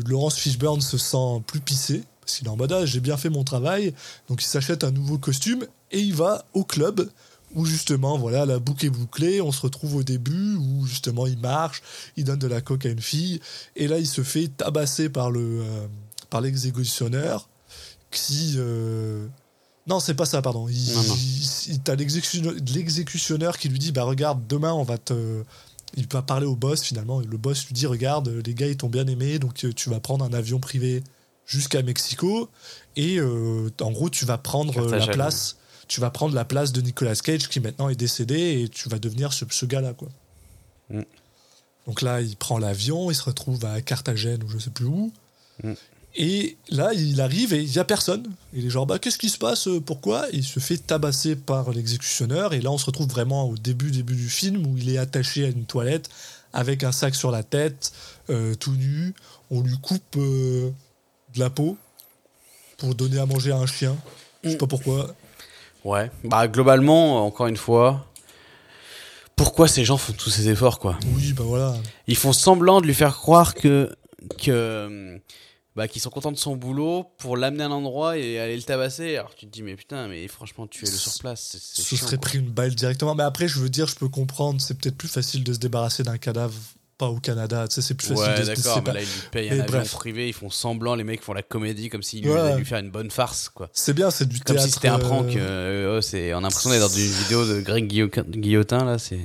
[0.06, 3.30] Laurence Fishburne se sent plus pissé parce qu'il est en mode ah, j'ai bien fait
[3.30, 3.94] mon travail.
[4.28, 7.08] Donc il s'achète un nouveau costume et il va au club
[7.54, 9.40] où justement, voilà, la boucle est bouclée.
[9.40, 11.82] On se retrouve au début où justement il marche,
[12.16, 13.40] il donne de la coke à une fille
[13.76, 15.86] et là il se fait tabasser par le euh,
[16.30, 17.48] par l'exécutionneur
[18.10, 19.26] qui euh,
[19.86, 20.68] non, c'est pas ça, pardon.
[20.68, 21.14] Il, Non, non.
[21.16, 25.42] il- il- t'as l'exécution- l'exécutionneur qui lui dit Bah, regarde, demain, on va te.
[25.96, 27.22] Il va parler au boss finalement.
[27.22, 29.88] Et le boss lui dit Regarde, les gars, ils t'ont bien aimé, donc euh, tu
[29.88, 31.02] vas prendre un avion privé
[31.46, 32.50] jusqu'à Mexico.
[32.96, 35.56] Et euh, en gros, tu vas prendre la place.
[35.88, 38.98] Tu vas prendre la place de Nicolas Cage qui maintenant est décédé et tu vas
[38.98, 40.08] devenir ce, ce gars-là, quoi.
[40.90, 41.02] Mm.
[41.86, 45.12] Donc là, il prend l'avion, il se retrouve à Carthagène ou je sais plus où.
[45.64, 45.72] Mm.
[46.20, 48.24] Et là, il arrive et il y a personne.
[48.52, 49.68] Il est genre, bah, qu'est-ce qui se passe?
[49.86, 50.28] Pourquoi?
[50.30, 52.54] Et Il se fait tabasser par l'exécutionneur.
[52.54, 55.44] Et là, on se retrouve vraiment au début, début du film où il est attaché
[55.44, 56.10] à une toilette
[56.52, 57.92] avec un sac sur la tête,
[58.30, 59.14] euh, tout nu.
[59.50, 60.70] On lui coupe euh,
[61.34, 61.76] de la peau
[62.78, 63.96] pour donner à manger à un chien.
[64.42, 65.14] Je sais pas pourquoi.
[65.84, 66.10] Ouais.
[66.24, 68.06] Bah, globalement, encore une fois,
[69.36, 70.98] pourquoi ces gens font tous ces efforts, quoi?
[71.14, 71.76] Oui, bah voilà.
[72.06, 73.94] Ils font semblant de lui faire croire que.
[74.42, 75.20] que
[75.76, 78.62] bah, qu'ils sont contents de son boulot pour l'amener à un endroit et aller le
[78.64, 79.16] tabasser.
[79.16, 81.50] Alors tu te dis, mais putain, mais franchement, tuez-le sur place.
[81.52, 82.28] c'est- c'est Ce chiant, serait quoi.
[82.28, 83.14] pris une balle directement.
[83.14, 84.60] Mais après, je veux dire, je peux comprendre.
[84.60, 86.52] C'est peut-être plus facile de se débarrasser d'un cadavre,
[86.98, 87.66] pas au Canada.
[87.68, 89.62] Tu sais, c'est plus facile Ouais, de d'accord, mais là, ils lui payent Mais un
[89.62, 89.92] avion bref.
[89.92, 92.56] privé, ils font semblant, les mecs font la comédie comme s'ils Ouais.
[92.56, 93.68] lui faire une bonne farce, quoi.
[93.72, 94.68] C'est bien, c'est du Comme théâtre.
[94.68, 95.34] si c'était un prank.
[95.36, 99.20] euh, euh, c'est, on a l'impression d'être dans une vidéo de Greg Guillotin, là, c'est.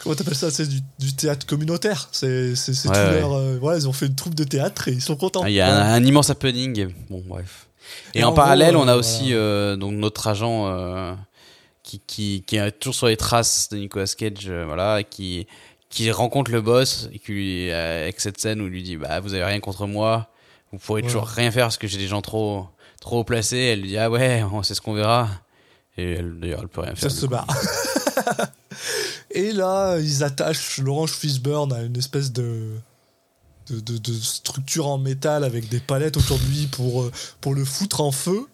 [0.00, 0.50] Comment t'appelles ça?
[0.50, 2.08] C'est du, du théâtre communautaire.
[2.12, 3.32] C'est c'est c'est Ouais, tout leur.
[3.34, 5.42] euh, voilà, ils ont fait une troupe de théâtre et ils sont contents.
[5.44, 6.78] Ah, Il y a un, un immense happening.
[6.78, 7.66] et- Bon, bref.
[8.14, 11.16] Et, Et en, en parallèle, gros, on a euh, aussi euh, donc notre agent
[11.82, 15.46] qui, qui, qui est toujours sur les traces de Nicolas Cage, voilà, qui,
[15.90, 18.96] qui rencontre le boss et qui lui, euh, avec cette scène où il lui dit
[18.96, 20.28] bah vous avez rien contre moi,
[20.72, 21.06] vous pourrez Ouais.
[21.08, 22.66] toujours rien faire parce que j'ai des gens trop
[23.00, 23.56] trop placés.
[23.58, 25.28] Elle lui dit ah ouais, on sait ce qu'on verra.
[25.96, 27.10] Et elle, d'ailleurs, elle peut rien faire.
[27.10, 27.32] Ça se coup.
[27.32, 27.46] barre.
[29.30, 32.70] et là, ils attachent Laurence Fishburne à une espèce de,
[33.70, 37.54] de, de- de structure en métal avec des palettes autour de lui pour, euh, pour
[37.54, 38.46] le foutre en feu.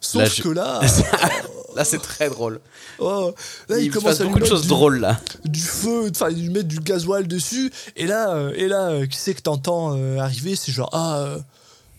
[0.00, 0.80] Sauf Là, je- que là,
[1.78, 2.60] Là, c'est très drôle.
[2.98, 3.32] oh,
[3.68, 5.20] là, il il commence passe à beaucoup de choses du- drôles là.
[5.44, 9.16] du feu, enfin lui mettent du gasoil dessus, et là, euh, et là, euh, qui
[9.16, 11.36] c'est que t'entends euh, arriver, c'est genre ah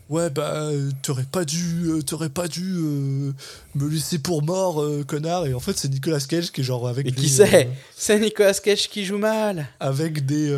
[0.09, 0.67] ouais bah
[1.01, 5.87] t'aurais pas dû, t'aurais pas dû me laisser pour mort, connard, et en fait c'est
[5.89, 9.17] Nicolas Cage qui est genre avec Et des, qui c'est C'est Nicolas Cage qui joue
[9.19, 9.67] mal.
[9.79, 10.51] avec des,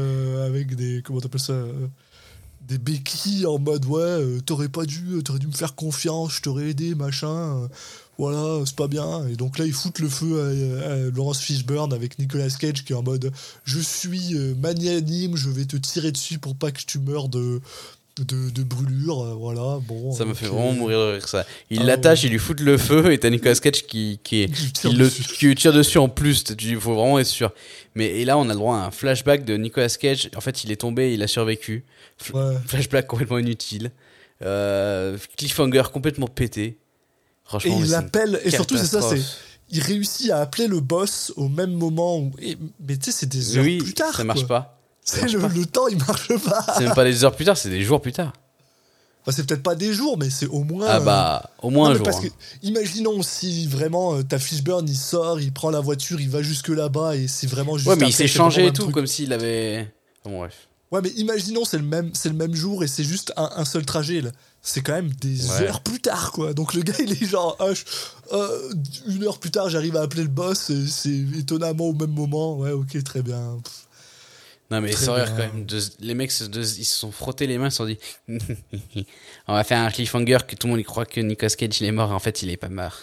[0.47, 1.53] avec des, comment t'appelles ça,
[2.61, 6.35] des béquilles en mode ouais euh, t'aurais pas dû, euh, t'aurais dû me faire confiance,
[6.37, 7.67] je t'aurais aidé machin.
[8.21, 9.27] Voilà, c'est pas bien.
[9.27, 10.41] Et donc là, ils foutent le feu
[10.85, 13.31] à, à Laurence Fishburne avec Nicolas Cage qui est en mode
[13.63, 17.59] Je suis euh, magnanime, je vais te tirer dessus pour pas que tu meurs de,
[18.19, 19.21] de, de brûlure.
[19.23, 20.11] euh, Voilà, bon.
[20.13, 21.45] Ça me fait vraiment mourir de rire ça.
[21.71, 22.27] Il Ah l'attache, ouais.
[22.27, 25.55] il lui fout le feu et t'as Nicolas Cage qui, qui, Qui qui, le, qui
[25.55, 26.43] tire dessus en plus.
[26.61, 27.51] Il faut vraiment être sûr.
[27.95, 30.29] Mais et là, on a le droit à un flashback de Nicolas Cage.
[30.35, 31.83] En fait, il est tombé, il a survécu.
[32.23, 32.55] F- Ouais.
[32.67, 33.91] Flashback complètement inutile.
[34.43, 36.77] Euh, cliffhanger complètement pété.
[37.57, 39.21] Et Franchement, il l'appelle, et surtout, c'est ça, c'est.
[39.73, 42.31] Il réussit à appeler le boss au même moment où.
[42.41, 44.13] et- mais tu sais, c'est des heures Oui, plus tard.
[44.15, 44.59] ça marche quoi.
[44.61, 44.77] pas.
[45.03, 46.65] C'est le, le temps, il marche pas.
[46.77, 48.33] C'est même pas des heures plus tard, c'est des jours plus tard.
[49.21, 50.87] Enfin, c'est peut-être pas des jours, mais c'est au moins.
[50.89, 52.03] Ah bah, au moins non, un jour.
[52.03, 52.23] parce hein.
[52.27, 56.41] que, imaginons si vraiment euh, ta Fishburne il sort, il prend la voiture, il va
[56.41, 57.87] jusque là-bas et c'est vraiment juste.
[57.89, 58.93] Ouais, mais il s'est changé et tout, truc.
[58.95, 59.91] comme s'il avait.
[60.25, 60.67] Bon, bref.
[60.91, 63.65] Ouais, mais imaginons c'est le même, c'est le même jour et c'est juste un, un
[63.65, 64.19] seul trajet.
[64.21, 64.31] là.
[64.61, 65.67] C'est quand même des Ouais.
[65.67, 66.53] heures plus tard, quoi.
[66.53, 67.83] Donc le gars il est genre, ah, je-
[68.33, 68.73] euh,
[69.07, 70.69] une heure plus tard, j'arrive à appeler le boss.
[70.69, 72.57] et C'est étonnamment au même moment.
[72.57, 73.57] Ouais, ok, très bien.
[73.63, 73.87] Pff.
[74.69, 75.65] Non mais sans rire quand même.
[75.65, 77.97] de- les mecs de- ils se sont frottés les mains, ils se sont dit
[79.47, 81.87] on va faire un cliffhanger que tout le monde y croit que Nicolas Cage il
[81.87, 82.97] est mort, en fait il est pas mort.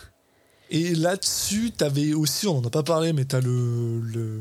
[0.70, 4.40] Et là-dessus, t'avais aussi, on en a pas parlé, mais t'as le, le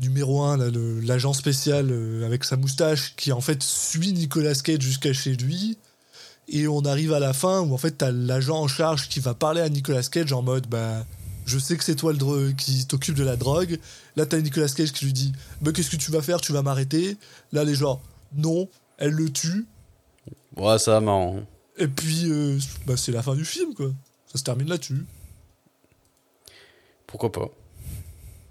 [0.00, 0.58] numéro 1,
[1.02, 5.78] l'agent spécial euh, avec sa moustache qui en fait suit Nicolas Cage jusqu'à chez lui.
[6.48, 9.34] Et on arrive à la fin où en fait t'as l'agent en charge qui va
[9.34, 11.04] parler à Nicolas Cage en mode bah
[11.46, 13.78] je sais que c'est toi le qui t'occupe de la drogue.
[14.16, 16.40] Là, t'as Nicolas Cage qui lui dit Mais qu'est-ce que tu vas faire?
[16.40, 17.16] Tu vas m'arrêter
[17.52, 18.00] Là, les gens
[18.36, 18.68] Non,
[18.98, 19.66] elle le tue.
[20.56, 21.40] Ouais, ça va marrant.
[21.76, 23.90] Et puis, euh, bah, c'est la fin du film, quoi.
[24.30, 25.04] Ça se termine là-dessus.
[27.06, 27.50] Pourquoi pas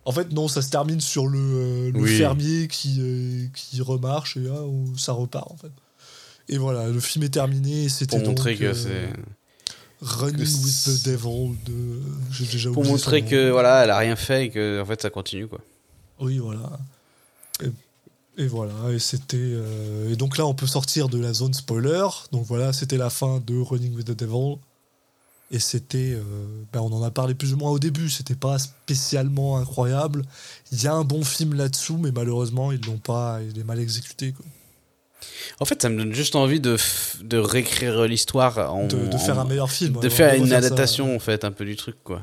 [0.05, 2.17] En fait, non, ça se termine sur le, euh, le Oui.
[2.17, 5.71] fermier qui, euh, qui remarche et là, où ça repart, en fait.
[6.47, 7.89] Et voilà, le film est terminé.
[7.89, 9.09] C'était Pour montrer donc, que euh, c'est.
[10.01, 12.01] Running que with the Devil de.
[12.31, 15.09] J'ai déjà Pour montrer que voilà, elle a rien fait et que en fait ça
[15.09, 15.59] continue quoi.
[16.21, 16.80] Oui, voilà.
[17.61, 19.35] Et, et voilà, et c'était.
[19.38, 22.07] euh, et donc là, on peut sortir de la zone spoiler.
[22.31, 24.55] Donc voilà, c'était la fin de Running with the Devil.
[25.51, 26.13] Et c'était.
[26.15, 26.21] euh,
[26.71, 28.09] ben, on en a parlé plus ou moins au début.
[28.09, 30.23] C'était pas spécialement incroyable.
[30.71, 33.39] Il y a un bon film là-dessous, mais malheureusement, ils l'ont pas.
[33.49, 34.31] Il est mal exécuté.
[34.34, 34.45] Quoi.
[35.59, 36.77] En fait, ça me donne juste envie de,
[37.23, 38.55] de réécrire l'histoire.
[38.88, 39.93] De, de faire en- un meilleur film.
[39.93, 40.57] De ouais, faire une ça.
[40.57, 42.21] adaptation en fait un peu du truc quoi.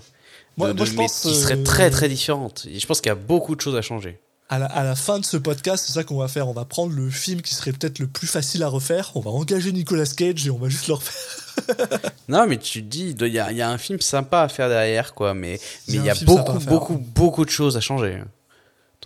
[0.56, 2.66] Moi- De- moi, de- je pense, qui serait euh, très très différente.
[2.70, 4.18] Et je pense qu'il y a beaucoup de choses à changer.
[4.48, 6.48] À la, à la fin de ce podcast, c'est ça qu'on va faire.
[6.48, 9.10] On va prendre le film qui serait peut-être le plus facile à refaire.
[9.16, 11.42] On va engager Nicolas Cage et on va juste le refaire.
[12.28, 14.48] Non, mais tu te dis, il y a, il y a un film sympa à
[14.48, 17.80] faire derrière quoi, mais Il y mais a y beaucoup beaucoup beaucoup de choses à
[17.80, 18.14] changer.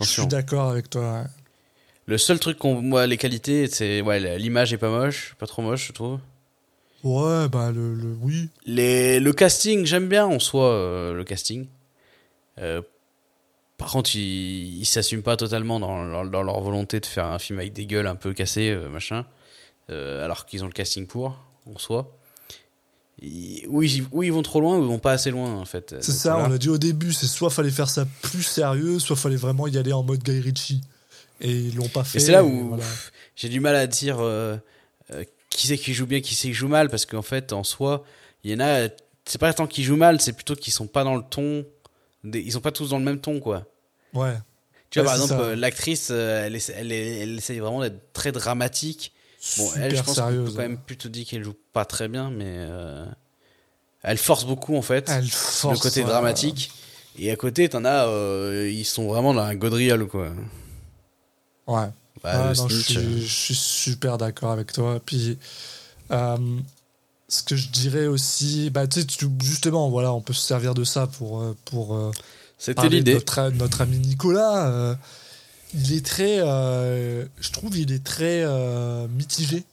[0.01, 0.25] Je suis Attention.
[0.25, 1.21] d'accord avec toi.
[1.21, 1.27] ouais.
[2.07, 5.61] Le seul truc qu'on moi les qualités c'est ouais l'image est pas moche, pas trop
[5.61, 6.19] moche je trouve.
[7.03, 8.49] Ouais, bah le, le- oui.
[8.65, 11.67] Les, le casting, j'aime bien en soi euh, le casting.
[12.59, 12.81] Euh,
[13.77, 17.39] par contre, ils ils s'assument pas totalement dans, leur- dans leur volonté de faire un
[17.39, 19.25] film avec des gueules un peu cassées, euh, machin.
[19.89, 22.17] Alors qu'ils ont le casting pour, en soi.
[23.21, 25.95] Ils- ou, ils, vont trop loin ou ils vont pas assez loin en fait.
[26.01, 29.15] C'est ça, on l'a dit au début, c'est soit fallait faire ça plus sérieux, soit
[29.15, 30.81] fallait vraiment y aller en mode Guy Ritchie.
[31.39, 32.17] Et ils l'ont pas fait.
[32.17, 32.83] Et c'est là où voilà.
[33.35, 34.57] j'ai du mal à dire euh,
[35.11, 37.63] euh, qui c'est qui joue bien, qui c'est qui joue mal, parce qu'en fait, en
[37.63, 38.03] soi,
[38.43, 38.87] il y en a,
[39.25, 41.65] c'est pas tant qu'ils jouent mal, c'est plutôt qu'ils sont pas dans le ton,
[42.23, 43.65] des- ils sont pas tous dans le même ton, quoi.
[44.13, 44.33] Ouais.
[44.89, 49.13] Tu vois, Ouais, par exemple, euh, l'actrice, elle, elle, elle essaye vraiment d'être très dramatique.
[49.57, 50.51] Bon, elle, je pense sérieuse.
[50.51, 53.05] peut quand même plutôt dire qu'elle joue pas très bien, mais euh,
[54.03, 56.07] elle force beaucoup, en fait, Elle le force, côté ouais.
[56.09, 56.71] dramatique.
[57.17, 60.29] Et à côté, t'en as, euh, ils sont vraiment dans un gaudriole, quoi.
[61.67, 61.87] Ouais.
[62.23, 64.99] Bah, Ah, le non, je, Snitch, euh, suis, je suis super d'accord avec toi.
[65.05, 65.37] Puis,
[66.11, 66.37] euh,
[67.27, 69.07] ce que je dirais aussi, bah, tu sais,
[69.43, 72.11] justement, voilà, on peut se servir de ça pour, pour
[72.57, 73.15] C'était l'idée.
[73.15, 74.97] Notre, notre ami Nicolas,
[75.73, 79.63] il est très, euh, je trouve, il est très euh, mitigé.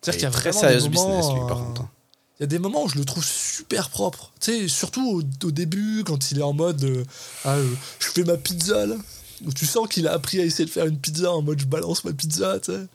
[0.00, 1.80] C'est-à-dire Il qu'il y a très vraiment serious des moments, business, lui, par euh, contre.
[1.82, 1.90] hein.
[2.40, 4.32] Il y a des moments où je le trouve super propre.
[4.40, 7.04] Tu sais, surtout au, au début, quand il est en mode euh,
[7.44, 7.56] Ah,
[8.00, 8.96] je fais ma pizza là.
[9.46, 11.66] Où tu sens qu'il a appris à essayer de faire une pizza en mode je
[11.66, 12.86] balance ma pizza, tu sais.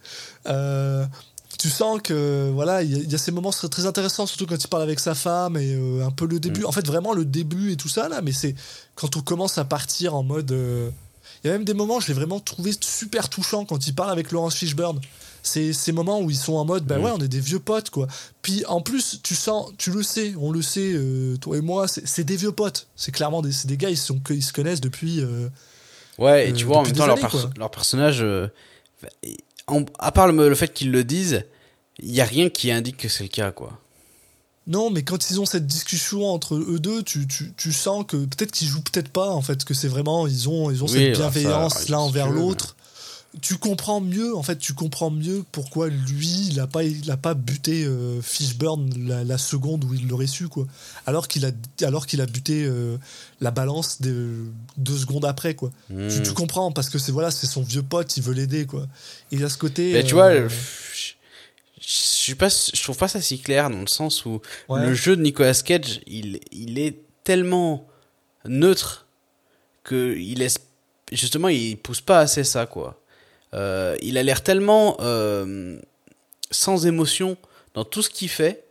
[1.58, 4.26] Tu sens que voilà, il y, a- il y a ces moments très, très intéressants,
[4.26, 6.64] surtout quand il parle avec sa femme et un peu le début.
[6.64, 8.56] En fait, vraiment le début et tout ça là, mais c'est
[8.96, 10.52] quand on commence à partir en mode.
[11.44, 14.12] Il y a même des moments, je l'ai vraiment trouvé super touchant quand il parle
[14.12, 15.00] avec Laurence Fishburne.
[15.42, 17.04] C'est ces moments où ils sont en mode, bah Mm.
[17.04, 18.08] ouais, on est des vieux potes, quoi.
[18.42, 21.88] Puis en plus, tu sens, tu le sais, on le sait, euh, toi et moi,
[21.88, 22.88] c'est des vieux potes.
[22.98, 25.22] C'est clairement des, des gars, ils, sont, ils se connaissent depuis.
[25.22, 25.48] euh,
[26.18, 28.22] Ouais, et euh, tu vois, en même temps, leur, perso- personnage,
[29.68, 31.46] en- à part le, le fait qu'ils le disent,
[32.00, 33.80] il y a rien qui indique que c'est le cas, quoi.
[34.70, 38.18] Non, mais quand ils ont cette discussion entre eux deux, tu, tu, tu sens que
[38.18, 40.94] peut-être qu'ils jouent peut-être pas, en fait, que c'est vraiment, ils ont, ils ont Oui,
[40.94, 42.76] cette bienveillance l'un envers l'autre.
[43.42, 47.18] Tu comprends mieux, en fait, tu comprends mieux pourquoi lui, il a pas, il a
[47.18, 50.66] pas buté euh, Fishburne la, la seconde où il l'aurait su, quoi.
[51.08, 51.52] Alors qu'il a,
[51.84, 52.98] alors qu'il a buté euh,
[53.40, 54.46] la balance de,
[54.78, 55.72] deux secondes après, quoi.
[55.90, 56.10] Hmm.
[56.10, 58.88] Tu, tu comprends parce que c'est voilà, c'est son vieux pote, il veut l'aider, quoi.
[59.32, 59.94] Et a ce côté.
[59.94, 61.14] Mais tu euh, vois, je,
[61.82, 64.86] je suis pas, je trouve pas ça si clair dans le sens où Ouais.
[64.86, 67.88] le jeu de Nicolas Cage, il, il est tellement
[68.46, 69.08] neutre
[69.84, 70.60] que il laisse,
[71.12, 73.02] justement, il pousse pas assez ça, quoi.
[73.54, 75.80] Euh, il a l'air tellement euh,
[76.52, 77.38] sans émotion
[77.74, 78.64] dans tout ce qu'il fait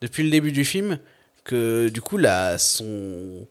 [0.00, 0.98] depuis le début du film
[1.44, 3.46] que du coup là son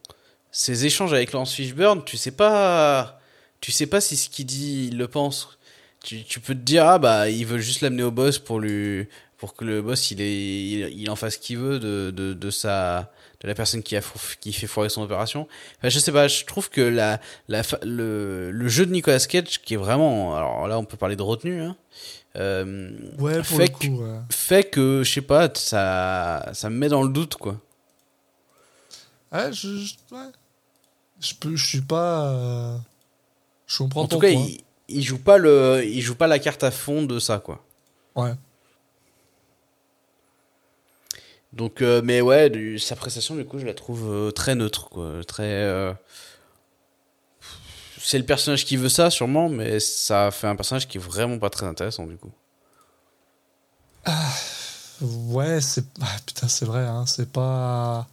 [0.52, 3.20] ses échanges avec Lance Fishburne tu sais pas
[3.62, 5.58] tu sais pas si ce qu'il dit il le pense
[6.04, 9.08] tu, tu peux te dire ah bah il veut juste l'amener au boss pour lui
[9.38, 12.34] pour que le boss il est il, il en fasse ce qu'il veut de, de,
[12.34, 13.12] de sa
[13.42, 14.02] de la personne qui a
[14.40, 15.48] qui fait foirer son opération
[15.80, 17.20] enfin, je sais pas je trouve que la,
[17.50, 21.16] la le, le jeu de Nicolas Cage qui est vraiment alors là on peut parler
[21.18, 21.76] de retenue hein,
[22.38, 24.20] euh, Ouais, pour fait le coup, ouais.
[24.30, 27.60] fait que je sais pas ça ça me met dans le doute quoi
[29.32, 30.30] Ouais, je, je, ouais.
[31.20, 32.28] je peux, je suis pas.
[32.30, 32.78] euh,
[33.66, 34.46] Je comprends en ton tout cas point.
[34.48, 37.66] il, il joue pas le il joue pas la carte à fond de ça quoi
[38.16, 38.34] Ouais.
[41.54, 44.90] Donc, euh, mais ouais, du- sa prestation, du coup, je la trouve euh, très neutre,
[44.90, 45.24] quoi.
[45.28, 45.44] Très.
[45.44, 45.94] euh,
[47.98, 51.40] C'est le personnage qui veut ça, sûrement, mais ça fait un personnage qui est vraiment
[51.40, 52.32] pas très intéressant, du coup.
[55.02, 55.84] Ouais, c'est.
[56.02, 58.08] ah, putain, c'est vrai, hein, c'est pas.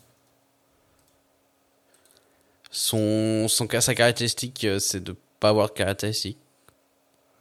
[2.71, 6.39] Son, son, sa caractéristique, c'est de pas avoir de caractéristique.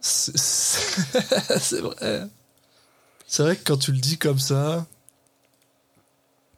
[0.00, 2.22] C'est vrai.
[3.26, 4.86] C'est vrai que quand tu le dis comme ça,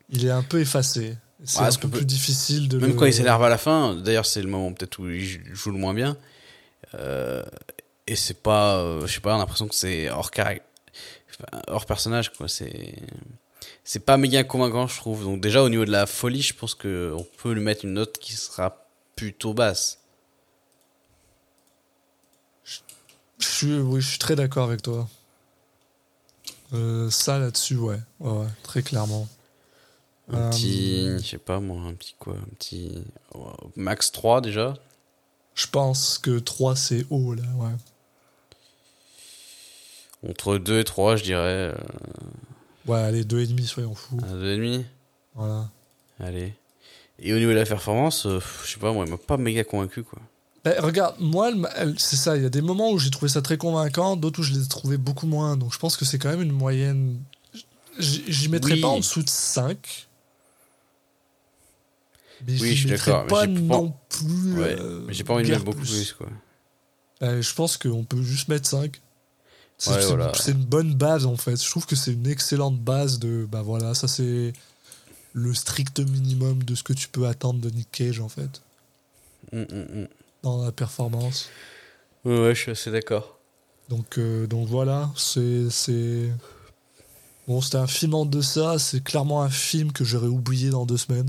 [0.09, 1.17] il est un peu effacé.
[1.45, 3.95] C'est Ouais, un peu plus difficile de Même le- quand il s'énerve à la fin,
[3.97, 6.17] d'ailleurs, c'est le moment peut-être où il joue le moins bien.
[6.95, 7.43] Euh,
[8.07, 8.77] et c'est pas.
[8.79, 10.55] euh, je sais pas, on a l'impression que c'est hors, enfin,
[11.67, 12.49] hors personnage, quoi.
[12.49, 12.95] C'est.
[13.85, 15.25] C'est pas méga convaincant, je trouve.
[15.25, 18.19] Donc, déjà, au niveau de la folie, je pense qu'on peut lui mettre une note
[18.19, 18.87] qui sera
[19.17, 19.99] plutôt basse.
[23.43, 25.09] Je suis, oui, je suis très d'accord avec toi.
[26.73, 27.99] Euh, ça là-dessus, ouais.
[28.63, 29.29] très clairement.
[30.29, 31.07] Un Euh, petit.
[31.19, 33.03] Je sais pas, moi, un petit quoi Un petit.
[33.35, 34.75] ouais, Max 3 déjà.
[35.55, 37.73] Je pense que 3 c'est haut là, ouais.
[40.31, 41.41] Entre 2 et 3, je dirais.
[41.73, 41.75] euh,
[42.87, 44.19] Ouais, allez, 2,5, soyons fous.
[44.25, 44.85] un 2,5.
[45.35, 45.69] Voilà.
[46.21, 46.55] Allez.
[47.19, 49.65] Et au niveau de la performance, euh, je sais pas, moi, il m'a pas méga
[49.65, 50.19] convaincu, quoi.
[50.65, 51.51] Ben, regarde, moi,
[51.99, 52.37] c'est ça.
[52.37, 54.65] Il y a des moments où j'ai trouvé ça très convaincant, d'autres où je les
[54.65, 55.57] ai trouvés beaucoup moins.
[55.57, 57.19] Donc je pense que c'est quand même une moyenne.
[57.99, 58.81] J'y mettrais Oui.
[58.81, 60.09] pas en dessous de 5.
[62.47, 64.55] Mais Oui, je suis d'accord, mais pas non plus.
[64.55, 66.29] Ouais, euh, mais j'ai pas envie de mettre beaucoup plus, quoi.
[67.21, 69.01] Ben, je pense qu'on peut juste mettre 5.
[69.79, 70.33] C'est Ouais, c'est- voilà.
[70.37, 71.61] c'est une bonne base en fait.
[71.63, 73.47] Je trouve que c'est une excellente base de.
[73.51, 74.53] Bah voilà, ça c'est
[75.33, 78.63] le strict minimum de ce que tu peux attendre de Nick Cage en fait,
[79.53, 80.09] Hum, hum, hum.
[80.43, 81.49] Dans la performance.
[82.25, 83.39] Ouais, ouais, je suis assez d'accord.
[83.89, 85.71] Donc, euh, donc voilà, c'est.
[85.71, 86.31] c'est-
[87.49, 90.97] Bon, c'était un film en deçà, c'est clairement un film que j'aurais oublié dans deux
[90.97, 91.29] semaines.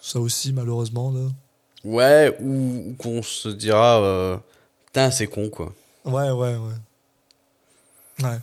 [0.00, 1.12] Ça aussi, malheureusement.
[1.12, 1.28] Là.
[1.84, 4.38] Ouais, ou, ou qu'on se dira, euh,
[4.86, 5.74] putain, c'est con, quoi.
[6.06, 6.74] Ouais, ouais, ouais.
[8.24, 8.38] Ouais.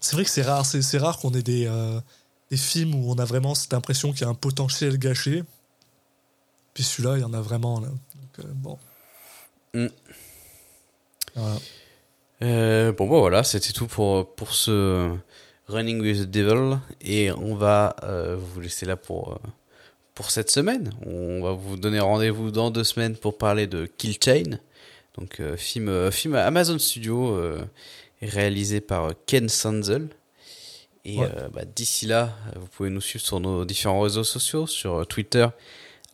[0.00, 2.00] C'est vrai que c'est rare, c'est c'est rare qu'on ait des, euh,
[2.50, 5.44] des films où on a vraiment cette impression qu'il y a un potentiel gâché.
[6.74, 7.78] Puis celui-là, il y en a vraiment.
[7.80, 7.88] Là.
[8.54, 8.78] Bon.
[9.74, 9.86] Mm.
[11.34, 11.56] Voilà.
[12.42, 15.12] Euh, bon, bah voilà, c'était tout pour, pour ce
[15.66, 16.78] Running with the Devil.
[17.00, 19.48] Et on va euh, vous laisser là pour, euh,
[20.14, 20.92] pour cette semaine.
[21.04, 24.58] On va vous donner rendez-vous dans deux semaines pour parler de Kill Chain.
[25.16, 27.36] Donc, film, film Amazon Studio
[28.22, 30.08] réalisé par Ken Sanzel.
[31.04, 31.28] Et Ouais.
[31.52, 35.46] bah, d'ici là, vous pouvez nous suivre sur nos différents réseaux sociaux, sur Twitter,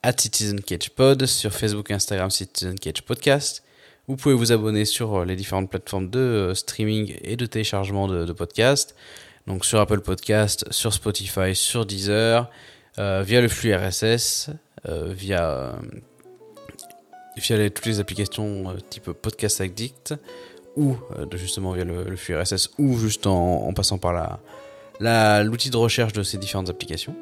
[0.05, 3.63] at Citizen Cage Pod, sur Facebook Instagram, Citizen Cage Podcast.
[4.07, 8.07] Vous pouvez vous abonner sur euh, les différentes plateformes de euh, streaming et de téléchargement
[8.07, 8.95] de, podcasts.
[9.47, 12.51] Donc sur Apple Podcast, sur Spotify, sur Deezer,
[12.99, 14.51] euh, via le flux RSS,
[14.87, 15.73] via,
[17.75, 20.15] toutes les applications type Podcast Addict,
[20.77, 20.97] ou
[21.33, 24.39] justement via le, flux RSS, ou juste en, passant par
[25.01, 27.17] l'outil de recherche de ces différentes applications.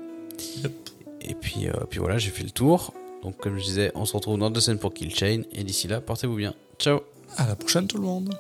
[0.65, 0.82] Yep.
[1.25, 2.93] Et puis, euh, puis voilà, j'ai fait le tour.
[3.23, 5.43] Donc comme je disais, on se retrouve dans deux semaines pour Kill Chain.
[5.53, 6.55] Et d'ici là, portez-vous bien.
[6.79, 7.01] Ciao
[7.37, 8.35] À la prochaine, tout le monde.